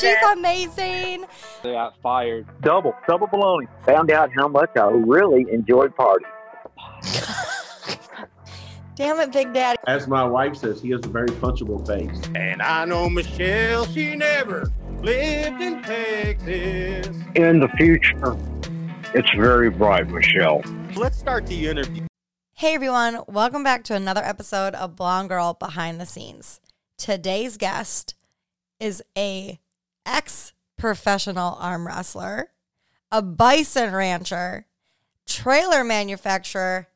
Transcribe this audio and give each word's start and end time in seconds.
She's 0.00 0.16
amazing. 0.32 1.26
They 1.62 1.72
got 1.72 2.00
fired. 2.02 2.46
Double, 2.62 2.94
double 3.08 3.26
baloney. 3.28 3.66
Found 3.84 4.10
out 4.10 4.30
how 4.36 4.48
much 4.48 4.70
I 4.76 4.88
really 4.88 5.46
enjoyed 5.50 5.94
parties. 5.94 6.26
Damn 8.96 9.20
it, 9.20 9.32
Big 9.32 9.52
Daddy. 9.52 9.78
As 9.86 10.08
my 10.08 10.24
wife 10.24 10.56
says, 10.56 10.80
he 10.80 10.90
has 10.90 11.04
a 11.04 11.08
very 11.08 11.28
punchable 11.28 11.86
face. 11.86 12.18
And 12.34 12.62
I 12.62 12.84
know 12.86 13.10
Michelle, 13.10 13.86
she 13.86 14.16
never 14.16 14.72
lived 15.02 15.60
in 15.60 15.82
Texas. 15.82 17.14
In 17.34 17.60
the 17.60 17.68
future, 17.76 18.36
it's 19.14 19.30
very 19.34 19.70
bright, 19.70 20.08
Michelle. 20.08 20.62
Let's 20.94 21.18
start 21.18 21.46
the 21.46 21.68
interview. 21.68 22.06
Hey 22.54 22.74
everyone, 22.74 23.20
welcome 23.28 23.62
back 23.62 23.84
to 23.84 23.94
another 23.94 24.22
episode 24.24 24.74
of 24.74 24.96
Blonde 24.96 25.28
Girl 25.28 25.52
Behind 25.52 26.00
the 26.00 26.06
Scenes. 26.06 26.62
Today's 26.96 27.58
guest 27.58 28.14
is 28.80 29.02
a 29.16 29.60
ex-professional 30.06 31.56
arm 31.60 31.86
wrestler, 31.86 32.52
a 33.10 33.20
bison 33.20 33.92
rancher, 33.92 34.66
trailer 35.26 35.84
manufacturer, 35.84 36.88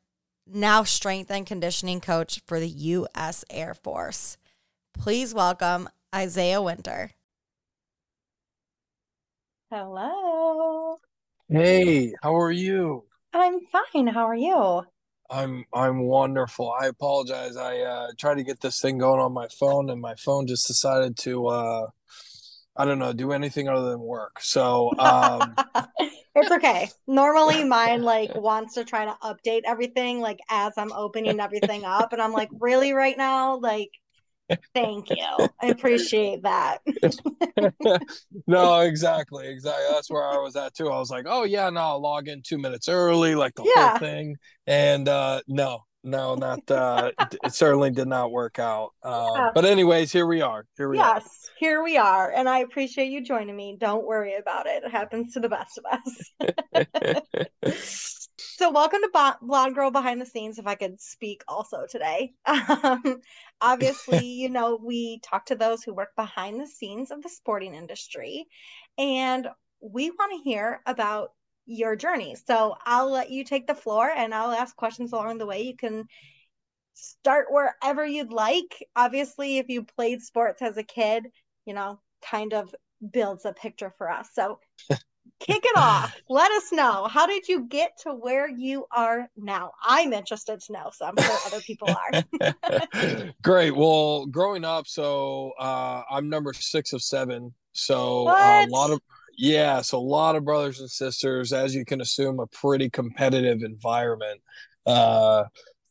now 0.46 0.84
strength 0.84 1.30
and 1.30 1.46
conditioning 1.46 2.00
coach 2.00 2.41
for 2.46 2.59
the 2.59 2.69
US 2.69 3.45
Air 3.50 3.74
Force. 3.74 4.38
Please 4.95 5.34
welcome 5.34 5.88
Isaiah 6.14 6.62
Winter. 6.62 7.10
Hello. 9.70 10.98
Hey, 11.48 12.12
how 12.22 12.34
are 12.36 12.50
you? 12.50 13.05
I'm 13.33 13.61
fine. 13.66 14.08
How 14.08 14.27
are 14.27 14.34
you? 14.34 14.83
I'm 15.30 15.64
I'm 15.72 16.00
wonderful. 16.00 16.72
I 16.80 16.86
apologize. 16.86 17.56
I 17.56 17.78
uh 17.78 18.08
tried 18.19 18.38
to 18.38 18.42
get 18.42 18.61
this 18.61 18.80
thing 18.80 18.98
going 18.98 19.20
on 19.20 19.33
my 19.33 19.47
phone 19.61 19.88
and 19.91 20.00
my 20.00 20.16
phone 20.16 20.48
just 20.48 20.66
decided 20.66 21.16
to 21.19 21.47
uh 21.47 21.86
I 22.80 22.84
don't 22.87 22.98
know, 22.98 23.12
do 23.12 23.33
anything 23.33 23.69
other 23.69 23.91
than 23.91 24.01
work. 24.01 24.41
So 24.41 24.95
um 24.98 25.59
it's 26.34 26.50
okay. 26.50 26.91
Normally 27.06 27.64
mine 27.64 28.03
like 28.03 28.34
wants 28.34 28.75
to 28.75 28.84
try 28.84 29.05
to 29.05 29.17
update 29.22 29.62
everything 29.67 30.20
like 30.20 30.39
as 30.50 30.72
I'm 30.77 30.92
opening 30.92 31.41
everything 31.41 31.84
up 31.84 32.12
and 32.12 32.22
I'm 32.22 32.33
like, 32.33 32.50
"Really 32.61 32.92
right 32.92 33.17
now?" 33.17 33.56
Like 33.59 33.91
Thank 34.75 35.11
you. 35.11 35.25
I 35.62 35.69
appreciate 35.69 36.45
that. 36.45 36.81
no, 38.47 38.81
exactly, 38.81 39.48
exactly. 39.48 39.84
That's 39.89 40.11
where 40.11 40.25
I 40.25 40.39
was 40.39 40.56
at 40.56 40.75
too. 40.75 40.89
I 40.89 40.98
was 40.98 41.11
like, 41.11 41.27
oh 41.28 41.44
yeah, 41.44 41.69
no, 41.70 41.81
I'll 41.81 42.00
log 42.03 42.28
in 42.28 42.42
two 42.42 42.59
minutes 42.59 42.89
early, 42.89 43.34
like 43.34 43.55
the 43.55 43.65
Yeah. 43.65 43.72
whole 43.72 43.92
thing. 43.98 44.37
And 44.67 45.09
uh 45.09 45.41
no, 45.48 45.84
no, 46.03 46.34
not 46.34 46.61
uh 46.70 47.11
it, 47.19 47.53
certainly 47.53 47.91
did 47.91 48.09
not 48.09 48.31
work 48.33 48.59
out. 48.59 48.91
Uh, 49.03 49.31
Yeah. 49.37 49.51
but 49.55 49.65
anyways, 49.65 50.12
here 50.12 50.27
we 50.27 50.41
are. 50.41 50.67
Here 50.77 50.89
we 50.89 50.98
yes, 50.98 51.51
here 51.59 51.83
we 51.83 51.97
are. 51.97 52.33
And 52.33 52.48
I 52.48 52.61
appreciate 52.61 53.11
you 53.11 53.23
joining 53.23 53.56
me. 53.56 53.77
Don't 53.79 54.06
worry 54.06 54.34
about 54.37 54.67
it. 54.67 54.84
It 54.84 54.91
happens 54.91 55.34
to 55.34 55.41
the 55.41 55.48
best 55.48 55.78
of 55.78 55.84
us. 55.93 57.47
So, 58.61 58.71
welcome 58.71 59.01
to 59.01 59.11
Bo- 59.12 59.47
Blonde 59.47 59.75
Girl 59.75 59.91
Behind 59.91 60.21
the 60.21 60.27
Scenes. 60.27 60.59
If 60.59 60.67
I 60.67 60.75
could 60.75 61.01
speak 61.01 61.43
also 61.48 61.87
today, 61.91 62.34
um, 62.45 63.21
obviously, 63.61 64.23
you 64.23 64.51
know, 64.51 64.78
we 64.83 65.19
talk 65.23 65.47
to 65.47 65.55
those 65.55 65.83
who 65.83 65.95
work 65.95 66.15
behind 66.15 66.61
the 66.61 66.67
scenes 66.67 67.11
of 67.11 67.23
the 67.23 67.31
sporting 67.31 67.75
industry, 67.75 68.47
and 68.98 69.48
we 69.81 70.11
want 70.11 70.33
to 70.33 70.43
hear 70.43 70.83
about 70.84 71.31
your 71.66 71.97
journey. 71.97 72.36
So, 72.47 72.77
I'll 72.84 73.11
let 73.11 73.30
you 73.30 73.44
take 73.44 73.66
the 73.66 73.75
floor, 73.75 74.08
and 74.08 74.34
I'll 74.34 74.53
ask 74.53 74.75
questions 74.77 75.12
along 75.12 75.39
the 75.39 75.47
way. 75.47 75.62
You 75.62 75.77
can 75.77 76.06
start 76.94 77.47
wherever 77.50 78.05
you'd 78.05 78.33
like. 78.33 78.84
Obviously, 78.97 79.58
if 79.58 79.69
you 79.69 79.84
played 79.84 80.22
sports 80.22 80.62
as 80.62 80.77
a 80.77 80.83
kid, 80.83 81.27
you 81.66 81.75
know, 81.75 82.00
kind 82.25 82.53
of 82.53 82.75
builds 83.12 83.44
a 83.44 83.53
picture 83.53 83.92
for 83.97 84.11
us. 84.11 84.28
So, 84.34 84.58
kick 85.41 85.64
it 85.64 85.77
off. 85.77 86.14
Let 86.28 86.53
us 86.53 86.70
know. 86.70 87.08
How 87.08 87.27
did 87.27 87.48
you 87.48 87.66
get 87.66 87.92
to 88.03 88.14
where 88.14 88.48
you 88.48 88.86
are 88.94 89.28
now? 89.36 89.72
I'm 89.82 90.12
interested 90.12 90.60
to 90.60 90.72
know, 90.72 90.91
so 90.92 91.06
I'm 91.06 91.16
sure 91.16 91.38
other 91.47 91.60
people 91.60 91.88
are. 91.88 93.32
Great. 93.42 93.75
Well, 93.75 94.27
growing 94.27 94.65
up, 94.65 94.87
so 94.87 95.53
uh, 95.59 96.03
I'm 96.10 96.28
number 96.28 96.53
six 96.53 96.92
of 96.92 97.03
seven. 97.03 97.54
So 97.72 98.28
a 98.28 98.66
lot 98.69 98.91
of 98.91 99.00
yeah, 99.41 99.81
so 99.81 99.97
a 99.97 100.01
lot 100.01 100.37
of 100.37 100.45
brothers 100.45 100.81
and 100.81 100.91
sisters, 100.91 101.55
as 101.55 101.75
you 101.75 101.87
can 101.87 102.03
assume, 102.03 102.41
a 102.41 102.47
pretty 102.49 102.91
competitive 102.91 103.62
environment, 103.62 104.43
uh, 104.84 105.45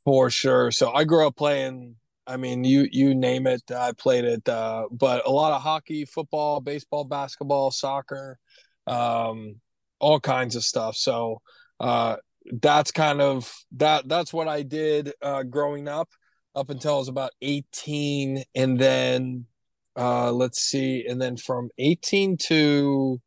for 0.03 0.29
sure. 0.29 0.69
So 0.69 0.91
I 0.93 1.03
grew 1.03 1.25
up 1.25 1.35
playing. 1.35 1.95
I 2.27 2.37
mean, 2.37 2.63
you 2.63 2.87
you 2.91 3.15
name 3.15 3.47
it, 3.47 3.63
I 3.75 3.93
played 3.93 4.23
it. 4.23 4.47
Uh, 4.47 4.85
but 4.91 5.25
a 5.25 5.31
lot 5.31 5.51
of 5.51 5.63
hockey, 5.63 6.05
football, 6.05 6.61
baseball, 6.61 7.05
basketball, 7.05 7.71
soccer, 7.71 8.37
um, 8.85 9.55
all 9.99 10.19
kinds 10.19 10.55
of 10.55 10.63
stuff. 10.63 10.95
So 10.95 11.41
uh, 11.79 12.17
that's 12.61 12.91
kind 12.91 13.19
of 13.19 13.51
that. 13.77 14.07
That's 14.07 14.31
what 14.31 14.47
I 14.47 14.61
did 14.61 15.11
uh, 15.23 15.41
growing 15.41 15.87
up 15.87 16.09
up 16.53 16.69
until 16.69 16.93
I 16.93 16.97
was 16.99 17.07
about 17.07 17.31
18 17.41 18.43
and 18.53 18.79
then 18.79 19.45
uh 19.95 20.31
let's 20.31 20.61
see 20.61 21.05
and 21.07 21.21
then 21.21 21.35
from 21.37 21.69
18 21.77 22.37
to 22.37 23.19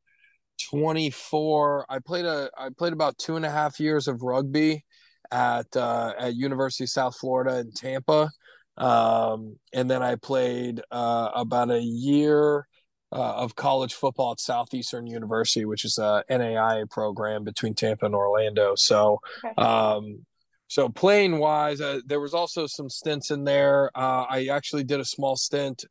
24 0.70 1.86
I 1.88 1.98
played 1.98 2.24
a 2.24 2.50
I 2.56 2.68
played 2.76 2.92
about 2.92 3.18
two 3.18 3.36
and 3.36 3.44
a 3.44 3.50
half 3.50 3.80
years 3.80 4.08
of 4.08 4.22
rugby 4.22 4.84
at 5.30 5.76
uh 5.76 6.12
at 6.18 6.34
University 6.34 6.84
of 6.84 6.90
South 6.90 7.16
Florida 7.16 7.58
in 7.58 7.72
Tampa 7.72 8.30
um 8.76 9.56
and 9.72 9.90
then 9.90 10.02
I 10.02 10.16
played 10.16 10.82
uh 10.90 11.30
about 11.34 11.70
a 11.70 11.80
year 11.80 12.66
uh, 13.12 13.34
of 13.34 13.54
college 13.54 13.92
football 13.92 14.32
at 14.32 14.40
Southeastern 14.40 15.06
University, 15.06 15.66
which 15.66 15.84
is 15.84 15.98
a 15.98 16.24
NAIA 16.30 16.88
program 16.88 17.44
between 17.44 17.74
Tampa 17.74 18.06
and 18.06 18.14
Orlando. 18.14 18.74
So, 18.74 19.20
Okay. 19.44 19.54
um, 19.62 20.24
so 20.66 20.88
playing 20.88 21.38
wise, 21.38 21.82
uh, 21.82 22.00
there 22.06 22.20
was 22.20 22.32
also 22.32 22.66
some 22.66 22.88
stints 22.88 23.30
in 23.30 23.44
there. 23.44 23.90
Uh, 23.94 24.24
I 24.30 24.46
actually 24.50 24.84
did 24.84 24.98
a 24.98 25.04
small 25.04 25.36
stint 25.36 25.84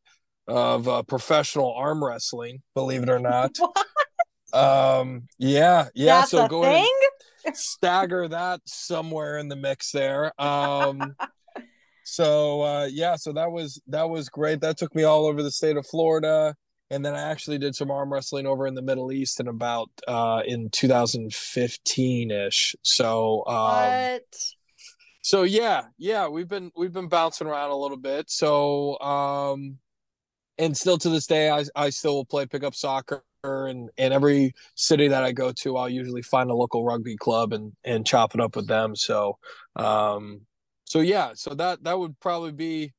of 0.48 0.88
uh, 0.88 1.04
professional 1.04 1.72
arm 1.74 2.04
wrestling, 2.04 2.64
believe 2.74 3.04
it 3.04 3.10
or 3.10 3.20
not. 3.20 3.56
um, 4.54 5.28
yeah, 5.38 5.88
yeah. 5.94 6.20
That's 6.20 6.32
so 6.32 6.48
go 6.48 6.64
thing. 6.64 6.88
and 7.46 7.56
stagger 7.56 8.28
that 8.28 8.62
somewhere 8.66 9.38
in 9.38 9.48
the 9.48 9.56
mix 9.56 9.92
there. 9.92 10.40
Um, 10.42 11.16
so 12.04 12.62
uh, 12.62 12.90
yeah, 12.92 13.16
so 13.16 13.34
that 13.34 13.52
was 13.52 13.82
that 13.88 14.10
was 14.10 14.30
great. 14.30 14.62
That 14.62 14.78
took 14.78 14.94
me 14.96 15.04
all 15.04 15.26
over 15.26 15.44
the 15.44 15.52
state 15.52 15.78
of 15.78 15.86
Florida. 15.88 16.56
And 16.90 17.06
then 17.06 17.16
I 17.16 17.22
actually 17.32 17.58
did 17.58 17.74
some 17.74 17.90
arm 17.90 18.12
wrestling 18.12 18.46
over 18.46 18.68
in 18.68 18.76
the 18.76 18.82
Middle 18.82 19.14
East 19.14 19.40
in 19.40 19.48
about 19.48 19.90
uh, 20.10 20.42
in 20.46 20.70
2015 20.72 22.32
ish. 22.32 22.76
So 22.82 23.46
um, 23.48 23.56
What? 23.94 24.24
so 25.22 25.44
yeah, 25.44 25.84
yeah, 25.98 26.28
we've 26.28 26.50
been 26.50 26.70
we've 26.76 26.92
been 26.92 27.08
bouncing 27.08 27.48
around 27.48 27.72
a 27.72 27.78
little 27.78 27.98
bit. 27.98 28.30
So 28.30 29.00
um 29.00 29.78
and 30.58 30.76
still 30.76 30.98
to 30.98 31.10
this 31.10 31.28
day 31.28 31.50
I 31.50 31.64
I 31.76 31.92
still 31.92 32.16
will 32.16 32.26
play 32.26 32.46
pickup 32.46 32.76
soccer 32.76 33.24
and 33.44 33.90
and 33.98 34.14
every 34.14 34.54
city 34.76 35.08
that 35.08 35.24
I 35.24 35.32
go 35.32 35.52
to 35.52 35.78
I'll 35.78 35.90
usually 35.90 36.22
find 36.22 36.50
a 36.50 36.56
local 36.56 36.84
rugby 36.86 37.18
club 37.18 37.54
and 37.54 37.74
and 37.84 38.06
chop 38.06 38.36
it 38.36 38.42
up 38.42 38.56
with 38.56 38.68
them. 38.68 38.96
So 38.96 39.38
um 39.76 40.42
so 40.86 41.00
yeah, 41.00 41.32
so 41.36 41.54
that 41.56 41.84
that 41.84 41.98
would 41.98 42.20
probably 42.20 42.52
be 42.52 42.94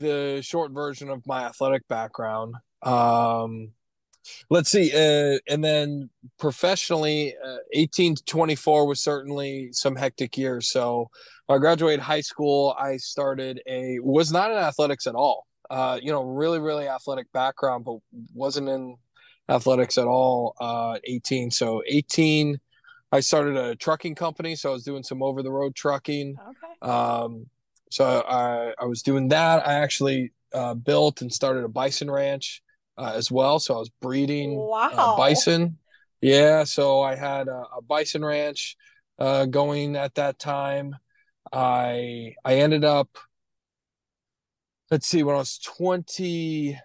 the 0.00 0.40
short 0.42 0.72
version 0.72 1.08
of 1.08 1.26
my 1.26 1.44
athletic 1.44 1.86
background. 1.88 2.54
Um 2.82 3.72
let's 4.50 4.70
see 4.70 4.92
uh, 4.92 5.38
and 5.48 5.64
then 5.64 6.10
professionally 6.38 7.34
uh, 7.42 7.56
18 7.72 8.16
to 8.16 8.24
24 8.24 8.86
was 8.86 9.02
certainly 9.02 9.70
some 9.72 9.96
hectic 9.96 10.36
years 10.36 10.70
so 10.70 11.08
I 11.50 11.56
graduated 11.56 12.00
high 12.00 12.20
school, 12.20 12.76
I 12.78 12.98
started 12.98 13.62
a 13.66 13.98
was 14.00 14.30
not 14.30 14.50
in 14.50 14.58
athletics 14.58 15.06
at 15.06 15.14
all. 15.14 15.46
Uh, 15.70 15.98
you 16.00 16.12
know, 16.12 16.22
really, 16.22 16.58
really 16.58 16.88
athletic 16.88 17.30
background, 17.32 17.84
but 17.84 17.96
wasn't 18.34 18.68
in 18.68 18.96
athletics 19.48 19.98
at 19.98 20.06
all. 20.06 20.54
Uh, 20.60 20.98
18, 21.04 21.50
so 21.50 21.82
18, 21.86 22.58
I 23.10 23.20
started 23.20 23.56
a 23.56 23.74
trucking 23.74 24.14
company, 24.14 24.54
so 24.54 24.70
I 24.70 24.72
was 24.72 24.84
doing 24.84 25.02
some 25.02 25.22
over 25.22 25.42
the 25.42 25.50
road 25.50 25.74
trucking. 25.74 26.36
Okay. 26.38 26.92
Um, 26.92 27.46
so 27.90 28.04
I 28.28 28.74
I 28.78 28.84
was 28.84 29.02
doing 29.02 29.28
that. 29.28 29.66
I 29.66 29.74
actually 29.74 30.32
uh, 30.52 30.74
built 30.74 31.22
and 31.22 31.32
started 31.32 31.64
a 31.64 31.68
bison 31.68 32.10
ranch 32.10 32.62
uh, 32.98 33.12
as 33.14 33.30
well. 33.30 33.58
So 33.58 33.74
I 33.74 33.78
was 33.78 33.90
breeding 34.02 34.58
uh, 34.58 34.66
Wow. 34.66 35.14
bison. 35.16 35.78
Yeah, 36.20 36.64
so 36.64 37.00
I 37.00 37.14
had 37.14 37.48
a, 37.48 37.62
a 37.78 37.82
bison 37.82 38.24
ranch 38.24 38.76
uh, 39.18 39.46
going 39.46 39.96
at 39.96 40.16
that 40.16 40.38
time. 40.38 40.96
I 41.52 42.34
I 42.44 42.56
ended 42.56 42.84
up 42.84 43.08
let's 44.90 45.06
see 45.06 45.22
when 45.22 45.34
I 45.34 45.38
was 45.38 45.58
20 45.58 46.78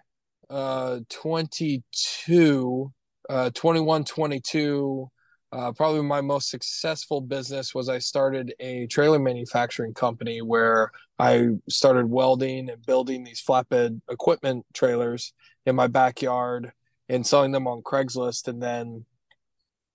uh 0.54 1.00
22 1.10 2.92
uh 3.28 3.50
21 3.50 4.04
22 4.04 5.10
uh, 5.52 5.70
probably 5.70 6.02
my 6.02 6.20
most 6.20 6.50
successful 6.50 7.20
business 7.20 7.74
was 7.74 7.88
I 7.88 7.98
started 7.98 8.54
a 8.58 8.88
trailer 8.88 9.20
manufacturing 9.20 9.94
company 9.94 10.42
where 10.42 10.90
I 11.16 11.50
started 11.68 12.10
welding 12.10 12.68
and 12.70 12.84
building 12.84 13.22
these 13.22 13.40
flatbed 13.40 14.00
equipment 14.10 14.66
trailers 14.72 15.32
in 15.64 15.76
my 15.76 15.86
backyard 15.86 16.72
and 17.08 17.24
selling 17.24 17.52
them 17.52 17.68
on 17.68 17.82
Craigslist. 17.82 18.48
And 18.48 18.60
then 18.60 19.04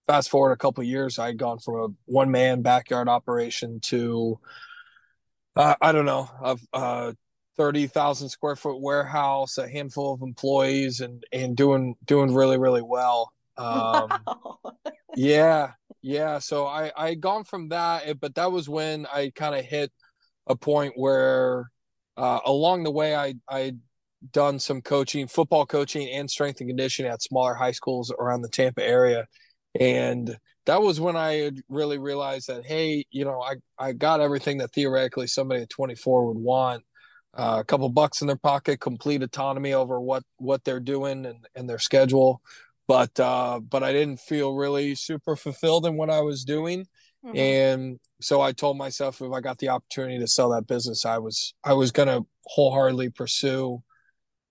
fast 0.07 0.29
forward 0.29 0.53
a 0.53 0.57
couple 0.57 0.81
years, 0.81 1.19
I 1.19 1.27
had 1.27 1.37
gone 1.37 1.59
from 1.59 1.75
a 1.75 1.87
one 2.05 2.31
man 2.31 2.61
backyard 2.61 3.09
operation 3.09 3.81
to 3.81 4.39
uh, 5.57 5.75
I 5.81 5.91
don't 5.91 6.05
know, 6.05 6.29
of 6.39 6.61
uh, 6.71 7.11
thirty 7.59 7.87
thousand 7.87 8.29
square 8.29 8.57
foot 8.57 8.81
warehouse, 8.81 9.59
a 9.59 9.69
handful 9.69 10.15
of 10.15 10.23
employees, 10.23 11.01
and 11.01 11.23
and 11.33 11.57
doing 11.57 11.95
doing 12.05 12.35
really 12.35 12.59
really 12.59 12.83
well. 12.83 13.33
Um, 13.57 14.25
Wow. 14.27 14.59
yeah, 15.15 15.71
yeah. 16.01 16.39
So 16.39 16.65
I 16.67 16.91
I 16.97 17.09
had 17.09 17.21
gone 17.21 17.43
from 17.43 17.69
that, 17.69 18.03
eh, 18.07 18.13
but 18.13 18.35
that 18.35 18.51
was 18.51 18.69
when 18.69 19.05
I 19.07 19.31
kind 19.35 19.55
of 19.55 19.65
hit 19.65 19.91
a 20.47 20.55
point 20.55 20.93
where 20.97 21.71
uh, 22.17 22.39
along 22.45 22.83
the 22.83 22.91
way 22.91 23.15
I 23.15 23.35
I 23.49 23.73
done 24.31 24.59
some 24.59 24.81
coaching, 24.81 25.27
football 25.27 25.65
coaching, 25.65 26.09
and 26.09 26.29
strength 26.29 26.61
and 26.61 26.69
conditioning 26.69 27.11
at 27.11 27.21
smaller 27.23 27.55
high 27.55 27.71
schools 27.71 28.11
around 28.19 28.41
the 28.43 28.49
Tampa 28.49 28.83
area, 28.85 29.27
and 29.79 30.37
that 30.65 30.81
was 30.81 30.99
when 31.01 31.15
I 31.17 31.33
had 31.35 31.59
really 31.69 31.97
realized 31.97 32.47
that 32.49 32.65
hey, 32.65 33.05
you 33.11 33.25
know, 33.25 33.41
I 33.41 33.55
I 33.79 33.93
got 33.93 34.21
everything 34.21 34.59
that 34.59 34.73
theoretically 34.73 35.27
somebody 35.27 35.63
at 35.63 35.69
24 35.69 36.27
would 36.27 36.37
want. 36.37 36.83
Uh, 37.37 37.57
a 37.59 37.63
couple 37.63 37.87
bucks 37.89 38.21
in 38.21 38.27
their 38.27 38.35
pocket, 38.35 38.79
complete 38.79 39.21
autonomy 39.21 39.73
over 39.73 40.01
what 40.01 40.23
what 40.37 40.63
they're 40.63 40.79
doing 40.79 41.25
and, 41.25 41.45
and 41.55 41.69
their 41.69 41.77
schedule, 41.79 42.41
but 42.87 43.17
uh, 43.19 43.59
but 43.59 43.83
I 43.83 43.93
didn't 43.93 44.19
feel 44.19 44.55
really 44.55 44.95
super 44.95 45.35
fulfilled 45.35 45.85
in 45.85 45.95
what 45.95 46.09
I 46.09 46.21
was 46.21 46.43
doing, 46.43 46.87
Mhm. 47.23 47.37
and 47.37 47.99
so 48.19 48.41
I 48.41 48.51
told 48.51 48.77
myself 48.77 49.21
if 49.21 49.31
I 49.31 49.41
got 49.41 49.59
the 49.59 49.69
opportunity 49.69 50.17
to 50.19 50.27
sell 50.27 50.49
that 50.49 50.65
business, 50.67 51.05
I 51.05 51.19
was 51.19 51.53
I 51.63 51.73
was 51.73 51.91
gonna 51.91 52.21
wholeheartedly 52.45 53.11
pursue 53.11 53.83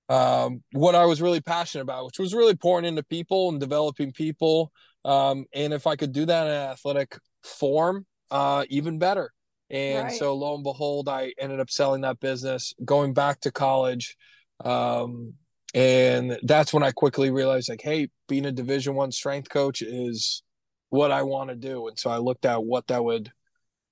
um, 0.09 0.63
what 0.73 0.95
I 0.95 1.05
was 1.05 1.21
really 1.21 1.41
passionate 1.41 1.83
about, 1.83 2.07
which 2.07 2.19
was 2.19 2.33
really 2.35 2.55
pouring 2.55 2.87
into 2.87 3.03
people 3.03 3.51
and 3.51 3.61
developing 3.61 4.13
people. 4.13 4.73
Um, 5.05 5.45
and 5.53 5.73
if 5.73 5.87
I 5.87 5.97
could 5.97 6.13
do 6.13 6.25
that 6.27 6.47
in 6.47 6.53
an 6.53 6.71
athletic 6.71 7.19
form, 7.43 8.07
uh, 8.31 8.65
even 8.71 8.99
better. 8.99 9.33
And 9.71 10.05
Right. 10.05 10.13
so 10.13 10.35
lo 10.35 10.55
and 10.55 10.65
behold, 10.65 11.09
I 11.09 11.33
ended 11.39 11.61
up 11.61 11.71
selling 11.71 12.01
that 12.03 12.21
business, 12.21 12.73
going 12.85 13.13
back 13.13 13.41
to 13.41 13.51
college. 13.51 14.17
Um, 14.65 15.35
and 15.75 16.39
that's 16.43 16.73
when 16.73 16.83
I 16.83 16.91
quickly 16.91 17.31
realized 17.31 17.69
like, 17.69 17.83
hey, 17.83 18.09
being 18.29 18.47
a 18.47 18.53
division 18.53 18.95
one 18.95 19.13
strength 19.13 19.51
coach 19.51 19.83
is 19.83 20.43
what 20.89 21.11
I 21.11 21.23
want 21.23 21.51
to 21.51 21.57
do. 21.57 21.89
And 21.89 21.99
so 21.99 22.11
I 22.11 22.17
looked 22.17 22.47
at 22.47 22.65
what 22.65 22.87
that 22.87 23.05
would 23.05 23.31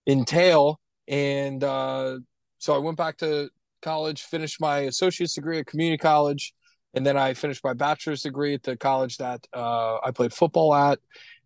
entail. 0.07 0.81
And 1.07 1.63
uh, 1.63 2.19
so 2.59 2.75
I 2.75 2.79
went 2.79 2.97
back 2.97 3.19
to 3.19 3.51
college, 3.83 4.23
finished 4.23 4.61
my 4.61 4.81
associate's 4.81 5.35
degree 5.35 5.59
at 5.59 5.67
community 5.67 5.99
college, 5.99 6.55
and 6.95 7.07
then 7.07 7.17
I 7.17 7.35
finished 7.35 7.63
my 7.63 7.75
bachelor's 7.75 8.23
degree 8.23 8.55
at 8.55 8.63
the 8.63 8.77
college 8.77 9.19
that 9.19 9.47
uh, 9.53 9.99
I 10.03 10.11
played 10.13 10.33
football 10.33 10.75
at. 10.75 10.99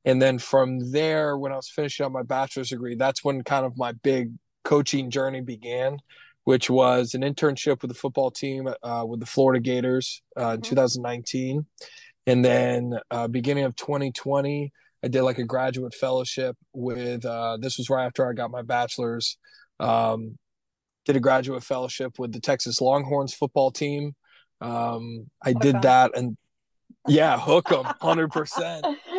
And 0.04 0.20
then 0.20 0.38
from 0.38 0.92
there, 0.92 1.36
when 1.36 1.52
I 1.52 1.56
was 1.56 1.68
finishing 1.68 2.06
up 2.06 2.12
my 2.12 2.22
bachelor's 2.22 2.70
degree, 2.70 2.94
that's 2.94 3.22
when 3.24 3.42
kind 3.44 3.66
of 3.66 3.76
my 3.76 3.92
big 3.92 4.32
coaching 4.64 5.10
journey 5.10 5.40
began, 5.40 5.98
which 6.44 6.70
was 6.70 7.14
an 7.14 7.22
internship 7.22 7.82
with 7.82 7.90
the 7.90 7.94
football 7.94 8.30
team 8.30 8.68
uh, 8.82 9.04
with 9.06 9.20
the 9.20 9.26
Florida 9.26 9.60
Gators 9.60 10.22
uh, 10.38 10.50
in 10.54 10.60
Mhm. 10.60 10.64
2019. 10.64 11.66
And 12.26 12.44
then 12.44 12.98
uh, 13.10 13.28
beginning 13.28 13.64
of 13.64 13.76
2020, 13.76 14.72
I 15.02 15.08
did 15.08 15.22
like 15.22 15.38
a 15.38 15.44
graduate 15.44 15.94
fellowship 15.94 16.56
with, 16.72 17.24
uh, 17.24 17.56
this 17.60 17.78
was 17.78 17.88
right 17.90 18.04
after 18.04 18.28
I 18.28 18.32
got 18.34 18.50
my 18.50 18.62
bachelor's. 18.62 19.38
Um, 19.80 20.38
did 21.06 21.16
a 21.16 21.20
graduate 21.20 21.64
fellowship 21.64 22.18
with 22.18 22.32
the 22.32 22.40
Texas 22.40 22.80
Longhorns 22.82 23.32
football 23.32 23.70
team. 23.70 24.14
Um, 24.60 25.30
I 25.42 25.52
Hook 25.52 25.62
did 25.62 25.74
'em. 25.76 25.80
that 25.82 26.16
and 26.16 26.36
yeah, 27.08 27.38
hook 27.40 27.70
them 27.70 27.84
100%. 28.02 28.96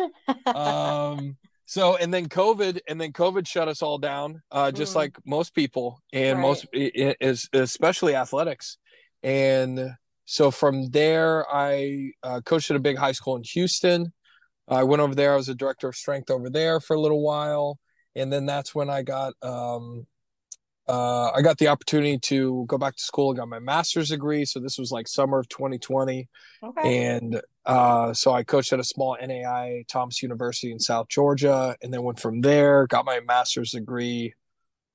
Um, 0.46 1.36
so 1.66 1.96
and 1.96 2.12
then 2.12 2.28
COVID 2.28 2.80
and 2.88 3.00
then 3.00 3.12
COVID 3.12 3.46
shut 3.46 3.68
us 3.68 3.82
all 3.82 3.98
down, 3.98 4.42
uh, 4.50 4.70
just 4.70 4.92
Mm. 4.92 4.96
like 4.96 5.16
most 5.26 5.54
people 5.54 6.00
and 6.12 6.38
Right. 6.38 6.42
most 6.42 6.66
i- 6.74 6.92
i- 6.96 7.16
is 7.20 7.48
especially 7.52 8.14
athletics. 8.14 8.78
And 9.22 9.96
so 10.24 10.50
from 10.50 10.90
there, 10.90 11.46
I 11.52 12.12
uh, 12.22 12.40
coached 12.44 12.70
at 12.70 12.76
a 12.76 12.80
big 12.80 12.96
high 12.98 13.12
school 13.12 13.36
in 13.36 13.42
Houston. 13.44 14.12
I 14.68 14.84
went 14.84 15.02
over 15.02 15.14
there. 15.14 15.32
I 15.32 15.36
was 15.36 15.48
a 15.48 15.54
director 15.54 15.88
of 15.88 15.96
strength 15.96 16.30
over 16.30 16.48
there 16.50 16.80
for 16.80 16.94
a 16.94 17.00
little 17.00 17.22
while, 17.22 17.78
and 18.14 18.32
then 18.32 18.46
that's 18.46 18.74
when 18.74 18.88
I 18.90 19.02
got 19.02 19.34
um, 19.42 20.06
uh, 20.88 21.30
I 21.30 21.42
got 21.42 21.58
the 21.58 21.68
opportunity 21.68 22.18
to 22.18 22.64
go 22.66 22.76
back 22.76 22.96
to 22.96 23.02
school. 23.02 23.30
and 23.30 23.38
got 23.38 23.48
my 23.48 23.60
master's 23.60 24.08
degree. 24.08 24.44
So 24.44 24.58
this 24.60 24.78
was 24.78 24.90
like 24.90 25.06
summer 25.08 25.38
of 25.38 25.48
2020 25.48 26.28
okay. 26.62 27.06
and 27.06 27.40
uh, 27.64 28.12
so 28.12 28.32
I 28.32 28.42
coached 28.42 28.72
at 28.72 28.80
a 28.80 28.84
small 28.84 29.16
NAI 29.20 29.84
Thomas 29.88 30.22
University 30.22 30.72
in 30.72 30.78
South 30.78 31.08
Georgia, 31.08 31.76
and 31.82 31.92
then 31.92 32.02
went 32.02 32.20
from 32.20 32.40
there. 32.40 32.86
Got 32.86 33.04
my 33.04 33.20
master's 33.20 33.70
degree, 33.72 34.34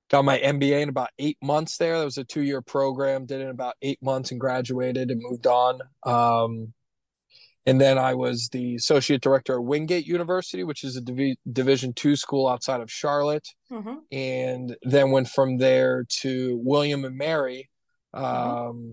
got 0.09 0.25
my 0.25 0.37
MBA 0.39 0.81
in 0.81 0.89
about 0.89 1.09
eight 1.19 1.37
months. 1.41 1.77
There, 1.77 1.97
that 1.99 2.05
was 2.05 2.17
a 2.17 2.23
two-year 2.23 2.61
program. 2.61 3.25
Did 3.25 3.41
it 3.41 3.45
in 3.45 3.49
about 3.49 3.75
eight 3.81 3.99
months 4.01 4.31
and 4.31 4.39
graduated 4.39 5.11
and 5.11 5.21
moved 5.21 5.47
on. 5.47 5.79
Um, 6.03 6.73
and 7.65 7.81
then 7.81 7.97
I 7.97 8.13
was 8.13 8.47
the 8.53 8.75
associate 8.75 9.21
director 9.21 9.55
at 9.55 9.63
Wingate 9.63 10.05
University, 10.07 10.63
which 10.63 10.85
is 10.85 10.95
a 10.95 11.01
Divi- 11.01 11.37
Division 11.51 11.91
two 11.93 12.15
school 12.15 12.47
outside 12.47 12.79
of 12.79 12.89
Charlotte 12.89 13.49
Mhm. 13.69 13.97
and 14.09 14.77
then 14.83 15.11
went 15.11 15.27
from 15.27 15.57
there 15.57 16.05
to 16.21 16.57
William 16.63 17.03
and 17.03 17.17
Mary 17.17 17.69
um, 18.13 18.23
Mm-hmm. 18.23 18.91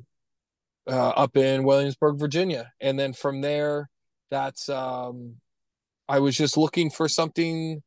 Uh, 0.86 1.08
up 1.10 1.36
in 1.36 1.64
Williamsburg, 1.64 2.18
Virginia. 2.18 2.72
And 2.80 2.98
then 2.98 3.12
from 3.12 3.40
there, 3.40 3.88
that's 4.30 4.68
um, 4.68 5.36
I 6.08 6.18
was 6.18 6.36
just 6.36 6.56
looking 6.56 6.90
for 6.90 7.08
something 7.08 7.82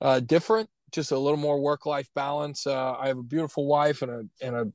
uh, 0.00 0.20
different, 0.20 0.68
just 0.92 1.12
a 1.12 1.18
little 1.18 1.38
more 1.38 1.60
work 1.60 1.86
life 1.86 2.08
balance. 2.14 2.66
Uh, 2.66 2.92
I 2.92 3.08
have 3.08 3.18
a 3.18 3.22
beautiful 3.22 3.66
wife 3.66 4.02
and 4.02 4.10
a 4.10 4.44
and 4.44 4.56
a 4.56 4.72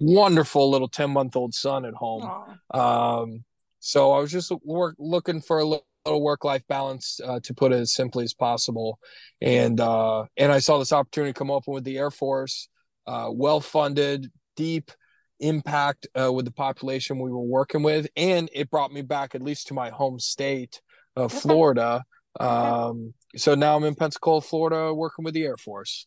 wonderful 0.00 0.70
little 0.70 0.88
ten 0.88 1.10
month 1.10 1.36
old 1.36 1.54
son 1.54 1.84
at 1.84 1.94
home. 1.94 2.30
Um, 2.72 3.44
so 3.80 4.12
I 4.12 4.20
was 4.20 4.30
just 4.30 4.52
work, 4.64 4.94
looking 4.98 5.40
for 5.40 5.58
a 5.58 5.64
little, 5.64 5.86
work 6.22 6.44
life 6.44 6.62
balance, 6.68 7.20
uh, 7.24 7.40
to 7.40 7.54
put 7.54 7.72
it 7.72 7.80
as 7.80 7.92
simply 7.94 8.24
as 8.24 8.34
possible. 8.34 9.00
And 9.40 9.80
uh, 9.80 10.24
and 10.36 10.52
I 10.52 10.60
saw 10.60 10.78
this 10.78 10.92
opportunity 10.92 11.32
come 11.32 11.50
open 11.50 11.74
with 11.74 11.84
the 11.84 11.98
Air 11.98 12.10
Force, 12.10 12.68
uh, 13.06 13.30
well 13.32 13.60
funded, 13.60 14.30
deep 14.56 14.92
impact 15.42 16.06
uh, 16.18 16.32
with 16.32 16.46
the 16.46 16.52
population 16.52 17.18
we 17.18 17.30
were 17.30 17.42
working 17.42 17.82
with, 17.82 18.06
and 18.16 18.48
it 18.54 18.70
brought 18.70 18.92
me 18.92 19.02
back 19.02 19.34
at 19.34 19.42
least 19.42 19.68
to 19.68 19.74
my 19.74 19.90
home 19.90 20.18
state 20.18 20.80
of 21.16 21.32
Florida. 21.32 22.04
Um, 22.40 23.12
so 23.36 23.54
now 23.54 23.76
I'm 23.76 23.84
in 23.84 23.94
Pensacola, 23.94 24.40
Florida, 24.40 24.94
working 24.94 25.24
with 25.24 25.34
the 25.34 25.44
Air 25.44 25.56
Force. 25.56 26.06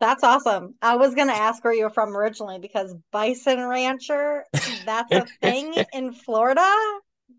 That's 0.00 0.24
awesome. 0.24 0.74
I 0.82 0.96
was 0.96 1.14
gonna 1.14 1.32
ask 1.32 1.62
where 1.62 1.72
you 1.72 1.84
were 1.84 1.90
from 1.90 2.16
originally 2.16 2.58
because 2.58 2.92
Bison 3.12 3.64
Rancher, 3.64 4.44
that's 4.84 5.12
a 5.12 5.26
thing 5.40 5.74
in 5.92 6.12
Florida. 6.12 6.68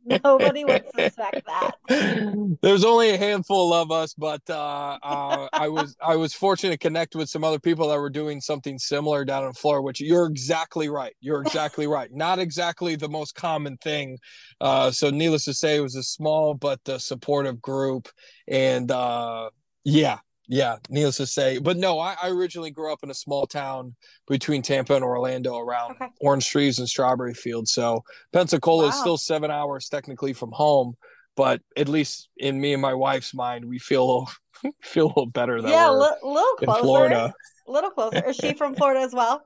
Nobody 0.06 0.66
would 0.66 0.84
suspect 0.96 1.46
that. 1.46 2.58
There's 2.62 2.84
only 2.84 3.12
a 3.12 3.18
handful 3.18 3.74
of 3.74 3.92
us, 3.92 4.14
but 4.14 4.42
uh, 4.50 4.98
uh, 5.02 5.48
I 5.54 5.68
was 5.70 5.96
I 6.02 6.16
was 6.16 6.34
fortunate 6.34 6.72
to 6.72 6.78
connect 6.78 7.16
with 7.16 7.30
some 7.30 7.44
other 7.44 7.60
people 7.60 7.90
that 7.90 8.00
were 8.00 8.10
doing 8.10 8.42
something 8.42 8.78
similar 8.78 9.26
down 9.26 9.46
in 9.46 9.54
Florida. 9.54 9.82
Which 9.84 10.02
you're 10.02 10.26
exactly 10.26 10.90
right. 10.90 11.14
You're 11.22 11.42
exactly 11.42 11.88
right. 11.88 12.10
Not 12.12 12.40
exactly 12.40 12.96
the 12.96 13.10
most 13.10 13.36
common 13.36 13.78
thing. 13.78 14.18
Uh, 14.60 14.92
so, 14.92 15.10
needless 15.10 15.46
to 15.46 15.54
say, 15.54 15.78
it 15.78 15.82
was 15.82 15.96
a 15.96 16.04
small 16.04 16.54
but 16.54 16.80
uh, 16.88 16.98
supportive 16.98 17.62
group, 17.62 18.10
and 18.48 18.92
uh, 18.92 19.50
yeah, 19.84 20.20
yeah. 20.48 20.78
Needless 20.90 21.18
to 21.18 21.26
say, 21.28 21.58
but 21.58 21.78
no, 21.78 22.00
I, 22.00 22.16
I 22.22 22.30
originally 22.30 22.72
grew 22.72 22.92
up 22.92 23.00
in 23.04 23.10
a 23.10 23.14
small 23.14 23.46
town 23.48 23.96
between 24.28 24.62
Tampa 24.62 24.96
and 24.96 25.04
Orlando, 25.04 25.58
around 25.58 25.92
Okay. 25.92 26.08
orange 26.22 26.48
trees 26.50 26.80
and 26.80 26.88
strawberry 26.88 27.34
fields. 27.34 27.72
So 27.72 28.04
Pensacola 28.32 28.88
is 28.90 29.00
still 29.00 29.18
seven 29.18 29.52
hours 29.52 29.90
technically 29.90 30.34
from 30.34 30.52
home, 30.52 30.96
but 31.36 31.62
at 31.78 31.88
least 31.88 32.30
in 32.38 32.60
me 32.60 32.74
and 32.74 32.82
my 32.82 32.94
wife's 32.94 33.34
mind, 33.34 33.66
we 33.66 33.80
feel 33.80 34.28
feel 34.84 35.06
a 35.06 35.10
little 35.10 35.26
better 35.26 35.62
that 35.62 35.70
Yeah, 35.70 35.90
a 35.90 35.92
we're 35.92 36.00
li- 36.00 36.10
little 36.24 36.56
in 36.62 36.66
closer. 36.66 36.82
Florida. 36.82 37.34
A 37.66 37.72
little 37.72 37.92
closer. 37.92 38.30
Is 38.30 38.36
she 38.36 38.54
from 38.56 38.76
Florida 38.76 39.00
as 39.00 39.14
well? 39.14 39.42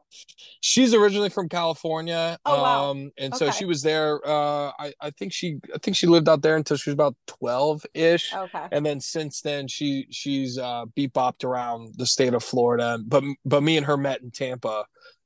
She's 0.61 0.93
originally 0.95 1.29
from 1.29 1.49
California, 1.49 2.39
Oh, 2.45 2.61
wow. 2.63 2.89
um, 2.91 3.11
and 3.19 3.35
so 3.35 3.51
she 3.51 3.63
was 3.65 3.83
there. 3.83 4.19
Uh, 4.27 4.71
I 4.79 4.91
I 4.99 5.11
think 5.11 5.31
she 5.33 5.59
I 5.73 5.77
think 5.77 5.95
she 5.95 6.07
lived 6.07 6.27
out 6.27 6.41
there 6.41 6.55
until 6.55 6.77
she 6.77 6.89
was 6.89 6.95
about 6.95 7.15
twelve 7.27 7.85
ish. 7.93 8.33
Okay. 8.33 8.67
And 8.71 8.83
then 8.83 8.99
since 9.01 9.41
then, 9.41 9.67
she 9.67 10.07
she's 10.09 10.57
uh, 10.57 10.85
beat 10.95 11.13
bopped 11.13 11.43
around 11.43 11.93
the 11.97 12.07
state 12.07 12.33
of 12.33 12.43
Florida. 12.43 12.97
But 13.05 13.23
but 13.45 13.61
me 13.61 13.77
and 13.77 13.85
her 13.85 13.97
met 13.97 14.21
in 14.21 14.31
Tampa. 14.31 14.85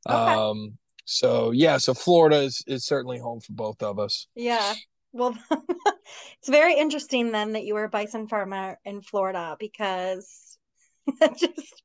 Okay. 0.10 0.14
Um, 0.18 0.78
so 1.06 1.52
yeah, 1.52 1.78
so 1.78 1.94
Florida 1.94 2.42
is 2.42 2.62
is 2.68 2.86
certainly 2.86 3.20
home 3.20 3.40
for 3.40 3.54
both 3.54 3.82
of 3.82 4.00
us. 4.00 4.28
Yeah. 4.36 4.74
Well, 5.13 5.38
it's 6.39 6.50
very 6.50 6.75
interesting 6.77 7.32
then 7.32 7.53
that 7.53 7.63
you 7.63 7.74
were 7.74 7.84
a 7.86 7.89
bison 7.89 8.27
farmer 8.27 8.80
in 8.86 9.01
Florida 9.01 9.58
because 9.60 10.58
that 11.20 11.38
just 11.38 11.84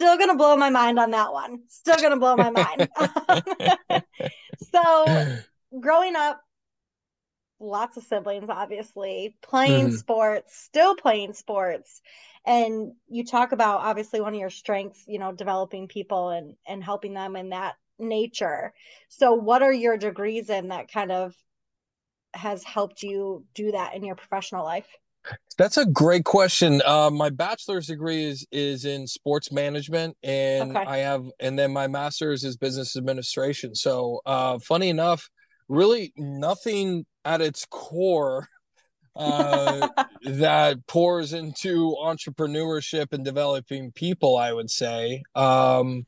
still 0.00 0.18
gonna 0.18 0.36
blow 0.36 0.56
my 0.56 0.70
mind 0.70 0.98
on 0.98 1.12
that 1.12 1.32
one. 1.32 1.62
Still 1.68 2.00
gonna 2.00 2.18
blow 2.18 2.36
my 2.36 2.50
mind. 2.50 2.88
so 4.72 5.28
growing 5.80 6.16
up, 6.16 6.40
lots 7.58 7.96
of 7.96 8.04
siblings, 8.04 8.48
obviously, 8.48 9.36
playing 9.42 9.90
Mhm. 9.90 9.90
sports, 9.90 10.56
still 10.56 10.94
playing 10.94 11.32
sports. 11.32 12.00
And 12.44 12.92
you 13.08 13.24
talk 13.24 13.52
about 13.52 13.80
obviously 13.80 14.20
one 14.20 14.34
of 14.34 14.40
your 14.40 14.50
strengths, 14.50 15.02
you 15.06 15.18
know, 15.18 15.32
developing 15.32 15.88
people 15.88 16.30
and 16.30 16.54
and 16.66 16.82
helping 16.84 17.14
them 17.14 17.34
in 17.36 17.50
that 17.50 17.74
nature. 17.98 18.72
So 19.08 19.34
what 19.34 19.62
are 19.62 19.72
your 19.72 19.96
degrees 19.96 20.50
in 20.50 20.68
that 20.68 20.90
kind 20.92 21.10
of 21.10 21.34
has 22.36 22.62
helped 22.64 23.02
you 23.02 23.44
do 23.54 23.72
that 23.72 23.94
in 23.94 24.04
your 24.04 24.14
professional 24.16 24.64
life? 24.64 24.86
That's 25.58 25.76
a 25.76 25.86
great 25.86 26.24
question. 26.24 26.80
Uh, 26.86 27.10
my 27.10 27.30
bachelor's 27.30 27.88
degree 27.88 28.24
is 28.24 28.46
is 28.52 28.84
in 28.84 29.06
sports 29.08 29.50
management, 29.50 30.16
and 30.22 30.76
Okay. 30.76 30.86
I 30.86 30.98
have, 30.98 31.24
and 31.40 31.58
then 31.58 31.72
my 31.72 31.88
master's 31.88 32.44
is 32.44 32.56
business 32.56 32.96
administration. 32.96 33.74
So, 33.74 34.20
uh, 34.24 34.58
funny 34.60 34.88
enough, 34.88 35.28
really 35.68 36.12
nothing 36.16 37.06
at 37.24 37.40
its 37.40 37.66
core 37.68 38.46
uh, 39.16 39.88
that 40.24 40.86
pours 40.86 41.32
into 41.32 41.96
entrepreneurship 42.00 43.12
and 43.12 43.24
developing 43.24 43.90
people. 43.92 44.36
I 44.36 44.52
would 44.52 44.70
say, 44.70 45.22
um, 45.34 46.06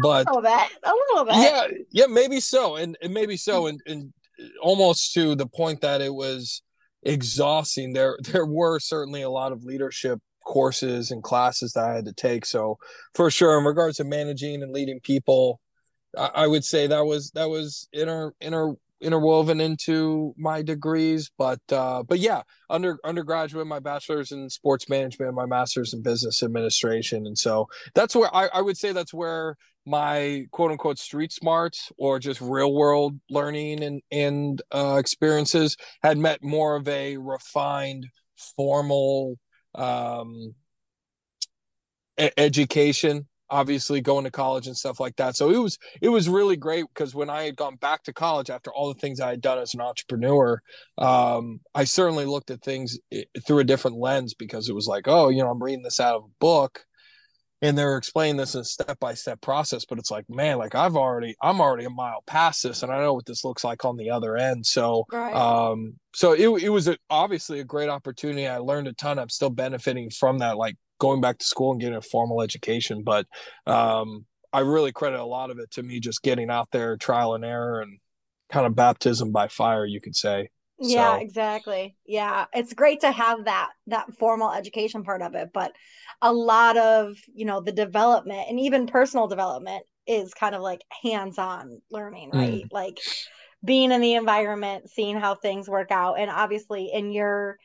but 0.00 0.26
A 0.28 0.32
little 0.32 0.42
bit, 0.42 0.68
a 0.82 0.92
little 1.12 1.24
bit. 1.26 1.34
yeah 1.36 1.66
yeah 1.90 2.06
maybe 2.06 2.40
so 2.40 2.76
and, 2.76 2.96
and 3.02 3.12
maybe 3.12 3.36
so 3.36 3.66
and, 3.66 3.80
and 3.86 4.12
almost 4.60 5.14
to 5.14 5.34
the 5.34 5.46
point 5.46 5.80
that 5.80 6.00
it 6.00 6.14
was 6.14 6.62
exhausting. 7.02 7.92
There 7.92 8.18
there 8.22 8.46
were 8.46 8.78
certainly 8.78 9.22
a 9.22 9.30
lot 9.30 9.52
of 9.52 9.64
leadership 9.64 10.20
courses 10.44 11.10
and 11.10 11.24
classes 11.24 11.72
that 11.72 11.84
i 11.90 11.94
had 11.94 12.04
to 12.04 12.12
take. 12.12 12.46
So 12.46 12.78
for 13.14 13.30
sure 13.30 13.58
in 13.58 13.64
regards 13.64 13.96
to 13.96 14.04
managing 14.04 14.62
and 14.62 14.72
leading 14.72 15.00
people 15.00 15.60
i, 16.16 16.30
I 16.34 16.46
would 16.46 16.64
say 16.64 16.86
that 16.86 17.04
was 17.04 17.32
that 17.32 17.50
was 17.50 17.88
inter 17.92 18.32
inter 18.40 18.74
interwoven 19.00 19.60
into 19.60 20.34
my 20.38 20.62
degrees 20.62 21.30
but 21.36 21.60
uh 21.70 22.02
but 22.02 22.18
yeah 22.18 22.42
under 22.70 22.98
undergraduate 23.04 23.66
my 23.66 23.78
bachelor's 23.78 24.32
in 24.32 24.48
sports 24.48 24.88
management 24.88 25.34
my 25.34 25.46
master's 25.46 25.92
in 25.92 26.02
business 26.02 26.42
administration. 26.42 27.26
And 27.26 27.36
so 27.36 27.68
that's 27.94 28.16
where 28.16 28.34
i, 28.34 28.48
I 28.52 28.62
would 28.62 28.76
say 28.76 28.92
that's 28.92 29.12
where 29.14 29.56
my 29.86 30.46
quote 30.50 30.72
unquote 30.72 30.98
street 30.98 31.32
smarts 31.32 31.92
or 31.96 32.18
just 32.18 32.40
real 32.40 32.74
world 32.74 33.18
learning 33.30 33.82
and 33.82 34.02
and 34.10 34.60
uh, 34.72 34.96
experiences 34.98 35.76
had 36.02 36.18
met 36.18 36.42
more 36.42 36.74
of 36.76 36.88
a 36.88 37.16
refined 37.16 38.06
formal 38.56 39.38
um, 39.74 40.54
education 42.36 43.26
obviously 43.50 44.00
going 44.00 44.24
to 44.24 44.30
college 44.30 44.66
and 44.66 44.76
stuff 44.76 45.00
like 45.00 45.16
that. 45.16 45.36
So 45.36 45.50
it 45.50 45.58
was 45.58 45.78
it 46.00 46.08
was 46.08 46.28
really 46.28 46.56
great 46.56 46.84
because 46.92 47.14
when 47.14 47.30
i 47.30 47.44
had 47.44 47.56
gone 47.56 47.76
back 47.76 48.02
to 48.04 48.12
college 48.12 48.50
after 48.50 48.72
all 48.72 48.92
the 48.92 49.00
things 49.00 49.20
i 49.20 49.30
had 49.30 49.40
done 49.40 49.58
as 49.58 49.74
an 49.74 49.80
entrepreneur 49.80 50.60
um, 50.98 51.60
i 51.74 51.84
certainly 51.84 52.24
looked 52.24 52.50
at 52.50 52.62
things 52.62 52.98
through 53.46 53.58
a 53.58 53.64
different 53.64 53.98
lens 53.98 54.34
because 54.34 54.68
it 54.68 54.74
was 54.74 54.86
like 54.86 55.04
oh 55.06 55.28
you 55.28 55.42
know 55.42 55.50
i'm 55.50 55.62
reading 55.62 55.82
this 55.82 56.00
out 56.00 56.16
of 56.16 56.24
a 56.24 56.34
book 56.40 56.84
and 57.62 57.76
they're 57.76 57.96
explaining 57.96 58.36
this 58.36 58.54
in 58.54 58.60
a 58.60 58.64
step-by-step 58.64 59.40
process 59.40 59.84
but 59.84 59.98
it's 59.98 60.10
like 60.10 60.24
man 60.28 60.58
like 60.58 60.74
i've 60.74 60.96
already 60.96 61.34
i'm 61.42 61.60
already 61.60 61.84
a 61.84 61.90
mile 61.90 62.22
past 62.26 62.62
this 62.62 62.82
and 62.82 62.92
i 62.92 62.98
know 62.98 63.14
what 63.14 63.26
this 63.26 63.44
looks 63.44 63.64
like 63.64 63.84
on 63.84 63.96
the 63.96 64.10
other 64.10 64.36
end. 64.36 64.64
So 64.66 65.04
Right. 65.12 65.34
um 65.34 65.94
so 66.14 66.32
it, 66.32 66.48
it 66.62 66.68
was 66.70 66.88
a, 66.88 66.96
obviously 67.10 67.60
a 67.60 67.64
great 67.64 67.90
opportunity. 67.90 68.46
I 68.46 68.56
learned 68.56 68.88
a 68.88 68.94
ton. 68.94 69.18
I'm 69.18 69.28
still 69.28 69.50
benefiting 69.50 70.08
from 70.10 70.38
that 70.38 70.56
like 70.56 70.76
going 70.98 71.20
back 71.20 71.38
to 71.38 71.44
school 71.44 71.72
and 71.72 71.80
getting 71.80 71.96
a 71.96 72.02
formal 72.02 72.42
education 72.42 73.02
but 73.02 73.26
um 73.66 74.24
i 74.52 74.60
really 74.60 74.92
credit 74.92 75.20
a 75.20 75.24
lot 75.24 75.50
of 75.50 75.58
it 75.58 75.70
to 75.70 75.82
me 75.82 76.00
just 76.00 76.22
getting 76.22 76.50
out 76.50 76.68
there 76.72 76.96
trial 76.96 77.34
and 77.34 77.44
error 77.44 77.80
and 77.80 77.98
kind 78.50 78.66
of 78.66 78.74
baptism 78.74 79.32
by 79.32 79.48
fire 79.48 79.84
you 79.84 80.00
could 80.00 80.16
say 80.16 80.48
Yeah, 80.78 81.16
So- 81.16 81.20
exactly. 81.22 81.96
Yeah, 82.04 82.46
it's 82.52 82.74
great 82.74 83.00
to 83.00 83.10
have 83.10 83.46
that 83.46 83.70
that 83.88 84.06
formal 84.18 84.52
education 84.52 85.04
part 85.04 85.22
of 85.22 85.34
it, 85.34 85.50
but 85.52 85.72
a 86.22 86.32
lot 86.32 86.76
of, 86.76 87.16
you 87.34 87.44
know, 87.46 87.60
the 87.60 87.72
development 87.72 88.46
and 88.48 88.60
even 88.60 88.86
personal 88.86 89.26
development 89.26 89.84
is 90.06 90.34
kind 90.34 90.54
of 90.54 90.60
like 90.62 90.82
hands-on 91.02 91.80
learning, 91.90 92.30
Mm. 92.30 92.38
right? 92.38 92.64
Like 92.70 92.98
being 93.64 93.90
in 93.90 94.00
the 94.00 94.14
environment, 94.14 94.90
seeing 94.90 95.18
how 95.18 95.34
things 95.34 95.68
work 95.68 95.90
out, 95.90 96.18
and 96.20 96.30
obviously 96.30 96.90
in 96.92 97.10
your, 97.10 97.58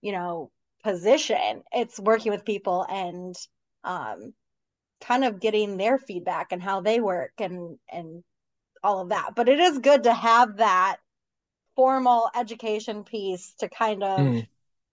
you 0.00 0.12
know, 0.12 0.50
position, 0.84 1.64
it's 1.72 2.00
working 2.00 2.32
with 2.32 2.46
people 2.46 2.86
and 2.90 3.36
um 3.84 4.34
kind 5.02 5.24
of 5.24 5.40
getting 5.40 5.76
their 5.76 5.98
feedback 5.98 6.52
and 6.52 6.62
how 6.62 6.80
they 6.80 7.00
work 7.00 7.32
and 7.38 7.78
and 7.92 8.24
all 8.84 9.00
of 9.00 9.10
that. 9.10 9.32
But 9.36 9.48
it 9.48 9.60
is 9.60 9.78
good 9.80 10.04
to 10.04 10.14
have 10.14 10.58
that 10.58 10.98
formal 11.76 12.30
education 12.36 13.04
piece 13.04 13.54
to 13.60 13.68
kind 13.68 14.02
of 14.04 14.36
Mm. 14.36 14.46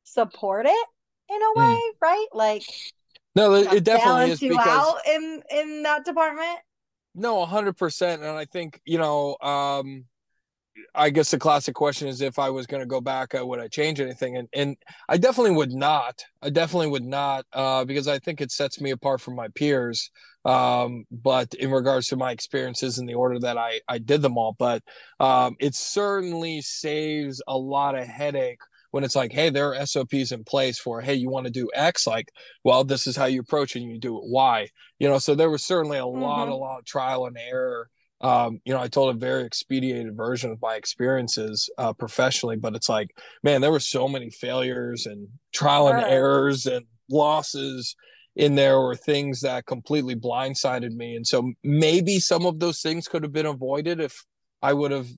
support 0.04 0.66
it 0.68 0.88
in 1.30 1.42
a 1.42 1.56
way, 1.56 1.92
right? 2.02 2.28
Like 2.34 2.68
no 3.36 3.54
it, 3.56 3.72
it 3.74 3.84
definitely 3.84 4.32
is 4.32 4.42
you 4.42 4.50
because 4.50 4.60
out 4.60 4.98
in 5.08 5.44
in 5.52 5.84
that 5.84 6.06
department. 6.06 6.60
No, 7.14 7.36
100%. 7.36 8.22
And 8.24 8.32
I 8.38 8.46
think, 8.46 8.82
you 8.86 8.98
know, 8.98 9.38
um, 9.42 10.06
I 10.96 11.10
guess 11.10 11.32
the 11.32 11.40
classic 11.40 11.76
question 11.76 12.08
is 12.08 12.22
if 12.22 12.40
I 12.40 12.50
was 12.50 12.68
going 12.68 12.82
to 12.82 12.88
go 12.88 13.02
back, 13.02 13.34
uh, 13.36 13.46
would 13.46 13.60
I 13.60 13.68
change 13.68 14.00
anything? 14.00 14.38
And 14.38 14.48
and 14.54 14.78
I 15.10 15.18
definitely 15.18 15.56
would 15.56 15.72
not. 15.72 16.24
I 16.42 16.50
definitely 16.50 16.88
would 16.88 17.06
not, 17.06 17.46
uh, 17.54 17.86
because 17.86 18.08
I 18.08 18.20
think 18.20 18.42
it 18.42 18.52
sets 18.52 18.82
me 18.82 18.92
apart 18.92 19.22
from 19.22 19.36
my 19.36 19.48
peers. 19.50 20.10
Um, 20.44 21.06
but 21.12 21.54
in 21.56 21.70
regards 21.72 22.08
to 22.08 22.16
my 22.16 22.32
experiences 22.32 22.98
in 22.98 23.06
the 23.06 23.14
order 23.14 23.40
that 23.40 23.58
I 23.58 23.80
I 23.88 24.00
did 24.00 24.22
them 24.22 24.38
all, 24.38 24.56
but 24.58 24.82
um, 25.20 25.56
it 25.60 25.76
certainly 25.76 26.62
saves 26.62 27.42
a 27.48 27.58
lot 27.58 27.96
of 27.96 28.08
headache 28.08 28.60
when 28.92 29.04
it's 29.04 29.16
like, 29.16 29.32
hey, 29.32 29.50
there 29.50 29.74
are 29.74 29.86
SOPs 29.86 30.32
in 30.32 30.44
place 30.44 30.78
for, 30.78 31.00
hey, 31.00 31.14
you 31.14 31.30
want 31.30 31.46
to 31.46 31.52
do 31.52 31.70
X, 31.74 32.06
like, 32.06 32.30
well, 32.66 32.84
this 32.84 33.08
is 33.08 33.16
how 33.16 33.26
you 33.26 33.40
approach 33.40 33.76
it, 33.76 33.82
and 33.82 33.92
you 33.92 34.00
do 34.00 34.18
it 34.18 34.24
Y. 34.26 34.68
You 35.00 35.08
know, 35.08 35.18
so 35.18 35.34
there 35.34 35.50
was 35.50 35.64
certainly 35.64 35.98
a 35.98 36.06
lot, 36.06 36.48
Mhm. 36.48 36.52
a 36.52 36.56
lot 36.56 36.80
of 36.80 36.86
trial 36.86 37.26
and 37.26 37.38
error 37.38 37.90
um, 38.22 38.60
you 38.66 38.74
know, 38.74 38.80
I 38.80 38.88
told 38.88 39.16
a 39.16 39.20
very 39.20 39.44
expedited 39.44 40.16
version 40.16 40.52
of 40.52 40.62
my 40.62 40.76
experiences 40.76 41.70
uh, 41.78 41.94
professionally, 41.94 42.56
but 42.56 42.76
it's 42.76 42.90
like, 42.90 43.10
man, 43.44 43.62
there 43.62 43.72
were 43.72 43.80
so 43.80 44.08
many 44.08 44.30
failures 44.30 45.06
and 45.06 45.28
trial 45.54 45.88
and 45.90 46.00
Sure. 46.02 46.10
errors 46.10 46.66
and 46.66 46.86
losses 47.10 47.96
in 48.36 48.56
there 48.56 48.80
were 48.80 48.96
things 48.96 49.42
that 49.42 49.66
completely 49.66 50.16
blindsided 50.16 50.92
me. 50.92 51.16
And 51.16 51.28
so 51.28 51.52
maybe 51.64 52.20
some 52.20 52.46
of 52.46 52.60
those 52.60 52.82
things 52.82 53.08
could 53.08 53.24
have 53.24 53.34
been 53.34 53.46
avoided 53.46 54.00
if 54.00 54.24
I 54.62 54.74
would 54.74 54.92
have 54.92 55.10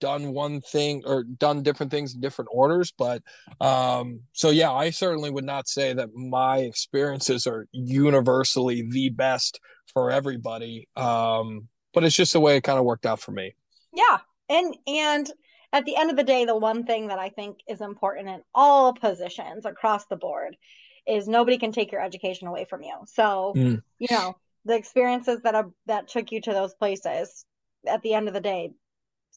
done 0.00 0.32
one 0.32 0.60
thing 0.60 1.02
or 1.06 1.24
done 1.24 1.62
different 1.62 1.90
things 1.90 2.14
in 2.14 2.20
different 2.20 2.50
orders. 2.52 2.92
But 2.96 3.22
um, 3.60 4.20
so, 4.32 4.50
yeah, 4.50 4.72
I 4.72 4.90
certainly 4.90 5.30
would 5.30 5.44
not 5.44 5.68
say 5.68 5.92
that 5.92 6.14
my 6.14 6.58
experiences 6.58 7.46
are 7.46 7.66
universally 7.72 8.86
the 8.88 9.10
best 9.10 9.60
for 9.92 10.10
everybody. 10.10 10.88
Um, 10.96 11.68
but 11.96 12.04
it's 12.04 12.14
just 12.14 12.34
the 12.34 12.40
way 12.40 12.58
it 12.58 12.62
kind 12.62 12.78
of 12.78 12.84
worked 12.84 13.06
out 13.06 13.18
for 13.20 13.32
me. 13.32 13.54
Yeah. 13.94 14.18
And 14.50 14.76
and 14.86 15.32
at 15.72 15.86
the 15.86 15.96
end 15.96 16.10
of 16.10 16.16
the 16.16 16.24
day, 16.24 16.44
the 16.44 16.54
one 16.54 16.84
thing 16.84 17.08
that 17.08 17.18
I 17.18 17.30
think 17.30 17.60
is 17.66 17.80
important 17.80 18.28
in 18.28 18.42
all 18.54 18.92
positions 18.92 19.64
across 19.64 20.04
the 20.04 20.16
board 20.16 20.58
is 21.06 21.26
nobody 21.26 21.56
can 21.56 21.72
take 21.72 21.90
your 21.90 22.02
education 22.02 22.48
away 22.48 22.66
from 22.66 22.82
you. 22.82 22.94
So, 23.06 23.54
Mm. 23.56 23.82
you 23.98 24.08
know, 24.10 24.36
the 24.66 24.76
experiences 24.76 25.40
that 25.44 25.54
are 25.54 25.70
that 25.86 26.08
took 26.08 26.32
you 26.32 26.42
to 26.42 26.52
those 26.52 26.74
places, 26.74 27.46
at 27.86 28.02
the 28.02 28.12
end 28.12 28.28
of 28.28 28.34
the 28.34 28.42
day, 28.42 28.72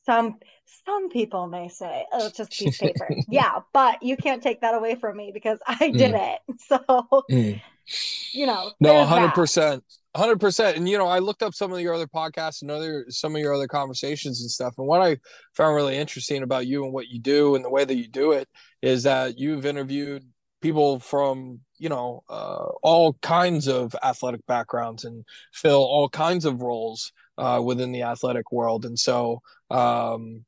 some 0.06 0.36
some 0.86 1.10
people 1.10 1.48
may 1.48 1.70
say, 1.70 2.06
"Oh, 2.12 2.26
it's 2.26 2.38
just 2.38 2.52
piece 2.52 2.82
of 2.82 2.88
paper." 2.88 3.08
yeah, 3.30 3.60
but 3.72 4.04
you 4.04 4.18
can't 4.18 4.44
take 4.44 4.60
that 4.62 4.76
away 4.76 4.96
from 4.96 5.16
me 5.16 5.32
because 5.34 5.60
I 5.66 5.92
did 5.92 6.14
it. 6.14 6.40
So, 6.68 7.24
you 8.32 8.46
know, 8.46 8.72
No, 8.80 8.94
100% 8.94 9.82
hundred 10.16 10.40
percent. 10.40 10.78
And 10.78 10.90
you 10.90 10.98
know, 10.98 11.08
I 11.08 11.20
looked 11.20 11.44
up 11.44 11.54
some 11.54 11.72
of 11.72 11.80
your 11.80 11.94
other 11.94 12.08
podcasts 12.08 12.62
and 12.62 12.72
other 12.72 13.06
some 13.10 13.36
of 13.36 13.42
your 13.42 13.54
other 13.54 13.68
conversations 13.68 14.42
and 14.42 14.50
stuff. 14.50 14.74
And 14.78 14.88
what 14.88 15.02
I 15.02 15.18
found 15.54 15.76
really 15.76 15.98
interesting 15.98 16.44
about 16.44 16.68
you 16.68 16.84
and 16.84 16.94
what 16.94 17.08
you 17.08 17.20
do 17.20 17.56
and 17.56 17.64
the 17.64 17.70
way 17.70 17.86
that 17.86 17.96
you 17.96 18.08
do 18.08 18.32
it 18.32 18.48
is 18.82 19.04
that 19.04 19.38
you've 19.38 19.66
interviewed 19.66 20.24
people 20.62 21.00
from 21.00 21.60
you 21.78 21.90
know 21.90 22.24
uh, 22.30 22.66
all 22.84 23.14
kinds 23.22 23.68
of 23.68 23.96
athletic 24.04 24.46
backgrounds 24.46 25.06
and 25.06 25.24
fill 25.54 25.84
all 25.84 26.10
kinds 26.10 26.46
of 26.46 26.62
roles 26.62 27.12
uh, 27.38 27.62
within 27.64 27.92
the 27.92 28.02
athletic 28.02 28.52
world. 28.52 28.86
And 28.86 29.00
so, 29.00 29.42
um, 29.70 30.44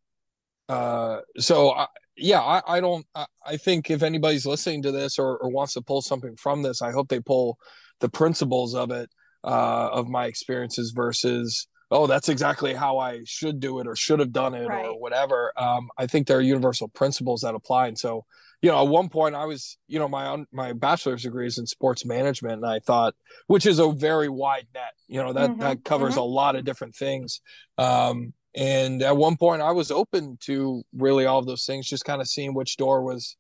uh, 0.67 1.19
so 1.38 1.71
I, 1.71 1.88
yeah, 2.21 2.39
I, 2.41 2.61
I 2.77 2.79
don't. 2.81 3.05
I, 3.15 3.25
I 3.45 3.57
think 3.57 3.89
if 3.89 4.03
anybody's 4.03 4.45
listening 4.45 4.81
to 4.83 4.91
this 4.91 5.19
or, 5.19 5.37
or 5.37 5.49
wants 5.49 5.73
to 5.73 5.81
pull 5.81 6.01
something 6.01 6.35
from 6.37 6.61
this, 6.63 6.81
I 6.81 6.91
hope 6.91 7.09
they 7.09 7.19
pull 7.19 7.57
the 7.99 8.09
principles 8.09 8.73
of 8.75 8.91
it, 8.91 9.09
uh, 9.43 9.89
of 9.91 10.07
my 10.07 10.25
experiences 10.25 10.91
versus 10.95 11.67
oh, 11.93 12.07
that's 12.07 12.29
exactly 12.29 12.73
how 12.73 12.99
I 12.99 13.19
should 13.25 13.59
do 13.59 13.79
it 13.79 13.87
or 13.87 13.97
should 13.97 14.19
have 14.19 14.31
done 14.31 14.53
it 14.55 14.65
Right. 14.65 14.85
or 14.85 14.97
whatever. 14.99 15.51
Um, 15.57 15.89
I 15.97 16.07
think 16.07 16.25
there 16.27 16.37
are 16.37 16.41
universal 16.41 16.87
principles 16.87 17.41
that 17.41 17.53
apply, 17.55 17.87
and 17.87 17.97
so 17.99 18.25
you 18.61 18.69
know, 18.69 18.79
at 18.83 18.87
one 18.89 19.09
point 19.09 19.33
I 19.33 19.45
was, 19.45 19.77
you 19.87 19.97
know, 19.97 20.07
my 20.07 20.27
un- 20.27 20.45
my 20.51 20.73
bachelor's 20.73 21.23
degree 21.23 21.47
is 21.47 21.57
in 21.57 21.65
sports 21.65 22.05
management, 22.05 22.55
and 22.63 22.65
I 22.65 22.79
thought, 22.79 23.15
which 23.47 23.65
is 23.65 23.79
a 23.79 23.91
very 23.91 24.29
wide 24.29 24.67
net, 24.73 24.93
you 25.07 25.21
know, 25.21 25.33
that 25.33 25.49
Mhm, 25.51 25.59
that 25.59 25.83
covers 25.83 26.15
a 26.15 26.21
lot 26.21 26.55
of 26.55 26.63
different 26.63 26.95
things. 26.95 27.41
Um, 27.79 28.33
and 28.55 29.01
at 29.01 29.15
one 29.15 29.38
point 29.38 29.62
I 29.62 29.72
was 29.72 29.91
open 29.91 30.38
to 30.41 30.84
really 30.93 31.25
all 31.25 31.39
of 31.39 31.46
those 31.46 31.65
things, 31.65 31.88
just 31.88 32.05
kind 32.05 32.22
of 32.22 32.27
seeing 32.27 32.53
which 32.53 32.77
door 32.77 33.01
was 33.01 33.38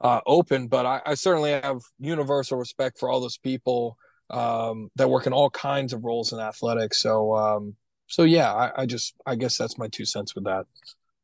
uh, 0.00 0.20
open. 0.26 0.68
But 0.68 0.86
I, 0.86 1.00
I, 1.06 1.14
certainly 1.14 1.52
have 1.52 1.80
universal 1.98 2.58
respect 2.58 2.98
for 2.98 3.08
all 3.08 3.20
those 3.20 3.38
people 3.38 3.96
um, 4.30 4.90
that 4.96 5.10
work 5.10 5.26
in 5.26 5.32
all 5.32 5.50
kinds 5.50 5.92
of 5.92 6.04
roles 6.04 6.32
in 6.32 6.38
athletics. 6.38 7.00
So, 7.00 7.34
um, 7.36 7.74
so 8.06 8.22
yeah, 8.22 8.52
I, 8.52 8.82
I, 8.82 8.86
just 8.86 9.14
I 9.26 9.34
guess 9.34 9.56
that's 9.56 9.78
my 9.78 9.88
two 9.88 10.04
cents 10.04 10.34
with 10.34 10.44
that. 10.44 10.66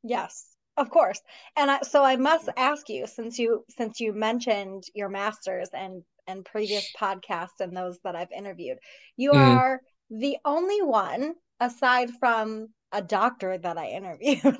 Yes, 0.02 0.54
of 0.76 0.90
course. 0.90 1.20
And 1.56 1.70
I, 1.70 1.80
so 1.82 2.04
I 2.04 2.16
must 2.16 2.48
ask 2.56 2.88
you, 2.88 3.06
since 3.06 3.38
you 3.38 3.64
since 3.70 4.00
you 4.00 4.12
mentioned 4.12 4.84
your 4.94 5.08
masters 5.08 5.68
and 5.72 6.02
and 6.26 6.44
previous 6.44 6.90
podcasts 6.98 7.60
and 7.60 7.76
those 7.76 7.98
that 8.04 8.16
I've 8.16 8.32
interviewed, 8.32 8.78
you 9.16 9.32
mm. 9.32 9.56
are 9.56 9.80
the 10.10 10.36
only 10.44 10.82
one 10.82 11.34
aside 11.60 12.10
from 12.18 12.68
a 12.94 13.02
doctor 13.02 13.58
that 13.58 13.76
I 13.76 13.88
interviewed 13.88 14.40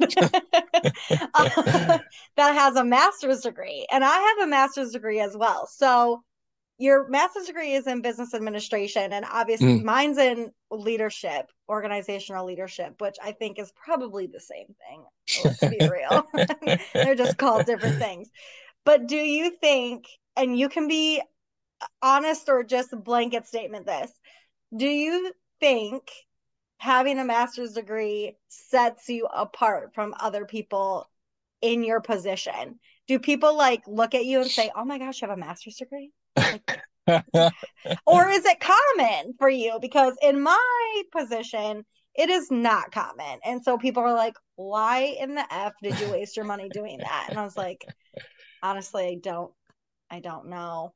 uh, 1.34 1.98
that 2.36 2.54
has 2.54 2.76
a 2.76 2.84
master's 2.84 3.40
degree, 3.40 3.86
and 3.90 4.04
I 4.04 4.18
have 4.18 4.46
a 4.46 4.50
master's 4.50 4.90
degree 4.90 5.20
as 5.20 5.36
well. 5.36 5.66
So 5.66 6.22
your 6.78 7.08
master's 7.08 7.46
degree 7.46 7.74
is 7.74 7.86
in 7.86 8.02
business 8.02 8.34
administration, 8.34 9.12
and 9.12 9.24
obviously 9.30 9.78
mm. 9.78 9.84
mine's 9.84 10.18
in 10.18 10.50
leadership, 10.70 11.50
organizational 11.68 12.44
leadership, 12.44 13.00
which 13.00 13.16
I 13.22 13.32
think 13.32 13.60
is 13.60 13.72
probably 13.82 14.26
the 14.26 14.40
same 14.40 14.66
thing. 14.66 15.04
Let's 15.44 15.60
be 15.60 15.88
real; 15.88 16.26
they're 16.92 17.14
just 17.14 17.38
called 17.38 17.66
different 17.66 17.98
things. 17.98 18.28
But 18.84 19.06
do 19.06 19.16
you 19.16 19.52
think, 19.60 20.06
and 20.36 20.58
you 20.58 20.68
can 20.68 20.88
be 20.88 21.22
honest 22.02 22.48
or 22.48 22.64
just 22.64 22.90
blanket 23.04 23.46
statement 23.46 23.86
this, 23.86 24.10
do 24.76 24.88
you 24.88 25.32
think 25.60 26.10
having 26.78 27.19
a 27.19 27.25
master's 27.25 27.73
degree 27.73 28.37
sets 28.49 29.09
you 29.09 29.26
apart 29.26 29.95
from 29.95 30.14
other 30.19 30.45
people 30.45 31.09
in 31.61 31.83
your 31.83 32.00
position? 32.00 32.78
Do 33.07 33.19
people 33.19 33.57
like 33.57 33.83
look 33.87 34.14
at 34.14 34.25
you 34.25 34.40
and 34.40 34.50
say, 34.50 34.71
"Oh 34.75 34.85
my 34.85 34.99
gosh, 34.99 35.21
you 35.21 35.28
have 35.28 35.37
a 35.37 35.40
master's 35.40 35.76
degree"? 35.76 36.11
Like, 36.37 36.81
or 38.07 38.28
is 38.28 38.45
it 38.45 38.61
common 38.61 39.35
for 39.38 39.49
you? 39.49 39.78
Because 39.81 40.14
in 40.23 40.43
my 40.43 41.02
position, 41.12 41.85
it 42.14 42.31
is 42.31 42.50
not 42.50 42.93
common. 42.93 43.40
And 43.45 43.62
so 43.62 43.76
people 43.76 44.02
are 44.02 44.14
like, 44.14 44.35
why 44.57 45.16
in 45.19 45.35
the 45.35 45.45
F 45.52 45.73
did 45.83 45.99
you 45.99 46.11
waste 46.11 46.37
your 46.37 46.47
money 46.47 46.71
doing 46.71 46.99
that? 47.00 47.26
And 47.28 47.38
I 47.38 47.45
was 47.45 47.57
like, 47.57 47.87
honestly, 48.62 49.07
I 49.07 49.16
don't 49.21 49.52
I 50.11 50.21
don't 50.21 50.49
know. 50.49 50.95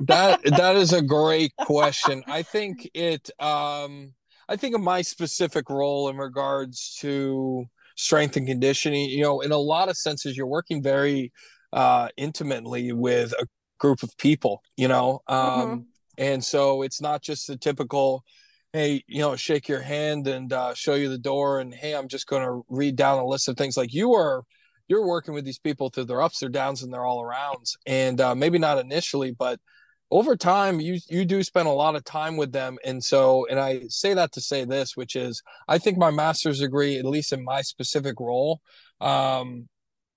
that 0.00 0.40
that 0.44 0.76
is 0.76 0.92
a 0.92 1.02
great 1.02 1.54
question. 1.60 2.22
I 2.26 2.42
think 2.42 2.90
it 2.94 3.30
um 3.38 4.12
I 4.48 4.56
think 4.56 4.74
of 4.74 4.80
my 4.80 5.02
specific 5.02 5.70
role 5.70 6.08
in 6.08 6.16
regards 6.16 6.96
to 7.00 7.64
strength 7.96 8.36
and 8.36 8.46
conditioning, 8.46 9.10
you 9.10 9.22
know, 9.22 9.40
in 9.40 9.52
a 9.52 9.58
lot 9.58 9.88
of 9.88 9.96
senses, 9.96 10.36
you're 10.36 10.46
working 10.46 10.82
very 10.82 11.32
uh, 11.72 12.08
intimately 12.16 12.92
with 12.92 13.32
a 13.38 13.46
group 13.78 14.02
of 14.02 14.16
people, 14.16 14.62
you 14.76 14.88
know, 14.88 15.20
um, 15.28 15.38
mm-hmm. 15.38 15.80
and 16.18 16.44
so 16.44 16.82
it's 16.82 17.00
not 17.00 17.22
just 17.22 17.46
the 17.46 17.56
typical, 17.56 18.24
hey, 18.72 19.02
you 19.06 19.20
know, 19.20 19.36
shake 19.36 19.68
your 19.68 19.80
hand 19.80 20.26
and 20.26 20.52
uh, 20.52 20.74
show 20.74 20.94
you 20.94 21.08
the 21.08 21.18
door, 21.18 21.60
and 21.60 21.74
hey, 21.74 21.94
I'm 21.94 22.08
just 22.08 22.26
going 22.26 22.42
to 22.42 22.62
read 22.68 22.96
down 22.96 23.18
a 23.18 23.26
list 23.26 23.48
of 23.48 23.56
things. 23.56 23.76
Like 23.76 23.92
you 23.92 24.14
are, 24.14 24.44
you're 24.88 25.06
working 25.06 25.34
with 25.34 25.44
these 25.44 25.58
people 25.58 25.88
through 25.88 26.04
their 26.04 26.22
ups, 26.22 26.40
their 26.40 26.48
downs, 26.48 26.82
and 26.82 26.92
their 26.92 27.04
all 27.04 27.22
arounds, 27.22 27.76
and 27.86 28.20
uh, 28.20 28.34
maybe 28.34 28.58
not 28.58 28.78
initially, 28.78 29.32
but 29.32 29.60
over 30.12 30.36
time 30.36 30.78
you 30.78 30.98
you 31.08 31.24
do 31.24 31.42
spend 31.42 31.66
a 31.66 31.72
lot 31.72 31.96
of 31.96 32.04
time 32.04 32.36
with 32.36 32.52
them 32.52 32.78
and 32.84 33.02
so 33.02 33.46
and 33.50 33.58
i 33.58 33.80
say 33.88 34.14
that 34.14 34.30
to 34.30 34.40
say 34.40 34.64
this 34.64 34.96
which 34.96 35.16
is 35.16 35.42
i 35.68 35.78
think 35.78 35.98
my 35.98 36.10
master's 36.10 36.60
degree 36.60 36.98
at 36.98 37.04
least 37.04 37.32
in 37.32 37.42
my 37.42 37.62
specific 37.62 38.20
role 38.20 38.60
um 39.00 39.68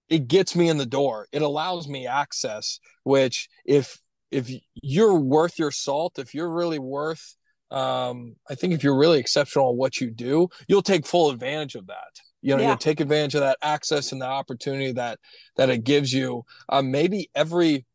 it 0.09 0.27
gets 0.27 0.55
me 0.55 0.69
in 0.69 0.77
the 0.77 0.85
door. 0.85 1.27
It 1.31 1.41
allows 1.41 1.87
me 1.87 2.07
access 2.07 2.79
which 3.03 3.49
if 3.65 3.99
if 4.31 4.49
you're 4.75 5.19
worth 5.19 5.57
your 5.57 5.71
salt 5.71 6.19
if 6.19 6.33
you're 6.33 6.51
really 6.51 6.79
worth 6.79 7.35
um 7.71 8.35
i 8.49 8.55
think 8.55 8.73
if 8.73 8.83
you're 8.83 8.97
really 8.97 9.19
exceptional 9.19 9.71
at 9.71 9.75
what 9.75 9.99
you 9.99 10.11
do 10.11 10.47
you'll 10.67 10.83
take 10.83 11.05
full 11.05 11.29
advantage 11.31 11.75
of 11.75 11.87
that. 11.87 12.19
You 12.41 12.55
know 12.55 12.61
yeah. 12.61 12.71
you 12.71 12.77
take 12.77 12.99
advantage 12.99 13.35
of 13.35 13.41
that 13.41 13.57
access 13.61 14.11
and 14.11 14.21
the 14.21 14.27
opportunity 14.27 14.91
that 14.93 15.19
that 15.57 15.69
it 15.69 15.83
gives 15.83 16.13
you. 16.13 16.43
Um, 16.69 16.91
maybe 16.91 17.29
every 17.33 17.85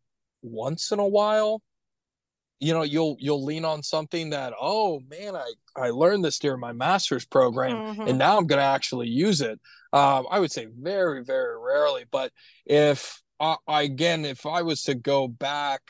once 0.42 0.90
in 0.90 0.98
a 0.98 1.06
while 1.06 1.62
you 2.60 2.74
know 2.74 2.82
you'll 2.82 3.16
you'll 3.18 3.44
lean 3.44 3.64
on 3.64 3.82
something 3.82 4.30
that 4.30 4.52
oh 4.60 5.00
man 5.08 5.34
i 5.34 5.52
i 5.76 5.90
learned 5.90 6.24
this 6.24 6.38
during 6.38 6.60
my 6.60 6.72
master's 6.72 7.24
program 7.24 7.72
mm-hmm. 7.72 8.02
and 8.02 8.18
now 8.18 8.36
i'm 8.36 8.46
going 8.46 8.58
to 8.58 8.64
actually 8.64 9.08
use 9.08 9.40
it 9.40 9.58
um, 9.92 10.26
i 10.30 10.38
would 10.38 10.52
say 10.52 10.68
very 10.78 11.24
very 11.24 11.58
rarely 11.58 12.04
but 12.10 12.30
if 12.66 13.22
I, 13.40 13.56
again 13.66 14.24
if 14.24 14.46
i 14.46 14.62
was 14.62 14.82
to 14.84 14.94
go 14.94 15.26
back 15.26 15.80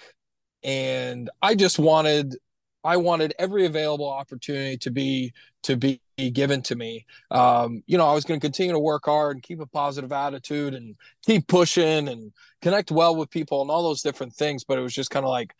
and 0.63 1.29
i 1.43 1.55
just 1.55 1.79
wanted 1.79 2.37
i 2.85 2.97
wanted 2.97 3.35
every 3.39 3.67
available 3.67 4.09
opportunity 4.09 4.77
to 4.79 4.91
be 4.91 5.33
to 5.65 5.77
be 5.77 6.01
given 6.33 6.63
to 6.63 6.77
me 6.77 7.07
um, 7.31 7.83
you 7.87 7.99
know 7.99 8.07
i 8.07 8.15
was 8.15 8.25
going 8.25 8.39
to 8.39 8.45
continue 8.45 8.73
to 8.73 8.79
work 8.79 9.07
hard 9.07 9.37
and 9.37 9.43
keep 9.43 9.61
a 9.61 9.67
positive 9.67 10.13
attitude 10.13 10.75
and 10.75 10.95
keep 11.27 11.49
pushing 11.49 12.09
and 12.09 12.33
connect 12.63 12.93
well 12.93 13.17
with 13.17 13.31
people 13.31 13.61
and 13.63 13.71
all 13.71 13.83
those 13.83 14.03
different 14.03 14.33
things 14.35 14.63
but 14.63 14.79
it 14.79 14.83
was 14.83 14.95
just 14.95 15.11
kind 15.11 15.25
of 15.25 15.31
like 15.31 15.53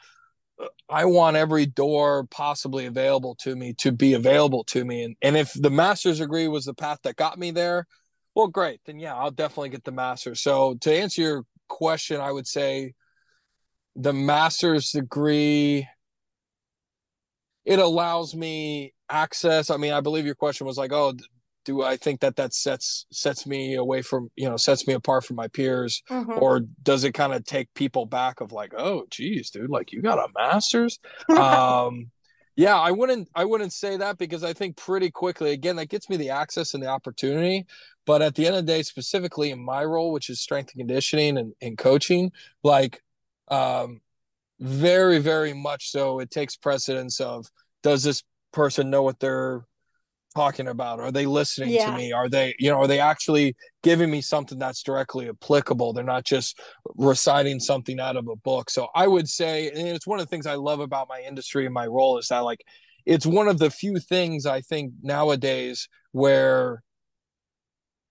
I 0.89 1.05
want 1.05 1.37
every 1.37 1.67
door 1.67 2.27
possibly 2.31 2.87
available 2.87 3.35
to 3.37 3.55
me 3.57 3.75
to 3.75 3.93
be 3.93 4.15
available 4.15 4.65
to 4.65 4.85
me. 4.85 5.05
And, 5.05 5.17
and 5.23 5.37
if 5.37 5.53
the 5.55 5.71
master's 5.71 6.19
degree 6.19 6.49
was 6.49 6.65
the 6.65 6.75
path 6.75 6.99
that 7.05 7.17
got 7.17 7.39
me 7.39 7.51
there, 7.51 7.87
well, 8.35 8.49
great. 8.49 8.81
Then 8.87 8.99
yeah, 8.99 9.15
I'll 9.15 9.31
definitely 9.31 9.71
get 9.71 9.85
the 9.85 9.93
master's. 9.93 10.41
So 10.41 10.75
to 10.83 10.93
answer 10.93 11.23
your 11.23 11.45
question, 11.69 12.21
I 12.21 12.33
would 12.33 12.47
say 12.47 12.95
the 13.97 14.13
master's 14.13 14.91
degree, 14.91 15.89
it 17.65 17.79
allows 17.79 18.35
me 18.35 18.95
access. 19.09 19.71
I 19.71 19.77
mean, 19.77 19.93
I 19.93 20.01
believe 20.01 20.27
your 20.27 20.35
question 20.35 20.67
was 20.67 20.79
like, 20.79 20.93
oh, 20.93 21.15
do 21.71 21.83
I 21.83 21.97
think 21.97 22.21
that 22.21 22.37
that 22.37 22.53
sets 22.53 23.07
sets 23.13 23.47
me 23.47 23.75
away 23.75 24.03
from 24.03 24.31
you 24.37 24.49
know 24.49 24.57
sets 24.57 24.87
me 24.87 24.95
apart 24.95 25.25
from 25.25 25.37
my 25.37 25.49
peers, 25.49 26.03
mm-hmm. 26.11 26.33
or 26.33 26.61
does 26.83 27.05
it 27.05 27.13
kind 27.13 27.33
of 27.33 27.45
take 27.45 27.73
people 27.75 28.07
back 28.07 28.41
of 28.41 28.53
like, 28.53 28.75
oh, 28.77 29.05
geez, 29.11 29.51
dude, 29.51 29.71
like 29.71 29.93
you 29.93 30.03
got 30.03 30.19
a 30.19 30.29
master's? 30.37 30.99
um, 31.29 32.11
yeah, 32.57 32.79
I 32.79 32.91
wouldn't 32.91 33.29
I 33.35 33.45
wouldn't 33.45 33.73
say 33.73 33.97
that 33.97 34.19
because 34.19 34.43
I 34.43 34.53
think 34.53 34.77
pretty 34.77 35.11
quickly 35.11 35.53
again 35.53 35.77
that 35.77 35.89
gets 35.89 36.09
me 36.11 36.17
the 36.17 36.31
access 36.31 36.75
and 36.75 36.83
the 36.83 36.89
opportunity. 36.89 37.67
But 38.07 38.23
at 38.23 38.35
the 38.35 38.47
end 38.47 38.57
of 38.57 38.67
the 38.67 38.73
day, 38.73 38.83
specifically 38.83 39.51
in 39.51 39.63
my 39.63 39.85
role, 39.85 40.13
which 40.13 40.31
is 40.31 40.41
strength 40.41 40.73
and 40.73 40.81
conditioning 40.81 41.39
and, 41.39 41.53
and 41.63 41.79
coaching, 41.79 42.33
like 42.65 43.03
um, 43.49 44.01
very 44.59 45.21
very 45.21 45.53
much 45.53 45.91
so, 45.91 46.19
it 46.19 46.31
takes 46.31 46.57
precedence 46.57 47.21
of 47.21 47.47
does 47.83 48.03
this 48.03 48.23
person 48.53 48.91
know 48.91 49.03
what 49.03 49.21
they're 49.21 49.65
talking 50.35 50.69
about? 50.69 51.01
Are 51.01 51.13
they 51.13 51.27
listening 51.27 51.71
yeah. 51.71 51.91
to 51.91 51.97
me? 51.97 52.13
Are 52.13 52.29
they, 52.29 52.55
you 52.59 52.71
know, 52.71 52.79
are 52.79 52.87
they 52.87 53.01
actually 53.01 53.57
giving 53.83 54.11
me 54.11 54.21
something 54.21 54.59
that's 54.59 54.83
directly 54.83 55.29
applicable? 55.29 55.93
They're 55.93 56.05
not 56.05 56.25
just 56.25 56.61
reciting 56.97 57.61
something 57.61 58.01
out 58.01 58.17
of 58.17 58.29
a 58.29 58.37
book. 58.37 58.71
So 58.71 58.89
I 58.95 59.07
would 59.07 59.29
say, 59.29 59.69
and 59.71 59.89
it's 59.89 60.07
one 60.07 60.21
of 60.21 60.27
the 60.27 60.31
things 60.31 60.47
I 60.47 60.55
love 60.55 60.81
about 60.81 61.09
my 61.09 61.21
industry 61.27 61.65
and 61.65 61.75
my 61.75 61.87
role 61.87 62.19
is 62.19 62.29
that 62.29 62.41
like 62.41 62.65
it's 63.07 63.27
one 63.27 63.49
of 63.49 63.59
the 63.59 63.71
few 63.71 63.99
things 63.99 64.47
I 64.47 64.61
think 64.61 64.93
nowadays 65.03 65.89
where 66.13 66.83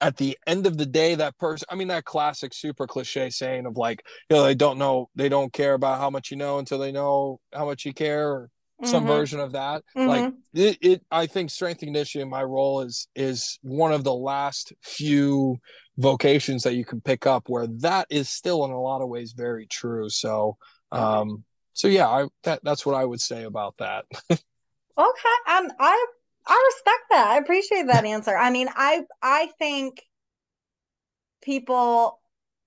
at 0.01 0.17
the 0.17 0.37
end 0.47 0.65
of 0.65 0.77
the 0.77 0.85
day 0.85 1.15
that 1.15 1.37
person 1.37 1.65
i 1.69 1.75
mean 1.75 1.89
that 1.89 2.05
classic 2.05 2.53
super 2.53 2.87
cliche 2.87 3.29
saying 3.29 3.65
of 3.65 3.75
like 3.75 4.01
you 4.29 4.35
know 4.35 4.43
they 4.43 4.55
don't 4.55 4.77
know 4.77 5.09
they 5.15 5.27
don't 5.27 5.51
care 5.51 5.73
about 5.73 5.99
how 5.99 6.09
much 6.09 6.31
you 6.31 6.37
know 6.37 6.57
until 6.57 6.79
they 6.79 6.91
know 6.91 7.39
how 7.53 7.65
much 7.65 7.85
you 7.85 7.93
care 7.93 8.29
or 8.29 8.49
some 8.83 9.03
mm-hmm. 9.03 9.11
version 9.11 9.39
of 9.39 9.53
that. 9.53 9.83
Mm-hmm. 9.95 10.07
like 10.07 10.33
it, 10.53 10.77
it 10.81 11.05
i 11.11 11.25
think 11.25 11.49
strength 11.49 11.81
and 11.81 11.87
conditioning 11.87 12.29
my 12.29 12.43
role 12.43 12.81
is 12.81 13.07
is 13.15 13.59
one 13.61 13.91
of 13.91 14.03
the 14.03 14.13
last 14.13 14.73
few 14.81 15.59
vocations 15.97 16.63
that 16.63 16.75
you 16.75 16.85
can 16.85 17.01
pick 17.01 17.27
up 17.27 17.49
where 17.49 17.67
that 17.67 18.07
is 18.09 18.29
still 18.29 18.63
in 18.65 18.71
a 18.71 18.79
lot 18.79 19.01
of 19.01 19.09
ways 19.09 19.33
very 19.33 19.67
true. 19.67 20.09
So 20.09 20.57
um 20.91 21.43
so 21.73 21.87
yeah 21.87 22.07
i 22.07 22.25
that, 22.43 22.61
that's 22.63 22.85
what 22.85 22.95
i 22.95 23.05
would 23.05 23.21
say 23.21 23.43
about 23.43 23.75
that. 23.77 24.05
Okay 24.99 25.35
um 25.47 25.71
i 25.79 26.05
i 26.45 26.71
respect 26.73 27.03
that. 27.11 27.27
I 27.27 27.37
appreciate 27.37 27.87
that 27.87 28.05
answer. 28.05 28.35
I 28.35 28.49
mean 28.49 28.67
i 28.75 29.03
i 29.21 29.49
think 29.59 30.01
people 31.41 32.18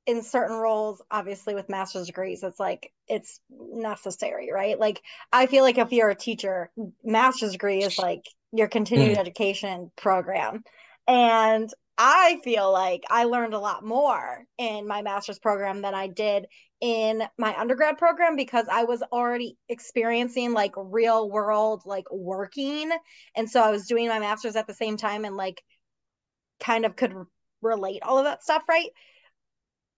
in 0.07 0.23
certain 0.23 0.57
roles 0.57 1.01
obviously 1.11 1.55
with 1.55 1.69
master's 1.69 2.07
degrees 2.07 2.43
it's 2.43 2.59
like 2.59 2.93
it's 3.09 3.41
necessary 3.51 4.51
right 4.53 4.79
like 4.79 5.01
i 5.33 5.47
feel 5.47 5.63
like 5.63 5.79
if 5.79 5.93
you're 5.93 6.11
a 6.11 6.15
teacher 6.15 6.71
master's 7.05 7.53
degree 7.53 7.83
is 7.83 7.99
like 7.99 8.25
your 8.53 8.69
continued 8.69 9.17
mm. 9.17 9.21
education 9.21 9.91
program 9.97 10.63
and 11.07 11.71
i 11.99 12.41
feel 12.43 12.73
like 12.73 13.05
i 13.11 13.25
learned 13.25 13.55
a 13.55 13.59
lot 13.59 13.85
more 13.85 14.45
in 14.59 14.89
my 14.89 15.03
master's 15.03 15.39
program 15.39 15.83
than 15.83 15.95
i 15.95 16.09
did 16.09 16.47
in 16.81 17.23
my 17.39 17.55
undergrad 17.57 17.97
program 17.97 18.35
because 18.35 18.67
i 18.73 18.83
was 18.83 19.03
already 19.13 19.57
experiencing 19.69 20.53
like 20.53 20.73
real 20.77 21.31
world 21.31 21.83
like 21.87 22.11
working 22.11 22.91
and 23.37 23.49
so 23.49 23.63
i 23.63 23.71
was 23.71 23.87
doing 23.87 24.09
my 24.09 24.19
master's 24.19 24.57
at 24.57 24.67
the 24.67 24.75
same 24.75 24.97
time 24.97 25.25
and 25.25 25.37
like 25.37 25.63
kind 26.59 26.85
of 26.85 26.97
could 26.97 27.15
relate 27.63 28.03
all 28.03 28.19
of 28.19 28.25
that 28.25 28.43
stuff, 28.43 28.63
right? 28.69 28.91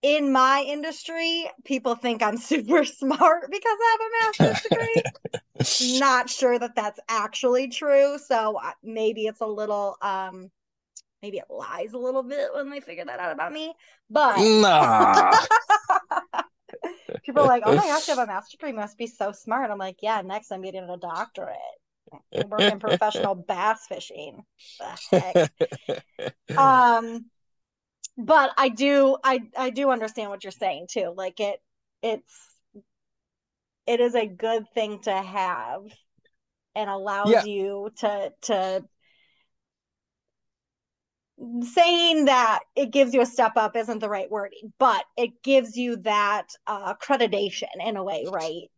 In 0.04 0.32
my 0.32 0.62
industry, 0.68 1.50
people 1.64 1.94
think 1.94 2.22
I'm 2.22 2.36
super 2.52 2.84
smart 2.84 3.50
because 3.50 3.78
I 3.80 3.96
have 3.98 4.00
a 4.00 4.48
master's 4.50 4.62
degree. 4.70 5.02
Not 5.98 6.28
sure 6.28 6.58
that 6.58 6.76
that's 6.76 7.00
actually 7.08 7.68
true. 7.68 8.18
So 8.18 8.60
maybe 8.82 9.26
it's 9.26 9.40
a 9.40 9.46
little, 9.46 9.96
um, 10.02 10.50
maybe 11.22 11.38
it 11.38 11.46
lies 11.48 11.94
a 11.94 11.98
little 11.98 12.22
bit 12.22 12.50
when 12.54 12.68
they 12.68 12.80
figure 12.80 13.06
that 13.06 13.18
out 13.18 13.32
about 13.32 13.50
me. 13.50 13.72
But 14.10 14.38
Nah. 14.60 15.32
people 17.24 17.42
are 17.42 17.46
like, 17.46 17.62
oh 17.64 17.74
my 17.74 17.86
gosh, 17.86 18.06
you 18.06 18.14
have 18.14 18.28
a 18.28 18.30
master's 18.30 18.52
degree, 18.58 18.70
you 18.70 18.76
must 18.76 18.98
be 18.98 19.06
so 19.06 19.32
smart. 19.32 19.70
I'm 19.70 19.78
like, 19.78 19.96
yeah, 20.02 20.20
next 20.20 20.52
I'm 20.52 20.60
getting 20.60 20.84
a 20.88 20.98
doctorate. 20.98 21.56
I 22.12 22.44
work 22.44 22.68
in 22.68 22.78
professional 22.78 23.34
bass 23.34 23.86
fishing. 23.88 24.44
The 24.78 25.18
heck? 25.18 25.36
um 26.58 27.24
but 28.16 28.50
i 28.56 28.68
do 28.68 29.16
i 29.24 29.40
i 29.56 29.70
do 29.70 29.90
understand 29.90 30.30
what 30.30 30.44
you're 30.44 30.50
saying 30.50 30.86
too 30.88 31.12
like 31.16 31.40
it 31.40 31.60
it's 32.02 32.32
it 33.86 34.00
is 34.00 34.14
a 34.14 34.26
good 34.26 34.64
thing 34.74 35.00
to 35.00 35.12
have 35.12 35.82
and 36.74 36.88
allows 36.90 37.30
Yeah. 37.30 37.42
you 37.44 37.90
to 37.98 38.32
to 38.42 38.84
saying 41.62 42.26
that 42.26 42.60
it 42.76 42.92
gives 42.92 43.12
you 43.12 43.20
a 43.20 43.26
step 43.26 43.52
up 43.56 43.74
isn't 43.76 43.98
the 43.98 44.08
right 44.08 44.30
wording 44.30 44.72
but 44.78 45.04
it 45.16 45.42
gives 45.42 45.76
you 45.76 45.96
that 45.96 46.46
uh 46.66 46.94
accreditation 46.94 47.64
in 47.84 47.96
a 47.96 48.04
way 48.04 48.24
right 48.32 48.70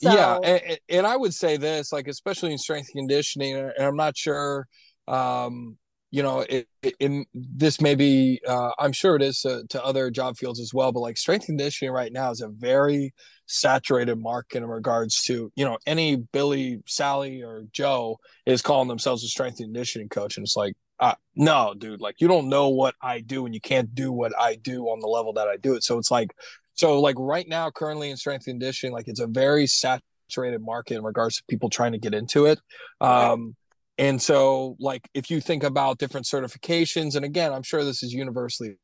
so 0.00 0.10
yeah, 0.12 0.38
and, 0.44 0.78
and 0.88 1.06
I 1.08 1.16
would 1.16 1.34
say 1.34 1.56
this, 1.56 1.92
like 1.92 2.06
especially 2.06 2.52
in 2.52 2.58
strength 2.58 2.90
and 2.94 3.00
conditioning, 3.00 3.56
and 3.56 3.72
I'm 3.80 3.96
not 3.96 4.16
sure, 4.16 4.68
um, 5.08 5.76
you 6.10 6.22
know, 6.22 6.40
it, 6.40 6.68
it, 6.82 6.94
in 7.00 7.26
this 7.34 7.80
may 7.80 7.94
be, 7.94 8.40
uh, 8.46 8.70
I'm 8.78 8.92
sure 8.92 9.16
it 9.16 9.22
is 9.22 9.40
to, 9.42 9.64
to 9.68 9.84
other 9.84 10.10
job 10.10 10.36
fields 10.36 10.60
as 10.60 10.72
well, 10.72 10.90
but 10.92 11.00
like 11.00 11.18
strength 11.18 11.46
conditioning 11.46 11.92
right 11.92 12.12
now 12.12 12.30
is 12.30 12.40
a 12.40 12.48
very 12.48 13.12
saturated 13.46 14.16
market 14.16 14.58
in 14.58 14.68
regards 14.68 15.22
to, 15.24 15.52
you 15.54 15.64
know, 15.64 15.78
any 15.86 16.16
Billy, 16.16 16.80
Sally, 16.86 17.42
or 17.42 17.64
Joe 17.72 18.18
is 18.46 18.62
calling 18.62 18.88
themselves 18.88 19.22
a 19.24 19.28
strength 19.28 19.58
conditioning 19.58 20.08
coach, 20.08 20.36
and 20.36 20.44
it's 20.44 20.56
like, 20.56 20.74
uh, 21.00 21.14
no, 21.36 21.74
dude, 21.76 22.00
like 22.00 22.16
you 22.20 22.26
don't 22.26 22.48
know 22.48 22.68
what 22.70 22.94
I 23.00 23.20
do, 23.20 23.46
and 23.46 23.54
you 23.54 23.60
can't 23.60 23.94
do 23.94 24.10
what 24.10 24.32
I 24.38 24.56
do 24.56 24.84
on 24.86 25.00
the 25.00 25.06
level 25.06 25.32
that 25.34 25.46
I 25.46 25.56
do 25.56 25.74
it. 25.74 25.84
So 25.84 25.98
it's 25.98 26.10
like 26.10 26.34
so 26.74 27.00
like 27.00 27.16
right 27.18 27.46
now, 27.46 27.70
currently 27.70 28.10
in 28.10 28.16
strength 28.16 28.46
conditioning, 28.46 28.92
like 28.92 29.08
it's 29.08 29.20
a 29.20 29.26
very 29.26 29.66
saturated 29.66 30.60
market 30.60 30.96
in 30.96 31.02
regards 31.02 31.36
to 31.36 31.44
people 31.48 31.70
trying 31.70 31.92
to 31.92 31.98
get 31.98 32.14
into 32.14 32.46
it. 32.46 32.60
Um, 33.00 33.56
and 33.98 34.20
so 34.22 34.76
like 34.78 35.08
if 35.14 35.30
you 35.30 35.40
think 35.40 35.64
about 35.64 35.98
different 35.98 36.26
certifications, 36.26 37.16
and 37.16 37.24
again, 37.24 37.52
I'm 37.52 37.62
sure 37.62 37.84
this 37.84 38.02
is 38.02 38.12
universally 38.12 38.76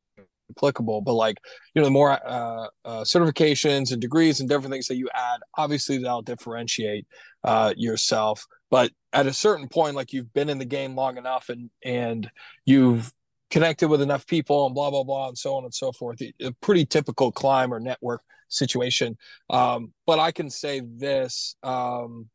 applicable, 0.51 1.01
but 1.01 1.13
like 1.13 1.37
you 1.73 1.81
know, 1.81 1.85
the 1.85 1.91
more 1.91 2.11
uh, 2.11 2.67
uh, 2.83 3.01
certifications 3.01 3.91
and 3.91 4.01
degrees 4.01 4.39
and 4.39 4.49
different 4.49 4.71
things 4.71 4.87
that 4.87 4.97
you 4.97 5.09
add, 5.13 5.39
obviously 5.57 5.97
that'll 5.97 6.21
differentiate 6.21 7.07
uh, 7.43 7.73
yourself. 7.77 8.45
But 8.69 8.91
at 9.13 9.27
a 9.27 9.33
certain 9.33 9.69
point, 9.69 9.95
like 9.95 10.11
you've 10.11 10.33
been 10.33 10.49
in 10.49 10.59
the 10.59 10.65
game 10.65 10.95
long 10.95 11.17
enough, 11.17 11.49
and 11.49 11.69
and 11.83 12.29
you've 12.65 13.11
connected 13.51 13.87
with 13.87 14.01
enough 14.01 14.27
people 14.27 14.65
and 14.65 14.75
blah 14.75 14.89
blah 14.89 15.03
blah 15.03 15.27
and 15.29 15.37
so 15.37 15.55
on 15.55 15.63
and 15.63 15.73
so 15.73 15.91
forth 15.91 16.19
a 16.41 16.51
pretty 16.61 16.85
typical 16.85 17.31
climb 17.31 17.73
or 17.73 17.79
network 17.79 18.21
situation 18.49 19.15
um, 19.49 19.93
but 20.05 20.19
i 20.19 20.31
can 20.31 20.49
say 20.49 20.81
this 20.97 21.55
um, 21.63 22.27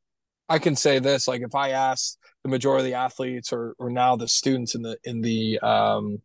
i 0.51 0.59
can 0.59 0.77
say 0.77 0.99
this 0.99 1.27
like 1.27 1.41
if 1.41 1.55
i 1.55 1.71
ask 1.71 2.19
the 2.43 2.51
majority 2.51 2.89
of 2.89 2.91
the 2.91 2.99
athletes 2.99 3.53
or 3.53 3.75
or 3.79 3.89
now 3.89 4.17
the 4.17 4.29
students 4.29 4.75
in 4.75 4.83
the 4.83 4.99
in 5.05 5.23
the 5.23 5.59
um, 5.61 6.21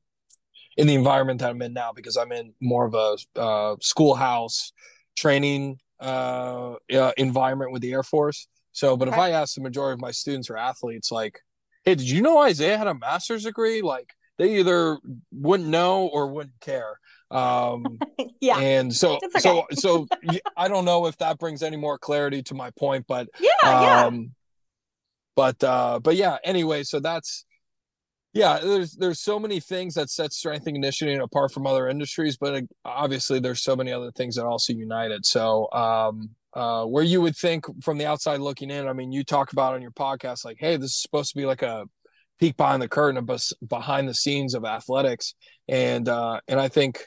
in 0.75 0.87
the 0.87 0.95
environment 0.95 1.39
that 1.39 1.49
i'm 1.49 1.61
in 1.61 1.71
now 1.73 1.91
because 1.93 2.17
i'm 2.17 2.33
in 2.33 2.53
more 2.59 2.85
of 2.85 2.93
a 2.93 3.39
uh, 3.39 3.75
schoolhouse 3.79 4.73
training 5.15 5.79
uh, 5.99 6.75
uh, 6.93 7.11
environment 7.17 7.71
with 7.71 7.81
the 7.81 7.93
air 7.93 8.03
force. 8.03 8.47
So 8.73 8.97
but 8.97 9.07
if 9.07 9.13
i 9.13 9.31
ask 9.31 9.55
the 9.55 9.61
majority 9.61 9.93
of 9.93 10.01
my 10.01 10.11
students 10.11 10.49
or 10.49 10.57
athletes 10.57 11.11
like 11.11 11.39
hey 11.85 11.95
did 11.95 12.09
you 12.09 12.21
know 12.21 12.41
isaiah 12.41 12.77
had 12.77 12.87
a 12.87 12.93
master's 12.93 13.43
degree? 13.43 13.81
Like 13.81 14.13
they 14.37 14.59
either 14.59 14.99
wouldn't 15.31 15.69
know 15.69 16.07
or 16.07 16.27
wouldn't 16.27 16.59
care. 16.59 16.99
Um, 17.35 17.99
yeah. 18.41 18.57
and 18.57 18.93
so, 18.93 19.19
It's 19.21 19.43
so, 19.43 19.65
so 19.73 20.07
I 20.55 20.67
don't 20.67 20.85
know 20.85 21.05
if 21.07 21.17
that 21.17 21.39
brings 21.39 21.63
any 21.63 21.77
more 21.77 21.97
clarity 21.97 22.41
to 22.43 22.53
my 22.53 22.71
point, 22.71 23.05
but, 23.07 23.27
yeah 23.39 23.49
yeah. 23.63 24.05
um, 24.05 24.31
but, 25.35 25.61
uh, 25.63 25.99
but 25.99 26.15
yeah, 26.15 26.37
anyway, 26.43 26.83
so 26.83 26.99
that's, 26.99 27.45
yeah, 28.33 28.59
there's, 28.59 28.93
there's 28.93 29.19
so 29.19 29.39
many 29.39 29.59
things 29.59 29.95
that 29.95 30.09
set 30.09 30.33
strength 30.33 30.65
and 30.67 30.75
conditioning 30.75 31.19
apart 31.19 31.51
from 31.51 31.67
other 31.67 31.87
industries, 31.87 32.37
but 32.37 32.63
obviously 32.83 33.39
there's 33.39 33.61
so 33.61 33.75
many 33.75 33.91
other 33.91 34.11
things 34.11 34.35
that 34.35 34.45
also 34.45 34.73
unite 34.73 35.11
it. 35.11 35.25
So, 35.25 35.71
um, 35.71 36.29
uh, 36.53 36.85
where 36.85 37.03
you 37.03 37.21
would 37.21 37.35
think 37.35 37.65
from 37.83 37.97
the 37.97 38.05
outside 38.05 38.39
looking 38.39 38.69
in, 38.71 38.87
I 38.87 38.93
mean, 38.93 39.11
you 39.11 39.25
talk 39.25 39.51
about 39.51 39.73
on 39.73 39.81
your 39.81 39.91
podcast, 39.91 40.45
like, 40.45 40.57
Hey, 40.57 40.77
this 40.77 40.91
is 40.91 41.01
supposed 41.01 41.31
to 41.31 41.37
be 41.37 41.45
like 41.45 41.61
a, 41.61 41.85
peek 42.39 42.57
behind 42.57 42.81
the 42.81 42.87
curtain 42.87 43.17
of 43.17 43.25
bes- 43.25 43.53
behind 43.67 44.07
the 44.07 44.13
scenes 44.13 44.53
of 44.53 44.65
athletics. 44.65 45.35
And 45.67 46.07
uh 46.07 46.39
and 46.47 46.59
i 46.59 46.67
think 46.67 47.05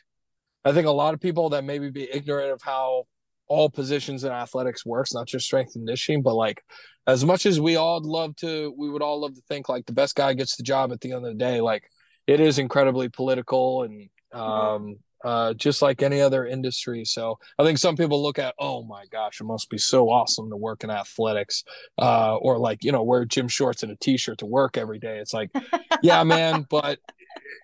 i 0.69 0.73
think 0.73 0.87
a 0.87 0.91
lot 0.91 1.15
of 1.15 1.21
people 1.21 1.49
that 1.51 1.65
maybe 1.65 1.91
be 1.91 2.09
ignorant 2.13 2.53
of 2.53 2.61
how 2.63 3.05
all 3.49 3.71
positions 3.71 4.25
in 4.25 4.33
athletics 4.33 4.85
works 4.85 5.15
not 5.15 5.27
just 5.27 5.47
strength 5.47 5.75
and 5.75 5.87
conditioning 5.87 6.23
but 6.23 6.35
like 6.35 6.63
as 7.09 7.25
much 7.25 7.47
as 7.47 7.59
we 7.59 7.75
all 7.77 8.01
love 8.03 8.37
to 8.37 8.73
we 8.77 8.89
would 8.89 9.03
all 9.03 9.23
love 9.23 9.35
to 9.35 9.41
think 9.49 9.69
like 9.69 9.87
the 9.87 9.93
best 9.93 10.15
guy 10.15 10.35
gets 10.35 10.57
the 10.57 10.63
job 10.63 10.93
at 10.93 11.01
the 11.01 11.13
end 11.13 11.25
of 11.25 11.33
the 11.33 11.39
day. 11.39 11.61
Like 11.61 11.83
it 12.27 12.39
is 12.39 12.59
incredibly 12.59 13.09
political 13.09 13.83
and 13.83 14.09
um 14.33 14.97
uh 15.25 15.55
just 15.55 15.81
like 15.81 16.03
any 16.03 16.21
other 16.21 16.47
industry. 16.47 17.05
So 17.07 17.39
i 17.59 17.65
think 17.65 17.79
some 17.79 17.97
people 17.97 18.23
look 18.23 18.39
at 18.39 18.55
oh 18.59 18.85
my 18.85 19.07
gosh 19.11 19.41
it 19.41 19.45
must 19.45 19.71
be 19.71 19.79
so 19.79 20.11
awesome 20.11 20.51
to 20.51 20.57
work 20.57 20.85
in 20.85 20.91
athletics 20.91 21.65
uh, 21.97 22.37
or 22.37 22.59
like 22.59 22.85
you 22.85 22.93
know 22.93 23.03
wear 23.03 23.25
gym 23.25 23.49
shorts 23.49 23.83
and 23.83 23.91
a 23.91 23.97
t-shirt 23.97 24.39
to 24.39 24.47
work 24.47 24.77
every 24.77 24.99
day. 24.99 25.19
It's 25.19 25.33
like, 25.33 25.51
yeah, 26.03 26.23
man, 26.25 26.67
but 26.69 26.99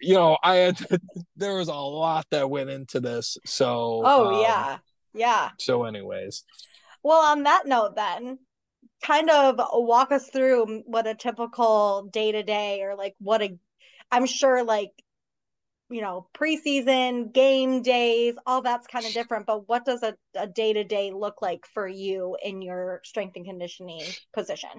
you 0.00 0.14
know, 0.14 0.38
I 0.42 0.56
had 0.56 0.78
there 1.36 1.54
was 1.56 1.68
a 1.68 1.74
lot 1.74 2.26
that 2.30 2.50
went 2.50 2.70
into 2.70 3.00
this. 3.00 3.36
So 3.44 4.02
oh 4.04 4.34
um, 4.34 4.42
yeah 4.42 4.78
yeah 5.14 5.50
So, 5.58 5.84
anyways, 5.84 6.44
Well, 7.02 7.20
on 7.20 7.44
that 7.44 7.66
note, 7.66 7.96
then, 7.96 8.38
kind 9.02 9.30
of 9.30 9.60
walk 9.72 10.12
us 10.12 10.28
through 10.30 10.82
what 10.86 11.06
a 11.06 11.14
typical 11.14 12.08
day 12.12 12.32
to 12.32 12.42
day 12.42 12.82
or 12.82 12.96
like 12.96 13.14
what 13.18 13.42
a, 13.42 13.56
I'm 14.10 14.26
sure 14.26 14.64
like, 14.64 14.90
you 15.90 16.00
know, 16.00 16.28
preseason, 16.34 17.32
game 17.32 17.82
days, 17.82 18.34
all 18.46 18.62
that's 18.62 18.86
kind 18.86 19.04
of 19.04 19.12
different. 19.12 19.46
But 19.46 19.68
what 19.68 19.84
does 19.84 20.02
a, 20.02 20.16
a 20.34 20.46
day 20.46 20.72
to 20.72 20.84
day 20.84 21.12
look 21.12 21.42
like 21.42 21.66
for 21.74 21.86
you 21.86 22.36
in 22.42 22.62
your 22.62 23.00
strength 23.04 23.36
and 23.36 23.44
conditioning 23.44 24.02
position? 24.32 24.70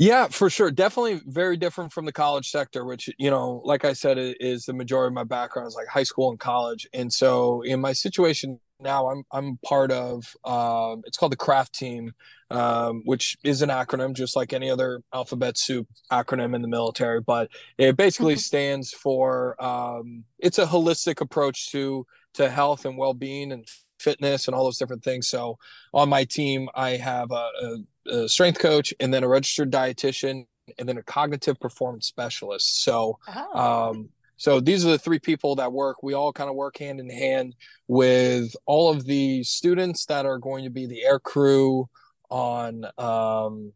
Yeah, 0.00 0.28
for 0.28 0.48
sure. 0.48 0.70
Definitely 0.70 1.20
very 1.26 1.58
different 1.58 1.92
from 1.92 2.06
the 2.06 2.12
college 2.12 2.50
sector, 2.50 2.86
which, 2.86 3.10
you 3.18 3.30
know, 3.30 3.60
like 3.64 3.84
I 3.84 3.92
said, 3.92 4.16
is 4.18 4.64
the 4.64 4.72
majority 4.72 5.08
of 5.08 5.12
my 5.14 5.24
background 5.24 5.68
is 5.68 5.74
like 5.74 5.88
high 5.88 6.04
school 6.04 6.30
and 6.30 6.40
college. 6.40 6.88
And 6.94 7.12
so 7.12 7.60
in 7.62 7.82
my 7.82 7.92
situation 7.92 8.58
now, 8.80 9.08
I'm 9.10 9.24
I'm 9.30 9.58
part 9.62 9.92
of 9.92 10.34
um, 10.46 11.02
it's 11.04 11.18
called 11.18 11.32
the 11.32 11.36
craft 11.36 11.74
team, 11.74 12.12
um, 12.50 13.02
which 13.04 13.36
is 13.44 13.60
an 13.60 13.68
acronym 13.68 14.14
just 14.14 14.36
like 14.36 14.54
any 14.54 14.70
other 14.70 15.02
alphabet 15.12 15.58
soup 15.58 15.86
acronym 16.10 16.54
in 16.54 16.62
the 16.62 16.68
military, 16.68 17.20
but 17.20 17.50
it 17.76 17.94
basically 17.98 18.36
stands 18.36 18.92
for 18.92 19.62
um, 19.62 20.24
it's 20.38 20.58
a 20.58 20.64
holistic 20.64 21.20
approach 21.20 21.70
to 21.72 22.06
to 22.34 22.48
health 22.48 22.86
and 22.86 22.96
well-being 22.96 23.52
and 23.52 23.66
fitness 24.00 24.46
and 24.46 24.54
all 24.54 24.64
those 24.64 24.78
different 24.78 25.04
things. 25.04 25.28
So 25.28 25.58
on 25.92 26.08
my 26.08 26.24
team, 26.24 26.68
I 26.74 26.90
have 26.90 27.30
a, 27.30 27.48
a, 27.62 28.10
a 28.10 28.28
strength 28.28 28.58
coach 28.58 28.92
and 29.00 29.12
then 29.12 29.24
a 29.24 29.28
registered 29.28 29.70
dietitian 29.70 30.46
and 30.78 30.88
then 30.88 30.98
a 30.98 31.02
cognitive 31.02 31.58
performance 31.60 32.06
specialist. 32.06 32.82
So 32.82 33.18
Oh, 33.28 33.90
um, 33.90 34.08
so 34.40 34.58
these 34.58 34.86
are 34.86 34.90
the 34.90 34.98
three 34.98 35.18
people 35.18 35.56
that 35.56 35.70
work. 35.70 36.02
We 36.02 36.14
all 36.14 36.32
kind 36.32 36.48
of 36.48 36.56
work 36.56 36.78
hand 36.78 36.98
in 36.98 37.10
hand 37.10 37.54
with 37.88 38.56
all 38.64 38.90
of 38.90 39.04
the 39.04 39.42
students 39.42 40.06
that 40.06 40.24
are 40.24 40.38
going 40.38 40.64
to 40.64 40.70
be 40.70 40.86
the 40.86 41.04
air 41.04 41.18
crew 41.18 41.90
on 42.30 42.86
um, 42.96 43.74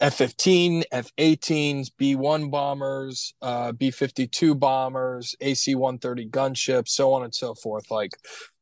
F-15, 0.00 0.82
F-18s, 0.90 1.92
B-1 1.96 2.50
bombers, 2.50 3.34
uh, 3.40 3.70
B-52 3.72 4.58
bombers, 4.58 5.36
AC-130 5.40 6.30
gunships, 6.30 6.88
so 6.88 7.12
on 7.12 7.22
and 7.22 7.34
so 7.34 7.54
forth. 7.54 7.88
Like 7.88 8.10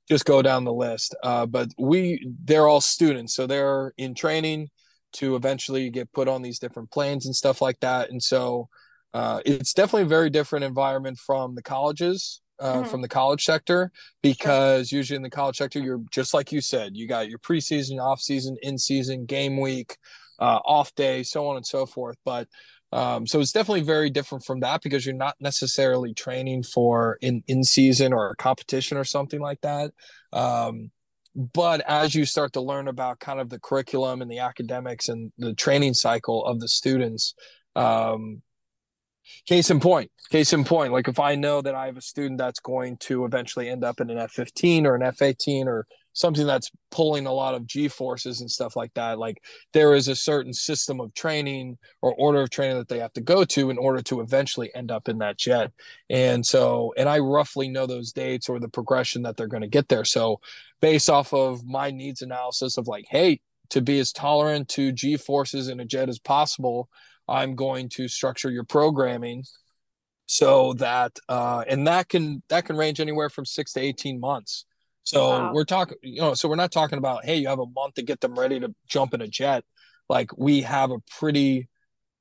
just 0.09 0.25
go 0.25 0.43
down 0.43 0.65
the 0.65 0.73
list. 0.73 1.15
Uh, 1.23 1.47
but 1.47 1.69
we, 1.79 2.27
they're 2.45 2.69
all 2.69 2.81
students, 2.81 3.35
so 3.35 3.47
they're 3.47 3.93
in 3.97 4.15
training 4.15 4.69
to 5.15 5.37
eventually 5.37 5.91
get 5.91 6.13
put 6.13 6.29
on 6.29 6.43
these 6.43 6.59
different 6.59 6.91
planes 6.91 7.27
and 7.27 7.35
stuff 7.37 7.63
like 7.63 7.79
that. 7.81 8.11
And 8.11 8.23
so 8.23 8.69
uh, 9.15 9.41
it's 9.47 9.73
definitely 9.73 10.03
a 10.03 10.07
very 10.07 10.29
different 10.29 10.65
environment 10.65 11.19
from 11.19 11.55
the 11.55 11.63
colleges, 11.63 12.43
uh, 12.59 12.83
Mhm. 12.83 12.87
from 12.91 13.01
the 13.01 13.09
college 13.09 13.45
sector, 13.45 13.93
because 14.23 14.91
usually 14.91 15.17
in 15.17 15.23
the 15.23 15.31
college 15.31 15.57
sector, 15.57 15.79
you're 15.79 16.03
just 16.11 16.35
like 16.35 16.51
you 16.51 16.61
said, 16.61 16.97
you 16.97 17.07
got 17.07 17.29
your 17.29 17.39
preseason, 17.39 18.01
off 18.03 18.21
season, 18.21 18.57
in 18.63 18.77
season, 18.77 19.25
game 19.25 19.61
week, 19.61 19.97
uh, 20.41 20.59
off 20.65 20.93
day, 20.97 21.23
so 21.23 21.47
on 21.47 21.57
and 21.57 21.67
so 21.67 21.87
forth. 21.87 22.17
But 22.25 22.49
Um, 22.95 23.27
so 23.27 23.41
it's 23.41 23.51
definitely 23.51 23.83
very 23.83 24.09
different 24.09 24.45
from 24.45 24.61
that 24.61 24.81
because 24.81 25.05
you're 25.05 25.17
not 25.17 25.35
necessarily 25.41 26.15
training 26.15 26.63
for 26.63 27.19
in 27.21 27.43
in 27.49 27.65
season 27.65 28.13
or 28.13 28.31
a 28.31 28.37
competition 28.37 28.97
or 28.97 29.03
something 29.03 29.41
like 29.41 29.61
that. 29.63 29.91
Um, 30.33 30.93
but 31.35 31.81
as 31.89 32.15
you 32.15 32.25
start 32.25 32.53
to 32.53 32.61
learn 32.61 32.87
about 32.87 33.19
kind 33.19 33.41
of 33.41 33.51
the 33.51 33.59
curriculum 33.59 34.23
and 34.23 34.31
the 34.31 34.39
academics 34.39 35.09
and 35.09 35.33
the 35.39 35.55
training 35.55 35.95
cycle 35.95 36.45
of 36.45 36.61
the 36.61 36.69
students, 36.69 37.35
um, 37.75 38.43
case 39.49 39.71
in 39.71 39.81
point, 39.81 40.13
case 40.31 40.53
in 40.53 40.63
point, 40.63 40.93
like 40.93 41.09
if 41.09 41.19
I 41.19 41.35
know 41.35 41.61
that 41.63 41.75
I 41.75 41.87
have 41.87 41.97
a 41.97 42.03
student 42.03 42.39
that's 42.39 42.61
going 42.61 42.99
to 42.99 43.25
eventually 43.25 43.69
end 43.69 43.83
up 43.83 44.01
in 44.01 44.09
an 44.09 44.19
F15 44.19 44.85
or 44.85 44.95
an 44.95 45.03
F18 45.03 45.67
or 45.67 45.89
something 46.15 46.47
that's 46.47 46.71
pulling 46.91 47.27
a 47.27 47.33
lot 47.33 47.55
of 47.55 47.67
G 47.67 47.89
forces 47.89 48.41
and 48.41 48.51
stuff 48.51 48.77
like 48.77 48.95
that. 48.95 49.19
Like 49.19 49.43
there 49.73 49.95
is 49.95 50.09
a 50.09 50.17
certain 50.17 50.53
system 50.53 51.01
of 51.01 51.13
training 51.13 51.77
or 52.01 52.15
order 52.15 52.41
of 52.41 52.51
training 52.51 52.79
that 52.79 52.89
they 52.89 53.01
have 53.01 53.13
to 53.15 53.21
go 53.21 53.45
to 53.45 53.69
in 53.69 53.77
order 53.77 54.01
to 54.03 54.21
eventually 54.21 54.75
end 54.75 54.91
up 54.91 55.09
in 55.09 55.19
that 55.19 55.37
jet. 55.37 55.73
And 56.09 56.47
so, 56.47 56.95
and 56.97 57.09
I 57.09 57.19
roughly 57.19 57.69
know 57.69 57.87
those 57.87 58.13
dates 58.13 58.49
or 58.49 58.59
the 58.59 58.69
progression 58.69 59.23
that 59.23 59.37
they're 59.37 59.49
going 59.49 59.63
to 59.63 59.69
get 59.69 59.89
there. 59.89 60.05
So, 60.05 60.41
based 60.81 61.11
off 61.11 61.35
of 61.35 61.65
my 61.65 61.91
needs 61.91 62.23
analysis 62.23 62.79
of 62.79 62.87
like, 62.87 63.07
hey, 63.09 63.41
to 63.71 63.81
be 63.81 63.99
as 63.99 64.13
tolerant 64.13 64.69
to 64.69 64.93
G 64.93 65.17
forces 65.17 65.69
in 65.69 65.81
a 65.81 65.85
jet 65.85 66.09
as 66.09 66.19
possible, 66.19 66.89
I'm 67.27 67.57
going 67.57 67.89
to 67.91 68.07
structure 68.07 68.51
your 68.51 68.65
programming 68.65 69.45
so 70.27 70.73
that 70.75 71.19
uh 71.29 71.65
and 71.69 71.87
that 71.87 72.09
can 72.09 72.43
that 72.49 72.65
can 72.65 72.77
range 72.77 72.99
anywhere 72.99 73.29
from 73.29 73.45
6 73.45 73.73
to 73.75 73.81
18 73.81 74.19
months 74.19 74.65
so 75.05 75.29
wow. 75.29 75.53
we're 75.53 75.65
talking, 75.65 75.99
you 76.03 76.21
know, 76.21 76.35
so 76.35 76.49
we're 76.49 76.57
not 76.57 76.73
talking 76.73 76.99
about, 76.99 77.25
hey, 77.25 77.37
you 77.37 77.49
have 77.49 77.61
a 77.61 77.67
month 77.67 77.95
to 77.95 78.03
get 78.03 78.21
them 78.21 78.39
ready 78.39 78.59
to 78.59 78.75
jump 78.89 79.15
in 79.15 79.21
a 79.21 79.29
jet. 79.29 79.63
Like 80.09 80.37
we 80.37 80.63
have 80.63 80.91
a 80.91 80.99
pretty, 81.19 81.69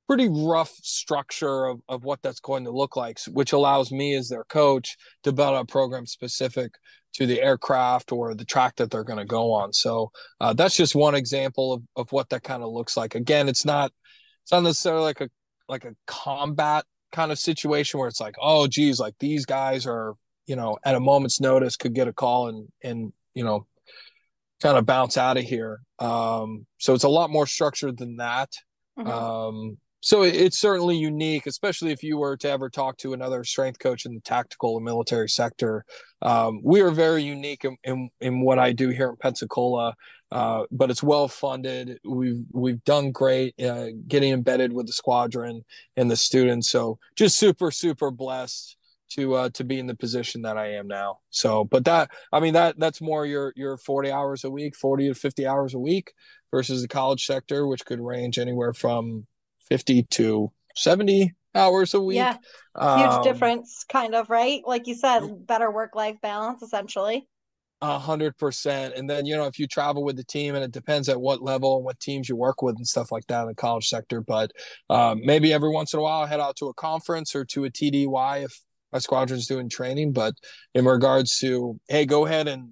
pretty 0.06 0.28
rough 0.28 0.70
structure 0.82 1.64
of, 1.64 1.80
of 1.88 2.04
what 2.04 2.20
that's 2.22 2.40
going 2.40 2.64
to 2.64 2.70
look 2.70 2.94
like, 2.94 3.18
which 3.32 3.52
allows 3.52 3.90
me 3.90 4.14
as 4.14 4.28
their 4.28 4.44
coach 4.44 4.96
to 5.22 5.32
build 5.32 5.56
a 5.56 5.64
program 5.64 6.06
specific 6.06 6.74
to 7.14 7.26
the 7.26 7.40
aircraft 7.40 8.12
or 8.12 8.34
the 8.34 8.44
track 8.44 8.76
that 8.76 8.90
they're 8.90 9.04
going 9.04 9.18
to 9.18 9.24
go 9.24 9.52
on. 9.52 9.72
So 9.72 10.10
uh, 10.40 10.52
that's 10.52 10.76
just 10.76 10.94
one 10.94 11.14
example 11.14 11.72
of, 11.72 11.82
of 11.96 12.12
what 12.12 12.28
that 12.30 12.42
kind 12.42 12.62
of 12.62 12.70
looks 12.70 12.96
like. 12.96 13.14
Again, 13.14 13.48
it's 13.48 13.64
not, 13.64 13.92
it's 14.42 14.52
not 14.52 14.62
necessarily 14.62 15.04
like 15.04 15.22
a, 15.22 15.30
like 15.70 15.84
a 15.84 15.94
combat 16.06 16.84
kind 17.12 17.32
of 17.32 17.38
situation 17.38 17.98
where 17.98 18.08
it's 18.08 18.20
like, 18.20 18.34
oh, 18.42 18.66
geez, 18.66 19.00
like 19.00 19.14
these 19.20 19.46
guys 19.46 19.86
are 19.86 20.14
you 20.46 20.56
know, 20.56 20.76
at 20.84 20.94
a 20.94 21.00
moment's 21.00 21.40
notice 21.40 21.76
could 21.76 21.94
get 21.94 22.08
a 22.08 22.12
call 22.12 22.48
and 22.48 22.68
and 22.82 23.12
you 23.34 23.44
know, 23.44 23.66
kind 24.62 24.78
of 24.78 24.86
bounce 24.86 25.16
out 25.16 25.36
of 25.36 25.44
here. 25.44 25.80
Um, 25.98 26.66
so 26.78 26.94
it's 26.94 27.04
a 27.04 27.08
lot 27.08 27.30
more 27.30 27.46
structured 27.46 27.98
than 27.98 28.16
that. 28.16 28.50
Mm-hmm. 28.98 29.10
Um, 29.10 29.78
so 30.00 30.22
it, 30.22 30.34
it's 30.34 30.58
certainly 30.58 30.96
unique, 30.96 31.46
especially 31.46 31.90
if 31.90 32.02
you 32.02 32.18
were 32.18 32.36
to 32.38 32.50
ever 32.50 32.68
talk 32.68 32.96
to 32.98 33.14
another 33.14 33.42
strength 33.42 33.78
coach 33.78 34.06
in 34.06 34.14
the 34.14 34.20
tactical 34.20 34.76
and 34.76 34.84
military 34.84 35.28
sector. 35.28 35.84
Um, 36.22 36.60
we 36.62 36.82
are 36.82 36.90
very 36.90 37.22
unique 37.22 37.64
in, 37.64 37.76
in, 37.84 38.10
in, 38.20 38.40
what 38.40 38.58
I 38.58 38.72
do 38.72 38.90
here 38.90 39.08
in 39.08 39.16
Pensacola, 39.16 39.94
uh, 40.30 40.64
but 40.70 40.90
it's 40.90 41.02
well 41.02 41.26
funded. 41.26 41.98
We've 42.04 42.44
we've 42.52 42.84
done 42.84 43.12
great 43.12 43.58
uh, 43.60 43.88
getting 44.06 44.32
embedded 44.32 44.72
with 44.72 44.86
the 44.86 44.92
squadron 44.92 45.64
and 45.96 46.10
the 46.10 46.16
students. 46.16 46.70
So 46.70 46.98
just 47.16 47.38
super 47.38 47.70
super 47.70 48.10
blessed 48.10 48.76
to 49.10 49.34
uh, 49.34 49.50
to 49.50 49.64
be 49.64 49.78
in 49.78 49.86
the 49.86 49.94
position 49.94 50.42
that 50.42 50.56
I 50.56 50.72
am 50.74 50.88
now. 50.88 51.18
So, 51.30 51.64
but 51.64 51.84
that 51.84 52.10
I 52.32 52.40
mean 52.40 52.54
that 52.54 52.78
that's 52.78 53.00
more 53.00 53.26
your 53.26 53.52
your 53.56 53.76
40 53.76 54.10
hours 54.10 54.44
a 54.44 54.50
week, 54.50 54.76
40 54.76 55.08
to 55.08 55.14
50 55.14 55.46
hours 55.46 55.74
a 55.74 55.78
week 55.78 56.12
versus 56.50 56.82
the 56.82 56.88
college 56.88 57.26
sector, 57.26 57.66
which 57.66 57.84
could 57.84 58.00
range 58.00 58.38
anywhere 58.38 58.72
from 58.72 59.26
50 59.68 60.04
to 60.04 60.52
70 60.76 61.32
hours 61.54 61.94
a 61.94 62.00
week. 62.00 62.16
Yeah, 62.16 62.32
huge 62.32 63.12
um, 63.12 63.22
difference, 63.22 63.84
kind 63.88 64.14
of 64.14 64.30
right. 64.30 64.62
Like 64.66 64.86
you 64.86 64.94
said, 64.94 65.46
better 65.46 65.70
work 65.70 65.94
life 65.94 66.16
balance, 66.20 66.62
essentially. 66.62 67.26
A 67.80 67.98
hundred 67.98 68.38
percent. 68.38 68.94
And 68.94 69.10
then, 69.10 69.26
you 69.26 69.36
know, 69.36 69.44
if 69.44 69.58
you 69.58 69.66
travel 69.66 70.04
with 70.04 70.16
the 70.16 70.24
team 70.24 70.54
and 70.54 70.64
it 70.64 70.70
depends 70.70 71.08
at 71.10 71.20
what 71.20 71.42
level 71.42 71.76
and 71.76 71.84
what 71.84 72.00
teams 72.00 72.28
you 72.28 72.36
work 72.36 72.62
with 72.62 72.76
and 72.76 72.86
stuff 72.86 73.12
like 73.12 73.26
that 73.26 73.42
in 73.42 73.48
the 73.48 73.54
college 73.54 73.88
sector. 73.88 74.22
But 74.22 74.52
um, 74.88 75.20
maybe 75.22 75.52
every 75.52 75.68
once 75.68 75.92
in 75.92 75.98
a 75.98 76.02
while, 76.02 76.22
I 76.22 76.26
head 76.26 76.40
out 76.40 76.56
to 76.56 76.68
a 76.68 76.74
conference 76.74 77.34
or 77.34 77.44
to 77.46 77.64
a 77.66 77.70
TDY 77.70 78.44
if 78.44 78.58
my 78.94 79.00
squadron's 79.00 79.48
doing 79.48 79.68
training. 79.68 80.12
But 80.12 80.34
in 80.72 80.84
regards 80.86 81.38
to, 81.40 81.78
hey, 81.88 82.06
go 82.06 82.24
ahead 82.24 82.48
and 82.48 82.70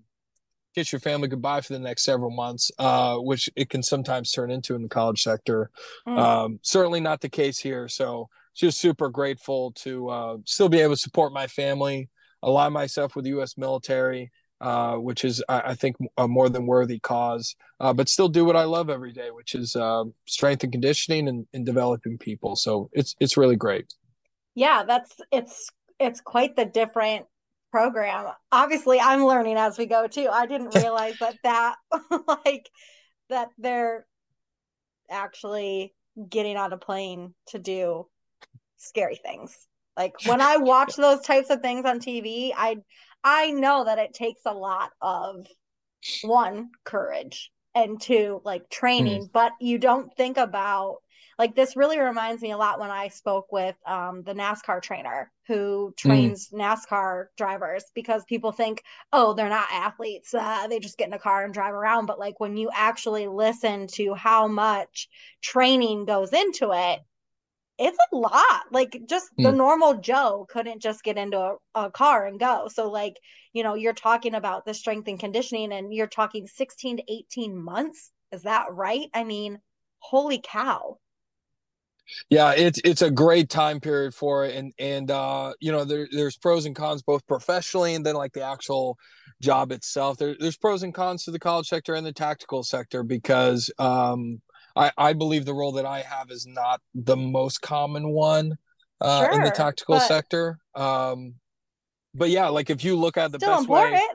kiss 0.75 0.93
your 0.93 1.01
family 1.01 1.29
goodbye 1.29 1.61
for 1.61 1.75
the 1.75 1.79
next 1.79 2.05
several 2.05 2.31
months, 2.31 2.71
uh, 2.79 3.17
which 3.17 3.51
it 3.57 3.69
can 3.69 3.83
sometimes 3.83 4.33
turn 4.33 4.51
into 4.51 4.75
in 4.75 4.83
the 4.83 4.89
college 4.89 5.23
sector. 5.23 5.69
Mm. 6.09 6.19
Um, 6.19 6.61
certainly 6.63 7.01
not 7.01 7.21
the 7.21 7.29
case 7.29 7.59
here. 7.59 7.89
So 7.89 8.29
just 8.55 8.79
super 8.79 9.11
grateful 9.11 9.73
to 9.73 10.09
uh, 10.09 10.37
still 10.45 10.69
be 10.69 10.81
able 10.81 10.95
to 10.95 11.01
support 11.01 11.33
my 11.33 11.47
family, 11.47 12.09
align 12.43 12.73
myself 12.73 13.17
with 13.17 13.25
the 13.25 13.31
U.S. 13.33 13.59
military. 13.59 14.31
Uh, 14.61 14.95
which 14.95 15.25
is, 15.25 15.43
I, 15.49 15.61
I, 15.71 15.75
think, 15.75 15.97
a 16.17 16.29
more 16.29 16.49
than 16.49 16.67
worthy 16.67 17.01
cause, 17.01 17.57
uh, 17.81 17.93
but 17.93 18.09
still 18.09 18.29
do 18.29 18.45
what 18.45 18.55
I 18.55 18.63
love 18.63 18.91
every 18.91 19.13
day, 19.13 19.33
which 19.33 19.57
is 19.57 19.75
um, 19.75 20.15
strength 20.29 20.63
and 20.63 20.71
conditioning 20.71 21.27
and, 21.27 21.49
and 21.53 21.67
developing 21.67 22.17
people. 22.17 22.55
So 22.55 22.89
it's 22.93 23.17
it's 23.19 23.37
really 23.37 23.57
great. 23.57 23.93
Yeah, 24.55 24.85
that's 24.85 25.17
it's 25.33 25.69
it's 26.03 26.21
quite 26.21 26.57
the 26.57 26.65
different 26.65 27.27
program. 27.71 28.27
Obviously, 28.53 29.01
I'm 29.01 29.25
learning 29.25 29.57
as 29.57 29.79
we 29.79 29.87
go 29.87 30.07
too. 30.07 30.29
I 30.31 30.47
didn't 30.47 30.75
realize 30.75 31.15
that 31.21 31.37
that 31.43 31.77
like 32.45 32.71
that 33.29 33.49
they're 33.59 34.07
actually 35.11 35.95
getting 36.29 36.57
on 36.57 36.73
a 36.73 36.79
plane 36.79 37.35
to 37.49 37.59
do 37.59 38.07
scary 38.77 39.17
things. 39.17 39.57
Like 39.97 40.15
when 40.27 40.41
I 40.41 40.57
watch 40.59 40.97
those 40.97 41.21
types 41.23 41.51
of 41.51 41.61
things 41.61 41.85
on 41.85 42.01
TV, 42.01 42.53
I 42.57 42.77
I 43.25 43.51
know 43.51 43.85
that 43.85 43.99
it 43.99 44.15
takes 44.15 44.43
a 44.47 44.55
lot 44.55 44.91
of 45.01 45.47
one 46.23 46.71
courage 46.85 47.51
and 47.75 48.01
two 48.01 48.41
like 48.45 48.69
training, 48.69 49.23
mm. 49.23 49.33
but 49.33 49.53
you 49.61 49.79
don't 49.79 50.15
think 50.17 50.37
about 50.37 50.97
like 51.39 51.55
this 51.55 51.77
really 51.77 51.99
reminds 51.99 52.43
me 52.43 52.53
a 52.53 52.57
lot 52.57 52.81
when 52.81 52.91
I 52.91 53.09
spoke 53.09 53.51
with 53.53 53.77
um, 53.87 54.23
the 54.23 54.35
NASCAR 54.35 54.83
trainer 54.83 55.31
who 55.47 55.93
trains 55.97 56.49
mm. 56.49 56.61
NASCAR 56.61 57.27
drivers 57.37 57.85
because 57.95 58.25
people 58.25 58.53
think, 58.53 58.83
oh, 59.13 59.35
they're 59.35 59.49
not 59.49 59.69
athletes. 59.73 60.35
Uh, 60.35 60.67
they 60.69 60.79
just 60.79 60.99
get 60.99 61.09
in 61.09 61.15
a 61.15 61.19
car 61.19 61.45
and 61.45 61.55
drive 61.55 61.75
around. 61.75 62.07
But 62.07 62.19
like 62.19 62.39
when 62.39 62.57
you 62.57 62.71
actually 62.73 63.27
listen 63.27 63.87
to 63.89 64.15
how 64.15 64.47
much 64.47 65.09
training 65.41 66.05
goes 66.05 66.33
into 66.33 66.73
it, 66.73 67.01
it's 67.79 67.99
a 68.13 68.17
lot. 68.17 68.63
Like 68.71 69.03
just 69.09 69.31
mm. 69.39 69.45
the 69.45 69.53
normal 69.53 69.95
Joe 69.95 70.47
couldn't 70.49 70.83
just 70.83 71.03
get 71.03 71.17
into 71.17 71.39
a, 71.39 71.57
a 71.75 71.91
car 71.91 72.27
and 72.27 72.39
go. 72.39 72.69
So 72.73 72.91
like, 72.91 73.19
you 73.53 73.63
know, 73.63 73.75
you're 73.75 73.95
talking 73.95 74.35
about 74.35 74.65
the 74.65 74.75
strength 74.75 75.09
and 75.09 75.19
conditioning 75.19 75.73
and 75.73 75.93
you're 75.93 76.07
talking 76.07 76.47
16 76.47 76.99
to 76.99 77.03
18 77.09 77.57
months. 77.57 78.13
Is 78.31 78.43
that 78.43 78.67
right? 78.71 79.09
I 79.13 79.25
mean, 79.25 79.59
holy 79.99 80.41
cow 80.43 80.99
yeah 82.31 82.53
it's 82.53 82.81
it's 82.85 83.03
a 83.03 83.11
great 83.11 83.49
time 83.49 83.81
period 83.81 84.15
for 84.15 84.45
it. 84.45 84.55
And 84.55 84.73
and 84.79 85.11
uh 85.11 85.53
you 85.61 85.73
know 85.73 85.85
there, 85.85 86.09
there's 86.11 86.37
pros 86.37 86.67
and 86.67 86.75
cons 86.77 87.03
both 87.03 87.27
professionally 87.27 87.95
and 87.95 88.05
then 88.05 88.15
like 88.15 88.33
the 88.33 88.43
actual 88.43 88.99
job 89.41 89.73
itself. 89.73 90.19
There, 90.19 90.37
there's 90.39 90.57
pros 90.57 90.83
and 90.83 90.95
cons 90.95 91.25
to 91.25 91.31
the 91.31 91.39
college 91.39 91.69
sector 91.69 91.95
and 91.95 92.07
the 92.07 92.13
tactical 92.13 92.63
sector 92.63 93.03
because 93.03 93.71
um 93.79 94.41
i 94.77 94.91
i 94.97 95.13
believe 95.13 95.45
the 95.45 95.55
role 95.55 95.73
that 95.73 95.87
i 95.87 96.01
have 96.01 96.31
is 96.31 96.47
not 96.47 96.81
the 96.95 97.17
most 97.17 97.61
common 97.61 98.11
one 98.11 98.57
uh 99.01 99.25
sure, 99.25 99.33
in 99.33 99.43
the 99.43 99.51
tactical 99.51 99.97
but... 99.97 100.07
sector. 100.07 100.59
Um 100.75 101.35
but 102.15 102.31
yeah, 102.31 102.49
like 102.49 102.71
if 102.71 102.85
you 102.85 102.97
look 102.97 103.17
at 103.17 103.33
the 103.33 103.39
Still 103.39 103.53
best 103.53 103.63
important. 103.63 103.95
way, 103.95 104.07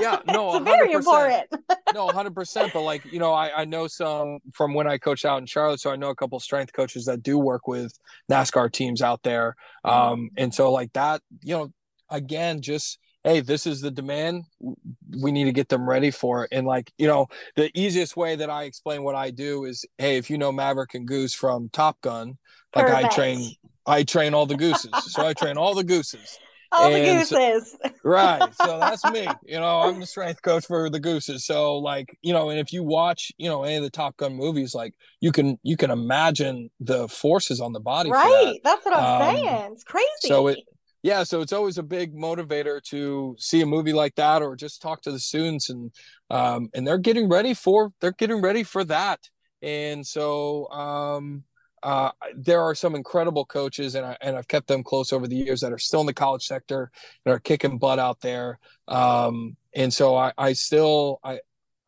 yeah, 0.00 0.18
no, 0.26 0.56
it's 0.56 0.64
very 0.64 0.92
important. 0.92 1.46
no, 1.94 2.08
hundred 2.08 2.34
percent. 2.34 2.72
But 2.72 2.82
like 2.82 3.04
you 3.10 3.18
know, 3.18 3.32
I 3.32 3.62
I 3.62 3.64
know 3.64 3.86
some 3.86 4.38
from 4.52 4.74
when 4.74 4.86
I 4.86 4.98
coached 4.98 5.24
out 5.24 5.38
in 5.38 5.46
Charlotte, 5.46 5.80
so 5.80 5.90
I 5.90 5.96
know 5.96 6.10
a 6.10 6.14
couple 6.14 6.38
strength 6.40 6.72
coaches 6.72 7.04
that 7.06 7.22
do 7.22 7.38
work 7.38 7.66
with 7.66 7.92
NASCAR 8.30 8.70
teams 8.72 9.02
out 9.02 9.22
there. 9.22 9.56
Um, 9.84 9.92
mm-hmm. 9.92 10.24
and 10.36 10.54
so 10.54 10.72
like 10.72 10.92
that, 10.94 11.22
you 11.42 11.56
know, 11.56 11.72
again, 12.10 12.60
just 12.60 12.98
hey, 13.24 13.40
this 13.40 13.66
is 13.66 13.80
the 13.80 13.90
demand. 13.90 14.44
We 15.20 15.32
need 15.32 15.44
to 15.44 15.52
get 15.52 15.68
them 15.68 15.88
ready 15.88 16.10
for 16.10 16.44
it. 16.44 16.50
And 16.52 16.66
like 16.66 16.92
you 16.98 17.06
know, 17.06 17.26
the 17.56 17.70
easiest 17.78 18.16
way 18.16 18.36
that 18.36 18.50
I 18.50 18.64
explain 18.64 19.02
what 19.02 19.14
I 19.14 19.30
do 19.30 19.64
is, 19.64 19.84
hey, 19.98 20.16
if 20.16 20.30
you 20.30 20.38
know 20.38 20.52
Maverick 20.52 20.94
and 20.94 21.06
Goose 21.06 21.34
from 21.34 21.68
Top 21.72 22.00
Gun, 22.00 22.38
like 22.74 22.86
Perfect. 22.86 23.12
I 23.12 23.14
train, 23.14 23.52
I 23.86 24.02
train 24.04 24.34
all 24.34 24.46
the 24.46 24.56
gooses. 24.56 24.90
so 25.06 25.26
I 25.26 25.32
train 25.34 25.56
all 25.56 25.74
the 25.74 25.84
gooses 25.84 26.38
all 26.72 26.86
and 26.86 26.94
the 26.94 27.04
gooses. 27.04 27.76
So, 27.82 27.90
right. 28.04 28.54
So 28.54 28.78
that's 28.78 29.04
me. 29.10 29.26
You 29.44 29.60
know, 29.60 29.80
I'm 29.80 30.00
the 30.00 30.06
strength 30.06 30.42
coach 30.42 30.66
for 30.66 30.90
the 30.90 31.00
gooses. 31.00 31.44
So 31.46 31.78
like, 31.78 32.16
you 32.22 32.32
know, 32.32 32.50
and 32.50 32.58
if 32.58 32.72
you 32.72 32.82
watch, 32.82 33.32
you 33.38 33.48
know, 33.48 33.64
any 33.64 33.76
of 33.76 33.82
the 33.82 33.90
Top 33.90 34.16
Gun 34.16 34.34
movies, 34.34 34.74
like 34.74 34.94
you 35.20 35.32
can 35.32 35.58
you 35.62 35.76
can 35.76 35.90
imagine 35.90 36.70
the 36.80 37.08
forces 37.08 37.60
on 37.60 37.72
the 37.72 37.80
body. 37.80 38.10
Right. 38.10 38.60
That. 38.64 38.82
That's 38.82 38.84
what 38.84 38.96
I'm 38.96 39.22
um, 39.22 39.36
saying. 39.36 39.72
It's 39.72 39.84
crazy. 39.84 40.06
So 40.24 40.48
it 40.48 40.58
yeah, 41.02 41.22
so 41.22 41.40
it's 41.40 41.52
always 41.52 41.78
a 41.78 41.82
big 41.82 42.14
motivator 42.14 42.82
to 42.84 43.36
see 43.38 43.60
a 43.60 43.66
movie 43.66 43.92
like 43.92 44.16
that 44.16 44.42
or 44.42 44.56
just 44.56 44.82
talk 44.82 45.02
to 45.02 45.12
the 45.12 45.18
students 45.18 45.70
and 45.70 45.92
um 46.30 46.68
and 46.74 46.86
they're 46.86 46.98
getting 46.98 47.28
ready 47.28 47.54
for 47.54 47.92
they're 48.00 48.12
getting 48.12 48.42
ready 48.42 48.62
for 48.62 48.84
that. 48.84 49.20
And 49.62 50.06
so 50.06 50.68
um 50.70 51.44
uh, 51.82 52.10
there 52.34 52.62
are 52.62 52.74
some 52.74 52.94
incredible 52.94 53.44
coaches, 53.44 53.94
and 53.94 54.04
I 54.04 54.16
and 54.20 54.36
I've 54.36 54.48
kept 54.48 54.68
them 54.68 54.82
close 54.82 55.12
over 55.12 55.26
the 55.26 55.36
years 55.36 55.60
that 55.60 55.72
are 55.72 55.78
still 55.78 56.00
in 56.00 56.06
the 56.06 56.14
college 56.14 56.46
sector 56.46 56.90
and 57.24 57.34
are 57.34 57.38
kicking 57.38 57.78
butt 57.78 57.98
out 57.98 58.20
there. 58.20 58.58
Um, 58.86 59.56
and 59.74 59.92
so 59.92 60.16
I, 60.16 60.32
I 60.36 60.52
still 60.52 61.20
I 61.22 61.40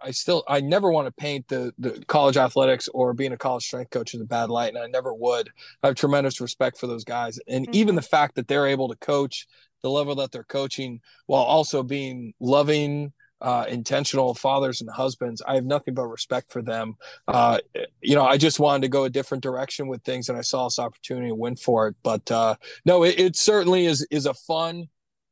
I 0.03 0.11
still 0.11 0.45
I 0.49 0.61
never 0.61 0.91
want 0.91 1.07
to 1.07 1.13
paint 1.13 1.49
the 1.49 1.73
the 1.79 2.03
college 2.07 2.37
athletics 2.37 2.89
or 2.93 3.13
being 3.13 3.33
a 3.33 3.37
college 3.37 3.65
strength 3.65 3.91
coach 3.91 4.15
in 4.15 4.21
a 4.21 4.25
bad 4.25 4.51
light, 4.51 4.75
and 4.75 4.83
I 4.83 4.87
never 4.87 5.13
would. 5.13 5.51
I 5.83 5.89
have 5.89 5.97
tremendous 5.97 6.41
respect 6.41 6.79
for 6.79 6.87
those 6.87 7.05
guys, 7.05 7.39
and 7.47 7.67
mm-hmm. 7.67 7.75
even 7.75 7.95
the 7.95 8.03
fact 8.03 8.35
that 8.37 8.49
they're 8.49 8.67
able 8.67 8.89
to 8.89 8.97
coach 8.97 9.47
the 9.83 9.91
level 9.91 10.15
that 10.17 10.31
they're 10.31 10.45
coaching 10.45 11.01
while 11.27 11.43
also 11.43 11.83
being 11.83 12.35
loving, 12.39 13.13
uh, 13.41 13.65
intentional 13.69 14.35
fathers 14.35 14.81
and 14.81 14.91
husbands. 14.91 15.43
I 15.47 15.55
have 15.55 15.65
nothing 15.65 15.95
but 15.95 16.07
respect 16.07 16.53
for 16.53 16.63
them. 16.63 16.97
Uh, 17.27 17.59
you 18.01 18.15
know, 18.15 18.25
I 18.25 18.37
just 18.37 18.61
wanted 18.61 18.83
to 18.83 18.89
go 18.89 19.05
a 19.05 19.11
different 19.11 19.43
direction 19.43 19.89
with 19.89 20.03
things, 20.03 20.29
and 20.29 20.37
I 20.37 20.43
saw 20.43 20.65
this 20.65 20.79
opportunity 20.79 21.29
and 21.29 21.39
went 21.39 21.59
for 21.59 21.89
it. 21.89 21.97
But 22.03 22.31
uh, 22.31 22.57
no, 22.85 23.05
it, 23.05 23.19
it, 23.19 23.37
certainly 23.37 23.87
is 23.87 24.07
is 24.11 24.27
a 24.27 24.35
fun, 24.35 24.89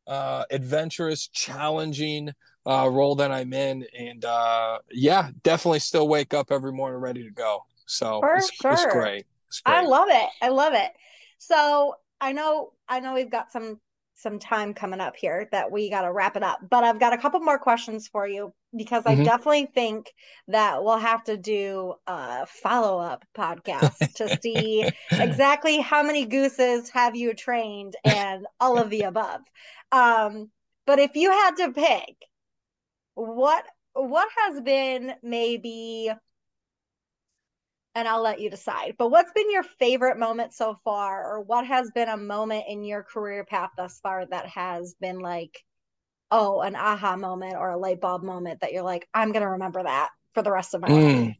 uh, 0.06 0.44
adventurous, 0.50 1.28
challenging 1.28 2.32
uh, 2.66 2.88
role 2.90 3.14
that 3.16 3.30
I'm 3.30 3.52
in, 3.52 3.84
and 3.98 4.24
uh, 4.24 4.78
yeah, 4.90 5.30
definitely 5.42 5.80
still 5.80 6.08
wake 6.08 6.32
up 6.34 6.50
every 6.50 6.72
morning 6.72 7.00
ready 7.00 7.24
to 7.24 7.30
go. 7.30 7.64
So 7.86 8.20
it's, 8.36 8.52
sure, 8.52 8.72
it's 8.72 8.86
great. 8.86 9.26
it's 9.48 9.60
great. 9.60 9.74
I 9.74 9.82
love 9.82 10.08
it. 10.10 10.28
I 10.42 10.48
love 10.48 10.74
it. 10.74 10.92
So 11.38 11.94
I 12.20 12.32
know 12.32 12.72
I 12.88 13.00
know 13.00 13.14
we've 13.14 13.30
got 13.30 13.52
some 13.52 13.80
some 14.18 14.40
time 14.40 14.74
coming 14.74 15.00
up 15.00 15.14
here 15.14 15.48
that 15.52 15.70
we 15.70 15.88
got 15.88 16.02
to 16.02 16.12
wrap 16.12 16.36
it 16.36 16.42
up. 16.42 16.58
But 16.68 16.82
I've 16.82 16.98
got 16.98 17.12
a 17.12 17.18
couple 17.18 17.38
more 17.40 17.58
questions 17.58 18.08
for 18.08 18.26
you 18.26 18.52
because 18.76 19.04
mm-hmm. 19.04 19.20
I 19.20 19.24
definitely 19.24 19.70
think 19.72 20.12
that 20.48 20.82
we'll 20.82 20.98
have 20.98 21.22
to 21.24 21.36
do 21.36 21.94
a 22.06 22.44
follow 22.46 22.98
up 22.98 23.24
podcast 23.36 24.14
to 24.14 24.36
see 24.42 24.88
exactly 25.12 25.80
how 25.80 26.02
many 26.02 26.26
gooses 26.26 26.90
have 26.90 27.14
you 27.14 27.32
trained 27.32 27.94
and 28.04 28.46
all 28.58 28.78
of 28.78 28.90
the 28.90 29.02
above. 29.02 29.40
Um, 29.92 30.50
but 30.84 30.98
if 30.98 31.14
you 31.14 31.30
had 31.30 31.56
to 31.56 31.72
pick, 31.72 32.16
what 33.14 33.64
what 33.94 34.28
has 34.36 34.60
been 34.60 35.12
maybe 35.22 36.10
and 37.98 38.06
I'll 38.06 38.22
let 38.22 38.40
you 38.40 38.48
decide. 38.48 38.94
But 38.96 39.10
what's 39.10 39.32
been 39.32 39.50
your 39.50 39.64
favorite 39.64 40.18
moment 40.18 40.54
so 40.54 40.78
far, 40.84 41.24
or 41.24 41.40
what 41.40 41.66
has 41.66 41.90
been 41.90 42.08
a 42.08 42.16
moment 42.16 42.64
in 42.68 42.84
your 42.84 43.02
career 43.02 43.44
path 43.44 43.70
thus 43.76 43.98
far 44.00 44.24
that 44.26 44.46
has 44.46 44.94
been 45.00 45.18
like, 45.18 45.64
oh, 46.30 46.60
an 46.60 46.76
aha 46.76 47.16
moment 47.16 47.56
or 47.56 47.70
a 47.70 47.76
light 47.76 48.00
bulb 48.00 48.22
moment 48.22 48.60
that 48.60 48.72
you're 48.72 48.84
like, 48.84 49.08
I'm 49.12 49.32
gonna 49.32 49.50
remember 49.50 49.82
that 49.82 50.10
for 50.34 50.42
the 50.42 50.52
rest 50.52 50.74
of 50.74 50.82
my 50.82 50.88
mm. 50.88 51.26
life? 51.26 51.36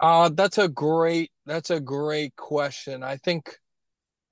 Uh, 0.00 0.30
that's 0.30 0.58
a 0.58 0.68
great 0.68 1.30
that's 1.46 1.70
a 1.70 1.80
great 1.80 2.34
question. 2.34 3.04
I 3.04 3.16
think 3.16 3.56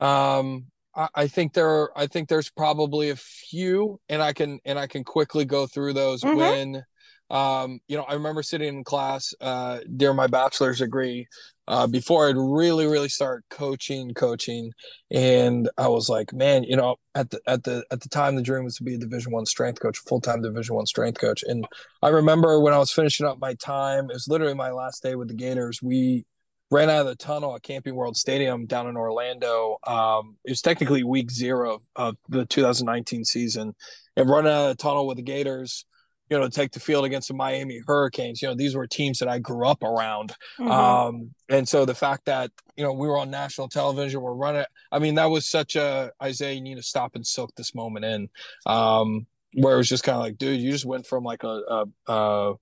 um 0.00 0.66
I, 0.94 1.08
I 1.14 1.26
think 1.28 1.52
there 1.52 1.68
are, 1.68 1.92
I 1.96 2.06
think 2.06 2.28
there's 2.28 2.50
probably 2.50 3.10
a 3.10 3.16
few 3.16 4.00
and 4.08 4.20
I 4.20 4.32
can 4.32 4.58
and 4.64 4.78
I 4.78 4.86
can 4.88 5.04
quickly 5.04 5.44
go 5.44 5.66
through 5.66 5.92
those 5.92 6.22
mm-hmm. 6.22 6.36
when 6.36 6.84
um, 7.30 7.80
you 7.88 7.96
know, 7.96 8.04
I 8.04 8.14
remember 8.14 8.42
sitting 8.42 8.68
in 8.68 8.84
class 8.84 9.34
uh, 9.40 9.80
during 9.96 10.16
my 10.16 10.28
bachelor's 10.28 10.78
degree 10.78 11.26
uh, 11.68 11.86
before 11.86 12.28
I'd 12.28 12.36
really, 12.36 12.86
really 12.86 13.08
start 13.08 13.44
coaching, 13.50 14.14
coaching, 14.14 14.70
and 15.10 15.68
I 15.76 15.88
was 15.88 16.08
like, 16.08 16.32
man, 16.32 16.62
you 16.62 16.76
know, 16.76 16.96
at 17.16 17.30
the 17.30 17.40
at 17.46 17.64
the 17.64 17.84
at 17.90 18.00
the 18.00 18.08
time, 18.08 18.36
the 18.36 18.42
dream 18.42 18.64
was 18.64 18.76
to 18.76 18.84
be 18.84 18.94
a 18.94 18.98
Division 18.98 19.32
One 19.32 19.46
strength 19.46 19.80
coach, 19.80 19.98
full 19.98 20.20
time 20.20 20.42
Division 20.42 20.76
One 20.76 20.86
strength 20.86 21.20
coach. 21.20 21.42
And 21.44 21.66
I 22.02 22.08
remember 22.08 22.60
when 22.60 22.72
I 22.72 22.78
was 22.78 22.92
finishing 22.92 23.26
up 23.26 23.40
my 23.40 23.54
time, 23.54 24.04
it 24.10 24.14
was 24.14 24.28
literally 24.28 24.54
my 24.54 24.70
last 24.70 25.02
day 25.02 25.16
with 25.16 25.28
the 25.28 25.34
Gators. 25.34 25.82
We 25.82 26.24
ran 26.70 26.90
out 26.90 27.00
of 27.00 27.06
the 27.06 27.16
tunnel 27.16 27.56
at 27.56 27.62
Camping 27.62 27.96
World 27.96 28.16
Stadium 28.16 28.66
down 28.66 28.86
in 28.86 28.96
Orlando. 28.96 29.78
Um, 29.84 30.36
it 30.44 30.50
was 30.50 30.62
technically 30.62 31.02
week 31.02 31.32
zero 31.32 31.82
of 31.96 32.16
the 32.28 32.46
2019 32.46 33.24
season, 33.24 33.74
and 34.16 34.30
running 34.30 34.52
out 34.52 34.70
of 34.70 34.76
the 34.76 34.82
tunnel 34.82 35.08
with 35.08 35.16
the 35.16 35.24
Gators 35.24 35.84
you 36.28 36.38
know, 36.38 36.48
take 36.48 36.72
the 36.72 36.80
field 36.80 37.04
against 37.04 37.28
the 37.28 37.34
Miami 37.34 37.80
Hurricanes. 37.86 38.42
You 38.42 38.48
know, 38.48 38.54
these 38.54 38.74
were 38.74 38.86
teams 38.86 39.18
that 39.20 39.28
I 39.28 39.38
grew 39.38 39.66
up 39.66 39.82
around. 39.82 40.32
Mm-hmm. 40.58 40.70
Um, 40.70 41.30
and 41.48 41.68
so 41.68 41.84
the 41.84 41.94
fact 41.94 42.24
that, 42.26 42.50
you 42.76 42.82
know, 42.82 42.92
we 42.92 43.06
were 43.06 43.18
on 43.18 43.30
national 43.30 43.68
television, 43.68 44.20
we're 44.20 44.34
running, 44.34 44.64
I 44.90 44.98
mean, 44.98 45.14
that 45.16 45.26
was 45.26 45.46
such 45.46 45.76
a, 45.76 46.10
Isaiah, 46.22 46.54
you 46.54 46.62
need 46.62 46.76
to 46.76 46.82
stop 46.82 47.14
and 47.14 47.26
soak 47.26 47.54
this 47.54 47.74
moment 47.74 48.04
in. 48.04 48.28
Um, 48.66 49.26
where 49.54 49.74
it 49.74 49.78
was 49.78 49.88
just 49.88 50.04
kind 50.04 50.16
of 50.16 50.22
like, 50.22 50.36
dude, 50.36 50.60
you 50.60 50.70
just 50.70 50.84
went 50.84 51.06
from 51.06 51.24
like 51.24 51.42
a, 51.42 51.48
a, 51.48 52.12
a 52.12 52.54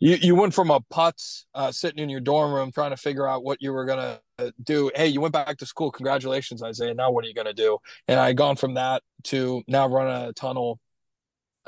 you, 0.00 0.16
you 0.20 0.34
went 0.34 0.54
from 0.54 0.70
a 0.70 0.80
putz 0.80 1.44
uh, 1.54 1.72
sitting 1.72 2.02
in 2.02 2.08
your 2.08 2.20
dorm 2.20 2.52
room 2.52 2.70
trying 2.72 2.90
to 2.90 2.96
figure 2.96 3.26
out 3.26 3.42
what 3.42 3.60
you 3.60 3.72
were 3.72 3.84
going 3.84 4.18
to 4.38 4.52
do. 4.62 4.90
Hey, 4.94 5.08
you 5.08 5.20
went 5.20 5.32
back 5.32 5.58
to 5.58 5.66
school. 5.66 5.90
Congratulations, 5.90 6.62
Isaiah. 6.62 6.94
Now 6.94 7.10
what 7.10 7.24
are 7.24 7.28
you 7.28 7.34
going 7.34 7.48
to 7.48 7.52
do? 7.52 7.78
And 8.06 8.18
I 8.20 8.32
gone 8.32 8.56
from 8.56 8.74
that 8.74 9.02
to 9.24 9.62
now 9.66 9.88
run 9.88 10.06
a 10.06 10.32
tunnel 10.32 10.78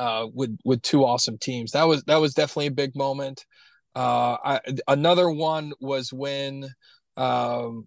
uh, 0.01 0.27
with 0.33 0.57
with 0.65 0.81
two 0.81 1.05
awesome 1.05 1.37
teams. 1.37 1.73
That 1.73 1.85
was 1.85 2.03
that 2.05 2.21
was 2.23 2.33
definitely 2.33 2.69
a 2.69 2.73
big 2.73 2.97
moment. 2.97 3.45
Uh, 3.95 4.37
I, 4.43 4.61
another 4.89 5.31
one 5.31 5.73
was 5.79 6.11
when 6.11 6.71
um, 7.19 7.87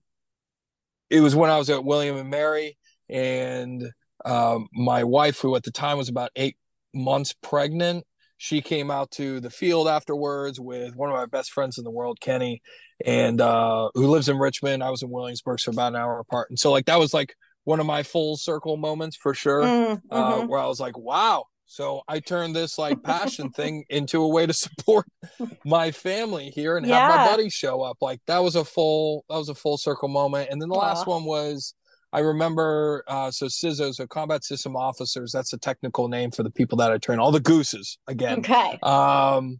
it 1.09 1.21
was 1.21 1.35
when 1.35 1.49
I 1.49 1.57
was 1.57 1.71
at 1.71 1.83
William 1.83 2.15
and 2.17 2.29
Mary, 2.29 2.77
and 3.09 3.83
um, 4.25 4.67
my 4.73 5.03
wife, 5.03 5.39
who 5.39 5.55
at 5.55 5.63
the 5.63 5.71
time 5.71 5.97
was 5.97 6.07
about 6.07 6.29
eight 6.35 6.55
months 6.93 7.33
pregnant, 7.41 8.05
she 8.37 8.61
came 8.61 8.91
out 8.91 9.09
to 9.11 9.39
the 9.39 9.49
field 9.49 9.87
afterwards 9.87 10.59
with 10.59 10.95
one 10.95 11.09
of 11.09 11.15
my 11.15 11.25
best 11.25 11.51
friends 11.51 11.79
in 11.79 11.83
the 11.83 11.89
world, 11.89 12.19
Kenny, 12.21 12.61
and 13.03 13.41
uh, 13.41 13.89
who 13.95 14.05
lives 14.05 14.29
in 14.29 14.37
Richmond. 14.37 14.83
I 14.83 14.91
was 14.91 15.01
in 15.01 15.09
Williamsburg, 15.09 15.59
so 15.59 15.71
about 15.71 15.93
an 15.93 15.99
hour 15.99 16.19
apart, 16.19 16.51
and 16.51 16.59
so 16.59 16.71
like 16.71 16.85
that 16.85 16.99
was 16.99 17.11
like 17.11 17.33
one 17.63 17.79
of 17.79 17.87
my 17.87 18.03
full 18.03 18.37
circle 18.37 18.77
moments 18.77 19.17
for 19.17 19.33
sure, 19.33 19.63
mm, 19.63 19.93
uh, 19.93 19.95
mm-hmm. 19.95 20.13
uh, 20.13 20.45
where 20.45 20.59
I 20.59 20.67
was 20.67 20.79
like, 20.79 20.95
wow 20.95 21.45
so 21.73 22.03
I 22.07 22.19
turned 22.19 22.55
this 22.55 22.77
like 22.77 23.01
passion 23.01 23.49
thing 23.49 23.83
into 23.89 24.21
a 24.21 24.27
way 24.27 24.45
to 24.45 24.53
support 24.53 25.07
my 25.65 25.89
family 25.89 26.51
here 26.51 26.77
and 26.77 26.85
yeah. 26.85 26.99
have 26.99 27.15
my 27.15 27.31
buddies 27.31 27.53
show 27.53 27.81
up. 27.81 27.97
Like 27.99 28.21
that 28.27 28.43
was 28.43 28.55
a 28.55 28.63
full 28.63 29.25
that 29.27 29.37
was 29.37 29.49
a 29.49 29.55
full 29.55 29.79
circle 29.79 30.07
moment. 30.07 30.49
And 30.51 30.61
then 30.61 30.69
the 30.69 30.75
Aww. 30.75 30.83
last 30.83 31.07
one 31.07 31.23
was 31.23 31.73
I 32.11 32.19
remember 32.19 33.03
uh 33.07 33.31
so 33.31 33.47
CISOs, 33.47 33.95
so 33.95 34.05
combat 34.05 34.43
system 34.43 34.75
officers, 34.75 35.31
that's 35.31 35.51
a 35.53 35.57
technical 35.57 36.07
name 36.09 36.29
for 36.29 36.43
the 36.43 36.51
people 36.51 36.77
that 36.77 36.91
I 36.91 36.99
train, 36.99 37.17
all 37.17 37.31
the 37.31 37.39
gooses 37.39 37.97
again. 38.07 38.39
Okay. 38.39 38.77
Um 38.83 39.59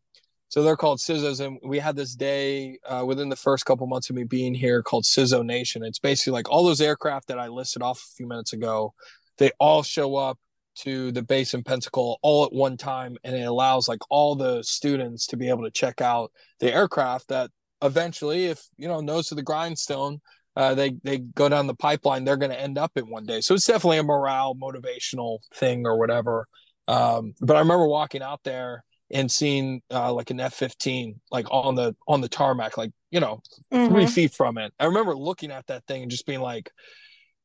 so 0.49 0.61
they're 0.61 0.77
called 0.77 0.99
CISOs, 0.99 1.43
and 1.43 1.57
we 1.63 1.79
had 1.79 1.95
this 1.95 2.13
day 2.13 2.77
uh, 2.87 3.03
within 3.03 3.29
the 3.29 3.35
first 3.35 3.65
couple 3.65 3.87
months 3.87 4.11
of 4.11 4.15
me 4.15 4.23
being 4.23 4.53
here 4.53 4.83
called 4.83 5.03
CISO 5.03 5.43
Nation. 5.43 5.83
It's 5.83 5.97
basically 5.97 6.33
like 6.33 6.47
all 6.51 6.63
those 6.63 6.79
aircraft 6.79 7.29
that 7.29 7.39
I 7.39 7.47
listed 7.47 7.81
off 7.81 7.97
a 7.97 8.15
few 8.15 8.27
minutes 8.27 8.53
ago. 8.53 8.93
They 9.39 9.49
all 9.59 9.81
show 9.81 10.15
up 10.15 10.37
to 10.75 11.11
the 11.11 11.21
base 11.21 11.53
in 11.53 11.63
Pensacola 11.63 12.15
all 12.21 12.45
at 12.45 12.53
one 12.53 12.77
time, 12.77 13.17
and 13.23 13.35
it 13.35 13.43
allows 13.43 13.87
like 13.87 13.99
all 14.09 14.35
the 14.35 14.63
students 14.63 15.27
to 15.27 15.37
be 15.37 15.49
able 15.49 15.63
to 15.63 15.71
check 15.71 16.01
out 16.01 16.31
the 16.59 16.73
aircraft 16.73 17.27
that 17.29 17.51
eventually, 17.81 18.45
if 18.45 18.65
you 18.77 18.87
know, 18.87 19.01
nose 19.01 19.27
to 19.27 19.35
the 19.35 19.43
grindstone, 19.43 20.19
uh, 20.55 20.73
they 20.75 20.95
they 21.03 21.17
go 21.17 21.49
down 21.49 21.67
the 21.67 21.75
pipeline, 21.75 22.23
they're 22.23 22.37
going 22.37 22.51
to 22.51 22.59
end 22.59 22.77
up 22.77 22.91
in 22.95 23.09
one 23.09 23.25
day. 23.25 23.41
So 23.41 23.53
it's 23.53 23.67
definitely 23.67 23.97
a 23.97 24.03
morale, 24.03 24.55
motivational 24.55 25.39
thing 25.53 25.85
or 25.85 25.97
whatever. 25.97 26.47
Um, 26.87 27.33
but 27.41 27.55
I 27.55 27.59
remember 27.59 27.87
walking 27.87 28.21
out 28.21 28.41
there 28.43 28.83
and 29.11 29.31
seeing 29.31 29.81
uh, 29.91 30.11
like 30.11 30.31
an 30.31 30.39
F 30.39 30.53
fifteen 30.53 31.19
like 31.31 31.47
on 31.51 31.75
the 31.75 31.95
on 32.07 32.21
the 32.21 32.29
tarmac, 32.29 32.77
like 32.77 32.91
you 33.11 33.19
know, 33.19 33.41
mm-hmm. 33.71 33.93
three 33.93 34.07
feet 34.07 34.33
from 34.33 34.57
it. 34.57 34.73
I 34.79 34.85
remember 34.85 35.15
looking 35.15 35.51
at 35.51 35.67
that 35.67 35.85
thing 35.85 36.01
and 36.01 36.11
just 36.11 36.25
being 36.25 36.41
like, 36.41 36.71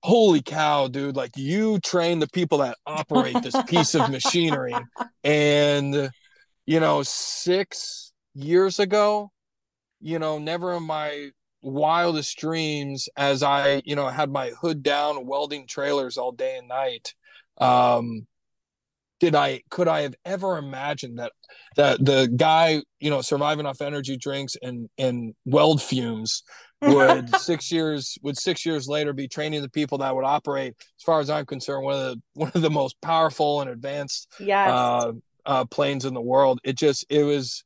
holy 0.03 0.41
cow 0.41 0.87
dude 0.87 1.17
like 1.17 1.37
you 1.37 1.79
train 1.81 2.19
the 2.21 2.29
people 2.29 2.59
that 2.59 2.77
operate 2.87 3.43
this 3.43 3.61
piece 3.67 3.95
of 3.95 4.11
machinery. 4.11 4.75
And 5.25 6.11
you 6.67 6.81
know 6.81 7.03
6 7.03 8.13
years 8.35 8.79
ago 8.79 9.31
you 10.01 10.19
know 10.19 10.39
never 10.39 10.75
in 10.75 10.83
my 10.83 11.31
wildest 11.63 12.39
dreams 12.39 13.09
as 13.17 13.43
i 13.43 13.83
you 13.85 13.97
know 13.97 14.07
had 14.09 14.31
my 14.31 14.51
hood 14.61 14.83
down 14.83 15.27
welding 15.27 15.67
trailers 15.67 16.17
all 16.17 16.31
day 16.31 16.59
and 16.59 16.69
night 16.69 17.15
um 17.59 18.27
did 19.19 19.35
i 19.35 19.61
could 19.71 19.89
i 19.89 20.03
have 20.03 20.15
ever 20.25 20.57
imagined 20.57 21.19
that 21.19 21.33
that 21.77 22.05
the 22.05 22.33
guy 22.37 22.81
you 23.01 23.11
know 23.11 23.21
surviving 23.21 23.67
off 23.67 23.81
energy 23.81 24.17
drinks 24.17 24.57
and 24.63 24.89
and 24.99 25.35
weld 25.45 25.83
fumes 25.83 26.45
would 26.83 27.35
six 27.41 27.73
years 27.73 28.17
would 28.23 28.37
six 28.37 28.65
years 28.65 28.87
later 28.89 29.13
be 29.13 29.27
training 29.27 29.63
the 29.63 29.69
people 29.69 29.99
that 29.99 30.15
would 30.15 30.25
operate 30.25 30.75
as 30.79 31.03
far 31.05 31.19
as 31.19 31.29
i'm 31.29 31.45
concerned 31.45 31.85
one 31.85 31.95
of 31.95 32.01
the 32.01 32.23
one 32.35 32.53
of 32.55 32.63
the 32.63 32.71
most 32.71 33.01
powerful 33.01 33.61
and 33.61 33.71
advanced 33.71 34.33
yes. 34.39 34.71
uh, 34.71 35.13
uh, 35.49 35.65
planes 35.65 36.05
in 36.05 36.15
the 36.15 36.21
world. 36.21 36.61
It 36.63 36.77
just 36.77 37.05
it 37.09 37.25
was 37.25 37.65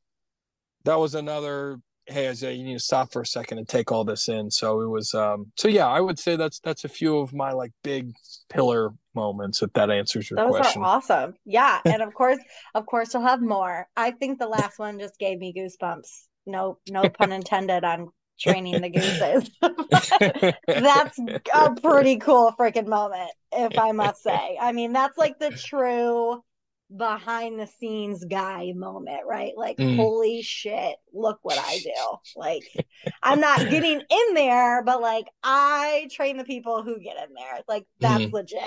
that 0.85 0.99
was 0.99 1.13
another 1.13 1.79
hey 2.05 2.27
Isaiah, 2.27 2.51
you 2.51 2.65
need 2.65 2.73
to 2.73 2.79
stop 2.79 3.13
for 3.13 3.21
a 3.21 3.25
second 3.25 3.59
and 3.59 3.67
take 3.67 3.91
all 3.91 4.03
this 4.03 4.27
in. 4.27 4.49
So 4.49 4.81
it 4.81 4.87
was 4.87 5.13
um 5.13 5.51
so 5.57 5.67
yeah 5.67 5.87
i 5.87 5.99
would 5.99 6.17
say 6.17 6.35
that's 6.35 6.59
that's 6.59 6.85
a 6.85 6.89
few 6.89 7.19
of 7.19 7.33
my 7.33 7.51
like 7.51 7.71
big 7.83 8.13
pillar 8.49 8.91
moments 9.13 9.61
if 9.61 9.71
that 9.73 9.91
answers 9.91 10.29
your 10.29 10.37
Those 10.37 10.49
question. 10.49 10.81
are 10.81 10.85
awesome. 10.85 11.35
Yeah 11.45 11.79
and 11.85 12.01
of 12.01 12.13
course 12.13 12.39
of 12.73 12.85
course 12.85 13.13
you'll 13.13 13.23
have 13.23 13.41
more. 13.41 13.87
I 13.95 14.11
think 14.11 14.39
the 14.39 14.47
last 14.47 14.79
one 14.79 14.97
just 14.97 15.19
gave 15.19 15.37
me 15.39 15.53
goosebumps. 15.53 16.07
No 16.45 16.79
no 16.89 17.09
pun 17.09 17.31
intended 17.33 17.83
on 17.83 18.09
training 18.43 18.81
the 18.81 18.89
gooses. 18.89 19.49
that's 20.75 21.19
a 21.53 21.71
pretty 21.81 22.17
cool 22.17 22.53
freaking 22.59 22.87
moment, 22.87 23.31
if 23.51 23.77
I 23.77 23.91
must 23.91 24.23
say. 24.23 24.57
I 24.59 24.71
mean, 24.71 24.93
that's 24.93 25.17
like 25.17 25.39
the 25.39 25.51
true 25.51 26.43
behind 26.95 27.59
the 27.59 27.67
scenes 27.67 28.23
guy 28.25 28.71
moment, 28.75 29.21
right? 29.27 29.53
Like, 29.57 29.79
Mm. 29.79 29.95
holy 29.95 30.41
shit, 30.41 30.95
look 31.13 31.39
what 31.43 31.57
I 31.57 31.79
do. 31.79 32.17
Like, 32.35 32.65
I'm 33.23 33.39
not 33.39 33.69
getting 33.69 34.01
in 34.01 34.33
there, 34.35 34.83
but 34.83 35.01
like, 35.01 35.25
I 35.43 36.07
train 36.11 36.37
the 36.37 36.43
people 36.43 36.83
who 36.83 36.99
get 36.99 37.17
in 37.17 37.33
there. 37.33 37.61
Like, 37.67 37.85
that's 38.01 38.25
Mhm. 38.25 38.33
legit. 38.33 38.59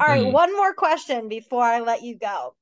All 0.00 0.08
right, 0.08 0.24
Mhm. 0.24 0.32
one 0.32 0.54
more 0.56 0.74
question 0.74 1.28
before 1.28 1.64
I 1.64 1.80
let 1.80 2.02
you 2.02 2.16
go. 2.18 2.54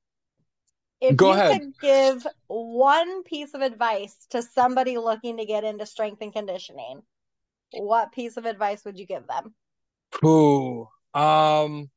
If 1.03 1.17
Go 1.17 1.31
you 1.31 1.35
ahead. 1.35 1.61
could 1.61 1.73
give 1.83 2.27
one 2.47 3.25
piece 3.25 3.55
of 3.55 3.61
advice 3.61 4.15
to 4.31 4.41
somebody 4.41 4.99
looking 4.99 5.39
to 5.39 5.45
get 5.45 5.65
into 5.65 5.85
strength 5.85 6.23
and 6.23 6.33
conditioning, 6.33 7.03
what 7.73 8.13
piece 8.13 8.37
of 8.37 8.47
advice 8.47 8.85
would 8.85 8.97
you 8.97 9.07
give 9.07 9.25
them? 9.27 9.53
Ooh, 10.25 10.89
um, 11.13 11.91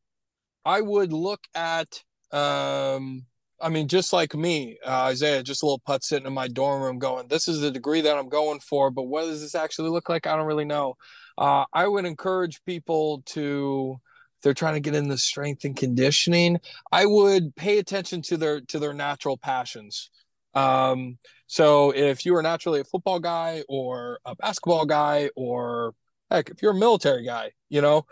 I 0.66 0.82
would 0.82 1.14
look 1.14 1.41
at, 1.53 2.01
um, 2.32 3.28
I 3.62 3.70
mean, 3.70 3.88
just 3.88 4.12
like 4.12 4.34
me, 4.34 4.80
uh, 4.84 5.03
Isaiah, 5.03 5.43
just 5.43 5.62
a 5.62 5.68
little 5.68 5.84
putt 5.86 6.03
sitting 6.03 6.26
in 6.26 6.34
my 6.34 6.47
dorm 6.47 6.82
room 6.82 6.97
going, 6.97 7.28
this 7.28 7.47
is 7.47 7.60
the 7.60 7.70
degree 7.70 8.01
that 8.01 8.18
I'm 8.18 8.30
going 8.30 8.60
for, 8.60 8.89
but 8.89 9.03
what 9.03 9.26
does 9.26 9.41
this 9.41 9.53
actually 9.53 9.89
look 9.89 10.10
like? 10.10 10.26
I 10.26 10.36
don't 10.36 10.47
really 10.47 10.66
know. 10.66 10.95
Uh, 11.38 11.66
I 11.72 11.88
would 11.88 12.06
encourage 12.06 12.64
people 12.66 13.22
to, 13.28 13.99
they're 14.46 14.54
trying 14.54 14.76
to 14.76 14.80
get 14.80 14.93
in 14.93 15.08
the 15.08 15.18
strength 15.18 15.66
and 15.66 15.76
conditioning, 15.76 16.60
I 16.91 17.08
would 17.08 17.56
pay 17.56 17.80
attention 17.80 18.22
to 18.22 18.38
their 18.38 18.62
to 18.62 18.78
their 18.78 18.93
natural 18.93 19.38
passions. 19.38 20.12
Um, 20.54 21.18
so 21.48 21.89
if 21.89 22.26
you 22.26 22.36
are 22.36 22.43
naturally 22.43 22.80
a 22.80 22.84
football 22.84 23.20
guy 23.20 23.64
or 23.68 24.20
a 24.24 24.36
basketball 24.36 24.86
guy 24.86 25.32
or 25.36 25.96
heck, 26.30 26.52
if 26.52 26.62
you're 26.62 26.74
a 26.74 26.76
military 26.76 27.26
guy, 27.26 27.54
you 27.70 27.82
know, 27.82 28.06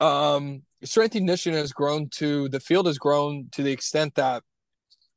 um, 0.00 0.62
strength 0.84 1.14
and 1.14 1.22
conditioning 1.22 1.58
has 1.58 1.72
grown 1.72 2.10
to 2.10 2.50
the 2.50 2.60
field 2.60 2.86
has 2.86 2.98
grown 2.98 3.48
to 3.52 3.62
the 3.62 3.72
extent 3.72 4.14
that, 4.16 4.42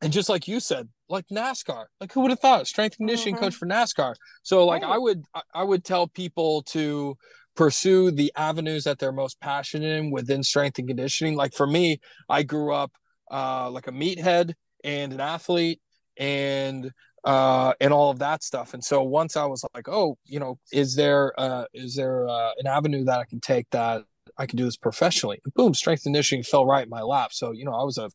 and 0.01 0.13
just 0.13 0.29
like 0.29 0.47
you 0.47 0.61
said, 0.61 0.87
like 1.09 1.25
NASCAR, 1.27 1.87
like 1.99 2.13
who 2.13 2.21
would 2.21 2.31
have 2.31 2.39
thought 2.39 2.67
strength 2.67 2.95
and 2.99 3.09
conditioning 3.09 3.35
Mhm. 3.35 3.39
coach 3.41 3.55
for 3.55 3.65
NASCAR? 3.67 4.15
So 4.43 4.65
like 4.65 4.83
I 4.83 4.97
would 4.97 5.25
I 5.53 5.63
would 5.63 5.83
tell 5.83 6.07
people 6.07 6.63
to 6.63 7.17
pursue 7.55 8.11
the 8.11 8.31
avenues 8.35 8.83
that 8.85 8.99
they're 8.99 9.11
most 9.11 9.39
passionate 9.39 9.97
in 9.97 10.11
within 10.11 10.43
strength 10.43 10.79
and 10.79 10.87
conditioning. 10.87 11.35
Like 11.35 11.53
for 11.53 11.67
me, 11.67 11.99
I 12.29 12.43
grew 12.43 12.73
up 12.73 12.91
uh, 13.29 13.69
like 13.69 13.87
a 13.87 13.91
meathead 13.91 14.53
and 14.83 15.13
an 15.13 15.19
athlete 15.19 15.79
and 16.17 16.91
uh 17.23 17.71
and 17.79 17.93
all 17.93 18.09
of 18.09 18.17
that 18.19 18.43
stuff 18.43 18.73
and 18.73 18.83
so 18.83 19.03
once 19.03 19.37
i 19.37 19.45
was 19.45 19.63
like 19.75 19.87
oh 19.87 20.17
you 20.25 20.39
know 20.39 20.57
is 20.73 20.95
there 20.95 21.39
uh 21.39 21.65
is 21.71 21.95
there 21.95 22.27
uh, 22.27 22.51
an 22.57 22.65
avenue 22.65 23.03
that 23.03 23.19
i 23.19 23.25
can 23.25 23.39
take 23.39 23.69
that 23.69 24.03
i 24.37 24.45
can 24.47 24.57
do 24.57 24.65
this 24.65 24.75
professionally 24.75 25.39
and 25.45 25.53
boom 25.53 25.73
strength 25.73 25.99
and 25.99 26.15
conditioning 26.15 26.43
fell 26.43 26.65
right 26.65 26.85
in 26.85 26.89
my 26.89 27.03
lap 27.03 27.31
so 27.31 27.51
you 27.51 27.63
know 27.63 27.73
i 27.73 27.83
was 27.83 27.99
a 27.99 28.09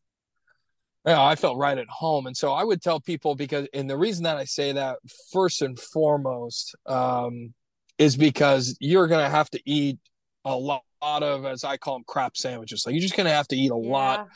yeah, 1.06 1.22
I 1.22 1.36
felt 1.36 1.56
right 1.56 1.78
at 1.78 1.88
home. 1.88 2.26
And 2.26 2.36
so 2.36 2.52
I 2.52 2.64
would 2.64 2.82
tell 2.82 2.98
people 2.98 3.36
because, 3.36 3.68
and 3.72 3.88
the 3.88 3.96
reason 3.96 4.24
that 4.24 4.36
I 4.36 4.44
say 4.44 4.72
that 4.72 4.98
first 5.32 5.62
and 5.62 5.78
foremost 5.78 6.74
um, 6.84 7.54
is 7.98 8.16
because 8.16 8.76
you're 8.80 9.06
going 9.06 9.24
to 9.24 9.30
have 9.30 9.50
to 9.50 9.60
eat 9.64 9.98
a 10.44 10.56
lot 10.56 10.82
of, 11.02 11.44
as 11.44 11.64
I 11.64 11.76
call 11.76 11.94
them, 11.94 12.04
crap 12.06 12.36
sandwiches. 12.36 12.84
Like 12.86 12.94
you're 12.94 13.02
just 13.02 13.16
going 13.16 13.26
to 13.26 13.32
have 13.32 13.48
to 13.48 13.56
eat 13.56 13.70
a 13.70 13.76
lot 13.76 14.28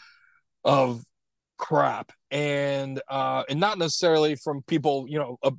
of 0.65 1.05
crap 1.61 2.11
and 2.31 3.03
uh 3.09 3.45
and 3.49 3.61
not 3.61 3.77
necessarily 3.77 4.35
from 4.35 4.63
people 4.63 5.05
you 5.07 5.19
know 5.19 5.39
uh, 5.43 5.51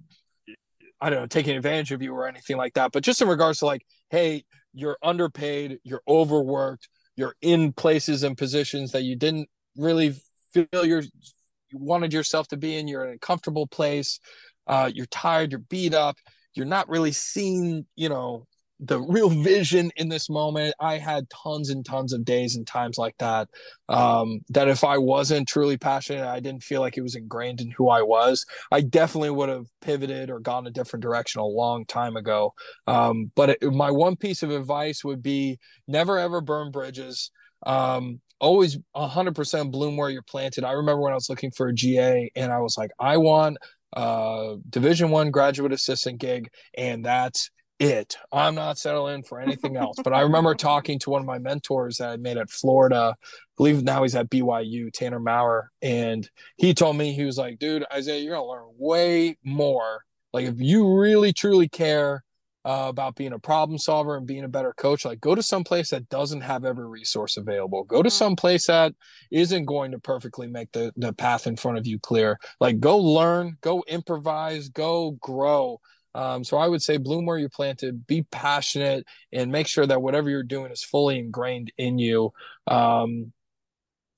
i 0.99 1.11
don't 1.11 1.19
know 1.19 1.27
taking 1.27 1.55
advantage 1.55 1.91
of 1.91 2.01
you 2.01 2.11
or 2.11 2.27
anything 2.27 2.57
like 2.57 2.73
that 2.73 2.91
but 2.91 3.03
just 3.03 3.21
in 3.21 3.27
regards 3.27 3.59
to 3.59 3.67
like 3.67 3.85
hey 4.09 4.43
you're 4.73 4.97
underpaid 5.03 5.77
you're 5.83 6.01
overworked 6.07 6.89
you're 7.15 7.35
in 7.41 7.71
places 7.71 8.23
and 8.23 8.35
positions 8.35 8.93
that 8.93 9.03
you 9.03 9.15
didn't 9.15 9.47
really 9.77 10.15
feel 10.51 10.83
you're 10.83 11.03
you 11.03 11.77
wanted 11.77 12.11
yourself 12.11 12.47
to 12.47 12.57
be 12.57 12.75
in 12.77 12.87
you're 12.87 13.05
in 13.05 13.13
a 13.13 13.19
comfortable 13.19 13.67
place 13.67 14.19
uh 14.65 14.89
you're 14.91 15.05
tired 15.05 15.51
you're 15.51 15.59
beat 15.59 15.93
up 15.93 16.17
you're 16.55 16.65
not 16.65 16.89
really 16.89 17.11
seeing 17.11 17.85
you 17.95 18.09
know 18.09 18.47
the 18.79 18.99
real 18.99 19.29
vision 19.29 19.91
in 19.95 20.09
this 20.09 20.29
moment 20.29 20.73
i 20.79 20.97
had 20.97 21.29
tons 21.29 21.69
and 21.69 21.85
tons 21.85 22.13
of 22.13 22.25
days 22.25 22.55
and 22.55 22.65
times 22.65 22.97
like 22.97 23.15
that 23.19 23.47
um, 23.89 24.39
that 24.49 24.69
if 24.69 24.83
I 24.85 24.97
wasn't 24.97 25.49
truly 25.49 25.77
passionate, 25.77 26.25
I 26.25 26.39
didn't 26.39 26.63
feel 26.63 26.79
like 26.79 26.97
it 26.97 27.01
was 27.01 27.15
ingrained 27.15 27.59
in 27.59 27.71
who 27.71 27.89
I 27.89 28.01
was, 28.01 28.45
I 28.71 28.81
definitely 28.81 29.31
would 29.31 29.49
have 29.49 29.67
pivoted 29.81 30.29
or 30.29 30.39
gone 30.39 30.65
a 30.65 30.71
different 30.71 31.03
direction 31.03 31.41
a 31.41 31.45
long 31.45 31.85
time 31.85 32.15
ago. 32.15 32.53
Um, 32.87 33.31
but 33.35 33.49
it, 33.49 33.63
my 33.63 33.91
one 33.91 34.15
piece 34.15 34.43
of 34.43 34.51
advice 34.51 35.03
would 35.03 35.21
be 35.21 35.59
never 35.87 36.17
ever 36.17 36.39
burn 36.39 36.71
bridges. 36.71 37.31
Um, 37.63 38.21
always 38.39 38.77
100% 38.95 39.71
bloom 39.71 39.97
where 39.97 40.09
you're 40.09 40.23
planted. 40.23 40.63
I 40.63 40.71
remember 40.71 41.01
when 41.01 41.11
I 41.11 41.15
was 41.15 41.29
looking 41.29 41.51
for 41.51 41.67
a 41.67 41.73
GA 41.73 42.31
and 42.35 42.51
I 42.51 42.59
was 42.59 42.77
like, 42.77 42.91
I 42.99 43.17
want 43.17 43.57
a 43.93 44.57
division 44.69 45.09
one 45.09 45.31
graduate 45.31 45.73
assistant 45.73 46.19
gig 46.19 46.49
and 46.77 47.05
that's 47.05 47.49
it. 47.81 48.15
I'm 48.31 48.53
not 48.53 48.77
settling 48.77 49.23
for 49.23 49.41
anything 49.41 49.75
else. 49.75 49.97
But 50.03 50.13
I 50.13 50.21
remember 50.21 50.53
talking 50.55 50.99
to 50.99 51.09
one 51.09 51.21
of 51.21 51.27
my 51.27 51.39
mentors 51.39 51.97
that 51.97 52.09
I 52.09 52.17
made 52.17 52.37
at 52.37 52.51
Florida. 52.51 53.15
I 53.17 53.25
believe 53.57 53.83
now 53.83 54.03
he's 54.03 54.15
at 54.15 54.29
BYU, 54.29 54.93
Tanner 54.93 55.19
Maurer, 55.19 55.71
and 55.81 56.29
he 56.57 56.75
told 56.75 56.95
me 56.95 57.11
he 57.11 57.25
was 57.25 57.39
like, 57.39 57.57
"Dude, 57.57 57.83
Isaiah, 57.91 58.21
you're 58.21 58.35
gonna 58.35 58.47
learn 58.47 58.69
way 58.77 59.37
more. 59.43 60.03
Like 60.31 60.45
if 60.45 60.61
you 60.61 60.95
really 60.95 61.33
truly 61.33 61.67
care 61.67 62.23
uh, 62.63 62.85
about 62.89 63.15
being 63.15 63.33
a 63.33 63.39
problem 63.39 63.77
solver 63.77 64.15
and 64.17 64.27
being 64.27 64.43
a 64.43 64.47
better 64.49 64.73
coach, 64.73 65.05
like 65.05 65.19
go 65.21 65.35
to 65.35 65.43
some 65.43 65.63
place 65.63 65.89
that 65.89 66.09
doesn't 66.09 66.41
have 66.41 66.63
every 66.65 66.87
resource 66.87 67.37
available. 67.37 67.83
Go 67.83 68.03
to 68.03 68.09
Mhm. 68.09 68.11
some 68.11 68.35
place 68.35 68.67
that 68.67 68.93
isn't 69.31 69.65
going 69.65 69.91
to 69.91 69.99
perfectly 69.99 70.47
make 70.47 70.71
the 70.71 70.93
the 70.97 71.13
path 71.13 71.47
in 71.47 71.55
front 71.55 71.77
of 71.77 71.87
you 71.87 71.99
clear. 71.99 72.39
Like 72.59 72.79
go 72.79 72.97
learn, 72.97 73.57
go 73.61 73.83
improvise, 73.87 74.69
go 74.69 75.11
grow." 75.21 75.79
Um, 76.13 76.43
so 76.43 76.57
I 76.57 76.67
would 76.67 76.81
say 76.81 76.97
bloom 76.97 77.25
where 77.25 77.37
you're 77.37 77.49
planted, 77.49 78.05
be 78.05 78.23
passionate, 78.23 79.05
and 79.31 79.51
make 79.51 79.67
sure 79.67 79.85
that 79.87 80.01
whatever 80.01 80.29
you're 80.29 80.43
doing 80.43 80.71
is 80.71 80.83
fully 80.83 81.17
ingrained 81.19 81.71
in 81.77 81.97
you. 81.99 82.33
Um, 82.67 83.31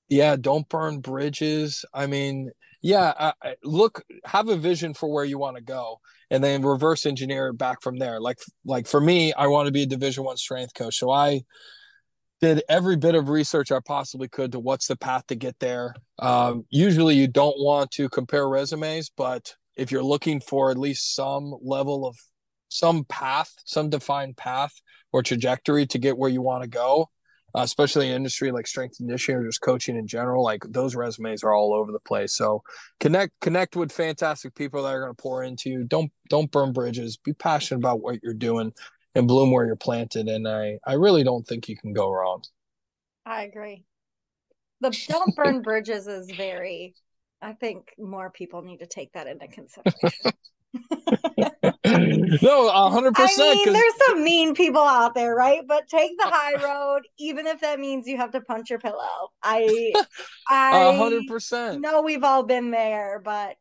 yeah, 0.08 0.36
don't 0.36 0.68
burn 0.68 1.00
bridges. 1.00 1.84
I 1.94 2.06
mean, 2.06 2.50
yeah, 2.82 3.12
I, 3.18 3.32
I, 3.42 3.56
look, 3.64 4.04
have 4.24 4.48
a 4.48 4.56
vision 4.56 4.94
for 4.94 5.08
where 5.12 5.24
you 5.24 5.38
want 5.38 5.56
to 5.56 5.62
go, 5.62 6.00
and 6.30 6.42
then 6.42 6.62
reverse 6.62 7.06
engineer 7.06 7.48
it 7.48 7.58
back 7.58 7.82
from 7.82 7.98
there. 7.98 8.20
Like, 8.20 8.38
like 8.64 8.86
for 8.86 9.00
me, 9.00 9.32
I 9.32 9.46
want 9.46 9.66
to 9.66 9.72
be 9.72 9.82
a 9.82 9.86
Division 9.86 10.24
One 10.24 10.36
strength 10.36 10.74
coach, 10.74 10.96
so 10.98 11.10
I 11.10 11.42
did 12.40 12.62
every 12.68 12.96
bit 12.96 13.14
of 13.14 13.28
research 13.28 13.72
I 13.72 13.80
possibly 13.84 14.28
could 14.28 14.52
to 14.52 14.58
what's 14.58 14.86
the 14.86 14.96
path 14.96 15.26
to 15.28 15.34
get 15.34 15.58
there. 15.60 15.94
Um, 16.18 16.64
usually, 16.70 17.14
you 17.14 17.26
don't 17.26 17.58
want 17.58 17.90
to 17.92 18.08
compare 18.08 18.48
resumes, 18.48 19.10
but 19.16 19.54
if 19.76 19.90
you're 19.90 20.02
looking 20.02 20.40
for 20.40 20.70
at 20.70 20.78
least 20.78 21.14
some 21.14 21.54
level 21.62 22.06
of 22.06 22.16
some 22.68 23.04
path, 23.04 23.52
some 23.64 23.88
defined 23.88 24.36
path 24.36 24.72
or 25.12 25.22
trajectory 25.22 25.86
to 25.86 25.98
get 25.98 26.18
where 26.18 26.30
you 26.30 26.42
want 26.42 26.62
to 26.62 26.68
go, 26.68 27.08
uh, 27.54 27.60
especially 27.62 28.08
in 28.08 28.16
industry 28.16 28.50
like 28.50 28.66
strength 28.66 28.96
and 28.98 29.08
conditioning 29.08 29.40
or 29.40 29.46
just 29.46 29.60
coaching 29.60 29.96
in 29.96 30.06
general, 30.06 30.42
like 30.42 30.64
those 30.68 30.94
resumes 30.94 31.44
are 31.44 31.54
all 31.54 31.72
over 31.72 31.92
the 31.92 32.00
place. 32.00 32.34
So 32.34 32.62
connect 33.00 33.32
connect 33.40 33.76
with 33.76 33.92
fantastic 33.92 34.54
people 34.54 34.82
that 34.82 34.94
are 34.94 35.00
going 35.00 35.14
to 35.14 35.22
pour 35.22 35.44
into 35.44 35.70
you. 35.70 35.84
Don't 35.84 36.10
don't 36.28 36.50
burn 36.50 36.72
bridges. 36.72 37.16
Be 37.16 37.32
passionate 37.32 37.78
about 37.78 38.00
what 38.00 38.22
you're 38.22 38.34
doing 38.34 38.72
and 39.14 39.28
bloom 39.28 39.52
where 39.52 39.66
you're 39.66 39.76
planted. 39.76 40.28
And 40.28 40.48
I 40.48 40.78
I 40.84 40.94
really 40.94 41.22
don't 41.22 41.46
think 41.46 41.68
you 41.68 41.76
can 41.76 41.92
go 41.92 42.10
wrong. 42.10 42.42
I 43.24 43.44
agree. 43.44 43.84
The 44.80 44.90
don't 45.08 45.34
burn 45.34 45.62
bridges 45.62 46.06
is 46.06 46.30
very, 46.36 46.94
I 47.40 47.52
think 47.52 47.94
more 47.98 48.30
people 48.30 48.62
need 48.62 48.78
to 48.78 48.86
take 48.86 49.12
that 49.12 49.26
into 49.26 49.46
consideration. 49.48 50.32
no, 52.42 52.68
a 52.68 52.90
hundred 52.90 53.14
I 53.14 53.22
percent. 53.22 53.64
mean, 53.64 53.72
there's 53.72 53.94
some 54.08 54.24
mean 54.24 54.54
people 54.54 54.82
out 54.82 55.14
there, 55.14 55.34
right? 55.34 55.60
But 55.66 55.88
take 55.88 56.16
the 56.18 56.24
high 56.24 56.54
road, 56.62 57.02
even 57.18 57.46
if 57.46 57.60
that 57.60 57.78
means 57.78 58.06
you 58.06 58.16
have 58.16 58.32
to 58.32 58.40
punch 58.40 58.70
your 58.70 58.78
pillow. 58.78 59.30
I, 59.42 59.94
I 60.48 60.92
hundred 60.92 61.26
percent. 61.26 61.80
know 61.80 62.02
we've 62.02 62.24
all 62.24 62.42
been 62.42 62.70
there, 62.70 63.20
but 63.24 63.56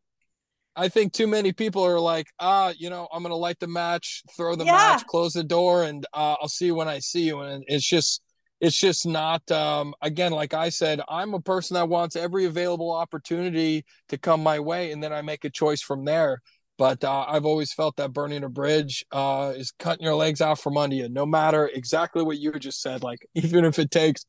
I 0.76 0.90
think 0.90 1.14
too 1.14 1.28
many 1.28 1.54
people 1.54 1.84
are 1.84 2.00
like, 2.00 2.28
ah, 2.40 2.74
you 2.78 2.90
know, 2.90 3.08
I'm 3.12 3.22
gonna 3.22 3.36
light 3.36 3.60
the 3.60 3.68
match, 3.68 4.24
throw 4.36 4.56
the 4.56 4.66
Yeah. 4.66 4.72
match, 4.72 5.06
close 5.06 5.34
the 5.34 5.44
door, 5.44 5.84
and 5.84 6.06
uh, 6.14 6.36
I'll 6.42 6.48
see 6.48 6.66
you 6.68 6.76
when 6.76 6.88
I 6.88 7.00
see 7.00 7.24
you. 7.24 7.42
And 7.42 7.64
it's 7.68 7.88
just, 7.88 8.22
it's 8.60 8.80
just 8.80 9.06
not. 9.06 9.50
Um, 9.52 9.94
again, 10.02 10.32
like 10.32 10.54
I 10.54 10.70
said, 10.70 11.02
I'm 11.08 11.34
a 11.36 11.42
person 11.42 11.76
that 11.76 11.90
wants 11.90 12.16
every 12.16 12.46
available 12.46 12.92
opportunity 12.92 13.86
to 14.10 14.18
come 14.18 14.42
my 14.42 14.60
way, 14.60 14.92
and 14.92 15.04
then 15.04 15.14
I 15.14 15.22
make 15.22 15.46
a 15.46 15.50
choice 15.50 15.82
from 15.82 16.06
there. 16.06 16.42
But 16.78 17.04
uh, 17.04 17.26
I've 17.28 17.46
always 17.46 17.72
felt 17.72 17.98
that 17.98 18.14
burning 18.14 18.44
a 18.44 18.50
bridge 18.50 19.06
uh, 19.12 19.54
is 19.56 19.72
cutting 19.78 20.04
your 20.04 20.16
legs 20.16 20.42
out 20.42 20.60
from 20.60 20.78
under 20.78 20.96
you, 20.96 21.08
no 21.08 21.26
matter 21.26 21.68
exactly 21.68 22.24
what 22.24 22.40
you 22.40 22.52
just 22.54 22.82
said. 22.82 23.04
Like 23.04 23.28
even 23.36 23.66
if 23.66 23.80
it 23.80 23.92
takes 23.92 24.26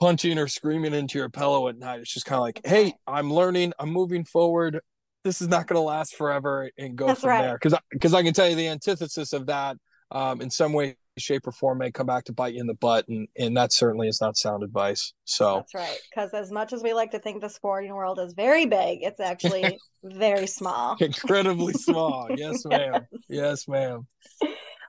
punching 0.00 0.38
or 0.38 0.48
screaming 0.48 0.94
into 0.94 1.18
your 1.18 1.28
pillow 1.28 1.68
at 1.68 1.78
night, 1.78 2.00
it's 2.00 2.12
just 2.12 2.26
kind 2.26 2.38
of 2.38 2.42
like, 2.42 2.60
hey, 2.64 2.94
I'm 3.06 3.32
learning, 3.32 3.72
I'm 3.78 3.90
moving 3.90 4.24
forward 4.24 4.80
this 5.24 5.40
is 5.40 5.48
not 5.48 5.66
going 5.66 5.76
to 5.76 5.82
last 5.82 6.16
forever 6.16 6.70
and 6.76 6.96
go 6.96 7.06
That's 7.06 7.20
from 7.20 7.30
right. 7.30 7.42
there 7.42 7.54
because 7.54 7.78
because 7.90 8.14
I, 8.14 8.22
can 8.22 8.34
tell 8.34 8.48
you 8.48 8.56
the 8.56 8.68
antithesis 8.68 9.32
of 9.32 9.46
that 9.46 9.76
um, 10.10 10.40
in 10.40 10.50
some 10.50 10.72
way 10.72 10.96
shape 11.18 11.46
or 11.46 11.52
form 11.52 11.78
may 11.78 11.90
come 11.90 12.06
back 12.06 12.24
to 12.24 12.32
bite 12.32 12.54
you 12.54 12.60
in 12.60 12.66
the 12.66 12.74
butt 12.74 13.06
and 13.08 13.28
and 13.38 13.56
that 13.56 13.72
certainly 13.72 14.08
is 14.08 14.20
not 14.20 14.36
sound 14.36 14.62
advice 14.62 15.12
so 15.24 15.56
That's 15.56 15.74
right. 15.74 15.98
Because 16.10 16.32
as 16.34 16.50
much 16.50 16.72
as 16.72 16.82
we 16.82 16.94
like 16.94 17.10
to 17.12 17.18
think 17.18 17.40
the 17.40 17.48
sporting 17.50 17.94
world 17.94 18.18
is 18.18 18.32
very 18.32 18.66
big, 18.66 19.02
it's 19.02 19.20
actually 19.20 19.78
very 20.04 20.46
small. 20.46 20.96
incredibly 21.00 21.74
small 21.74 22.30
yes 22.36 22.64
ma'am 22.64 23.06
yes 23.28 23.68
ma'am 23.68 24.06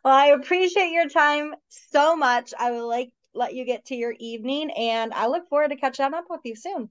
Well, 0.04 0.14
I 0.14 0.28
appreciate 0.28 0.92
your 0.92 1.08
time 1.08 1.56
so 1.70 2.16
much. 2.16 2.54
I 2.58 2.72
would 2.72 2.84
like 2.84 3.12
let 3.34 3.56
you 3.56 3.66
get 3.66 3.86
to 3.86 3.96
your 3.96 4.14
evening, 4.20 4.70
and 4.72 5.14
I 5.14 5.28
look 5.28 5.48
forward 5.50 5.70
to 5.70 5.76
catching 5.78 6.14
up 6.14 6.26
with 6.30 6.42
you 6.44 6.56
soon. 6.56 6.90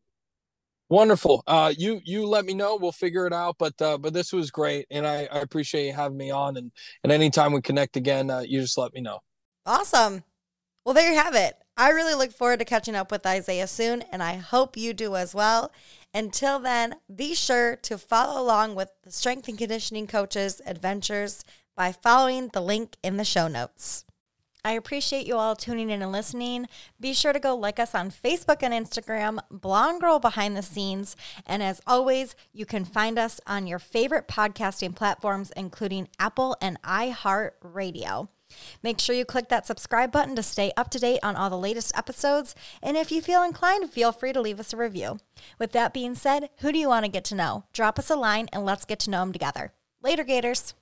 Wonderful 0.92 1.42
uh 1.46 1.72
you 1.76 2.00
you 2.04 2.26
let 2.26 2.44
me 2.44 2.54
know 2.54 2.76
we'll 2.76 2.92
figure 2.92 3.26
it 3.26 3.32
out 3.32 3.56
but 3.58 3.80
uh 3.80 3.96
but 3.96 4.12
this 4.12 4.32
was 4.32 4.50
great 4.50 4.86
and 4.90 5.06
i 5.06 5.26
i 5.32 5.38
appreciate 5.38 5.86
you 5.86 5.92
having 5.92 6.18
me 6.18 6.30
on 6.30 6.56
and 6.56 6.70
and 7.02 7.10
anytime 7.10 7.52
we 7.52 7.60
connect 7.60 7.96
again 7.96 8.30
uh, 8.30 8.40
you 8.40 8.60
just 8.60 8.78
let 8.78 8.92
me 8.92 9.00
know 9.00 9.18
Awesome. 9.64 10.24
Well, 10.84 10.94
there 10.94 11.10
you 11.12 11.16
have 11.16 11.36
it. 11.36 11.56
I 11.76 11.90
really 11.90 12.14
look 12.14 12.32
forward 12.32 12.58
to 12.58 12.64
catching 12.64 12.96
up 12.96 13.10
with 13.12 13.24
Isaiah 13.24 13.68
soon, 13.68 14.02
and 14.10 14.22
I 14.22 14.34
hope 14.34 14.76
you 14.76 14.92
do 14.92 15.14
as 15.14 15.34
well. 15.34 15.70
Until 16.12 16.58
then, 16.58 16.96
be 17.14 17.34
sure 17.34 17.76
to 17.76 17.96
follow 17.96 18.42
along 18.42 18.74
with 18.74 18.90
the 19.04 19.12
strength 19.12 19.48
and 19.48 19.56
conditioning 19.56 20.06
coaches' 20.06 20.60
adventures 20.66 21.44
by 21.76 21.92
following 21.92 22.48
the 22.48 22.60
link 22.60 22.96
in 23.02 23.16
the 23.16 23.24
show 23.24 23.46
notes. 23.46 24.04
I 24.64 24.72
appreciate 24.72 25.26
you 25.26 25.36
all 25.36 25.56
tuning 25.56 25.90
in 25.90 26.02
and 26.02 26.12
listening. 26.12 26.68
Be 27.00 27.14
sure 27.14 27.32
to 27.32 27.40
go 27.40 27.56
like 27.56 27.80
us 27.80 27.96
on 27.96 28.12
Facebook 28.12 28.62
and 28.62 28.72
Instagram, 28.72 29.40
Blonde 29.50 30.00
Girl 30.00 30.20
Behind 30.20 30.56
the 30.56 30.62
Scenes. 30.62 31.16
And 31.44 31.64
as 31.64 31.80
always, 31.84 32.36
you 32.52 32.64
can 32.64 32.84
find 32.84 33.18
us 33.18 33.40
on 33.44 33.66
your 33.66 33.80
favorite 33.80 34.28
podcasting 34.28 34.94
platforms, 34.94 35.52
including 35.56 36.08
Apple 36.18 36.56
and 36.60 36.80
iHeartRadio. 36.82 38.28
Make 38.82 39.00
sure 39.00 39.16
you 39.16 39.24
click 39.24 39.48
that 39.48 39.66
subscribe 39.66 40.12
button 40.12 40.36
to 40.36 40.42
stay 40.42 40.72
up 40.76 40.90
to 40.90 40.98
date 41.00 41.20
on 41.24 41.34
all 41.34 41.50
the 41.50 41.58
latest 41.58 41.96
episodes. 41.96 42.54
And 42.82 42.96
if 42.96 43.10
you 43.10 43.20
feel 43.20 43.42
inclined, 43.42 43.90
feel 43.90 44.12
free 44.12 44.32
to 44.32 44.40
leave 44.40 44.60
us 44.60 44.72
a 44.72 44.76
review. 44.76 45.18
With 45.58 45.72
that 45.72 45.92
being 45.92 46.14
said, 46.14 46.50
who 46.58 46.70
do 46.70 46.78
you 46.78 46.88
want 46.88 47.04
to 47.04 47.10
get 47.10 47.24
to 47.24 47.34
know? 47.34 47.64
Drop 47.72 47.98
us 47.98 48.10
a 48.10 48.16
line 48.16 48.48
and 48.52 48.64
let's 48.64 48.84
get 48.84 49.00
to 49.00 49.10
know 49.10 49.20
them 49.20 49.32
together. 49.32 49.72
Later, 50.02 50.22
Gators. 50.22 50.74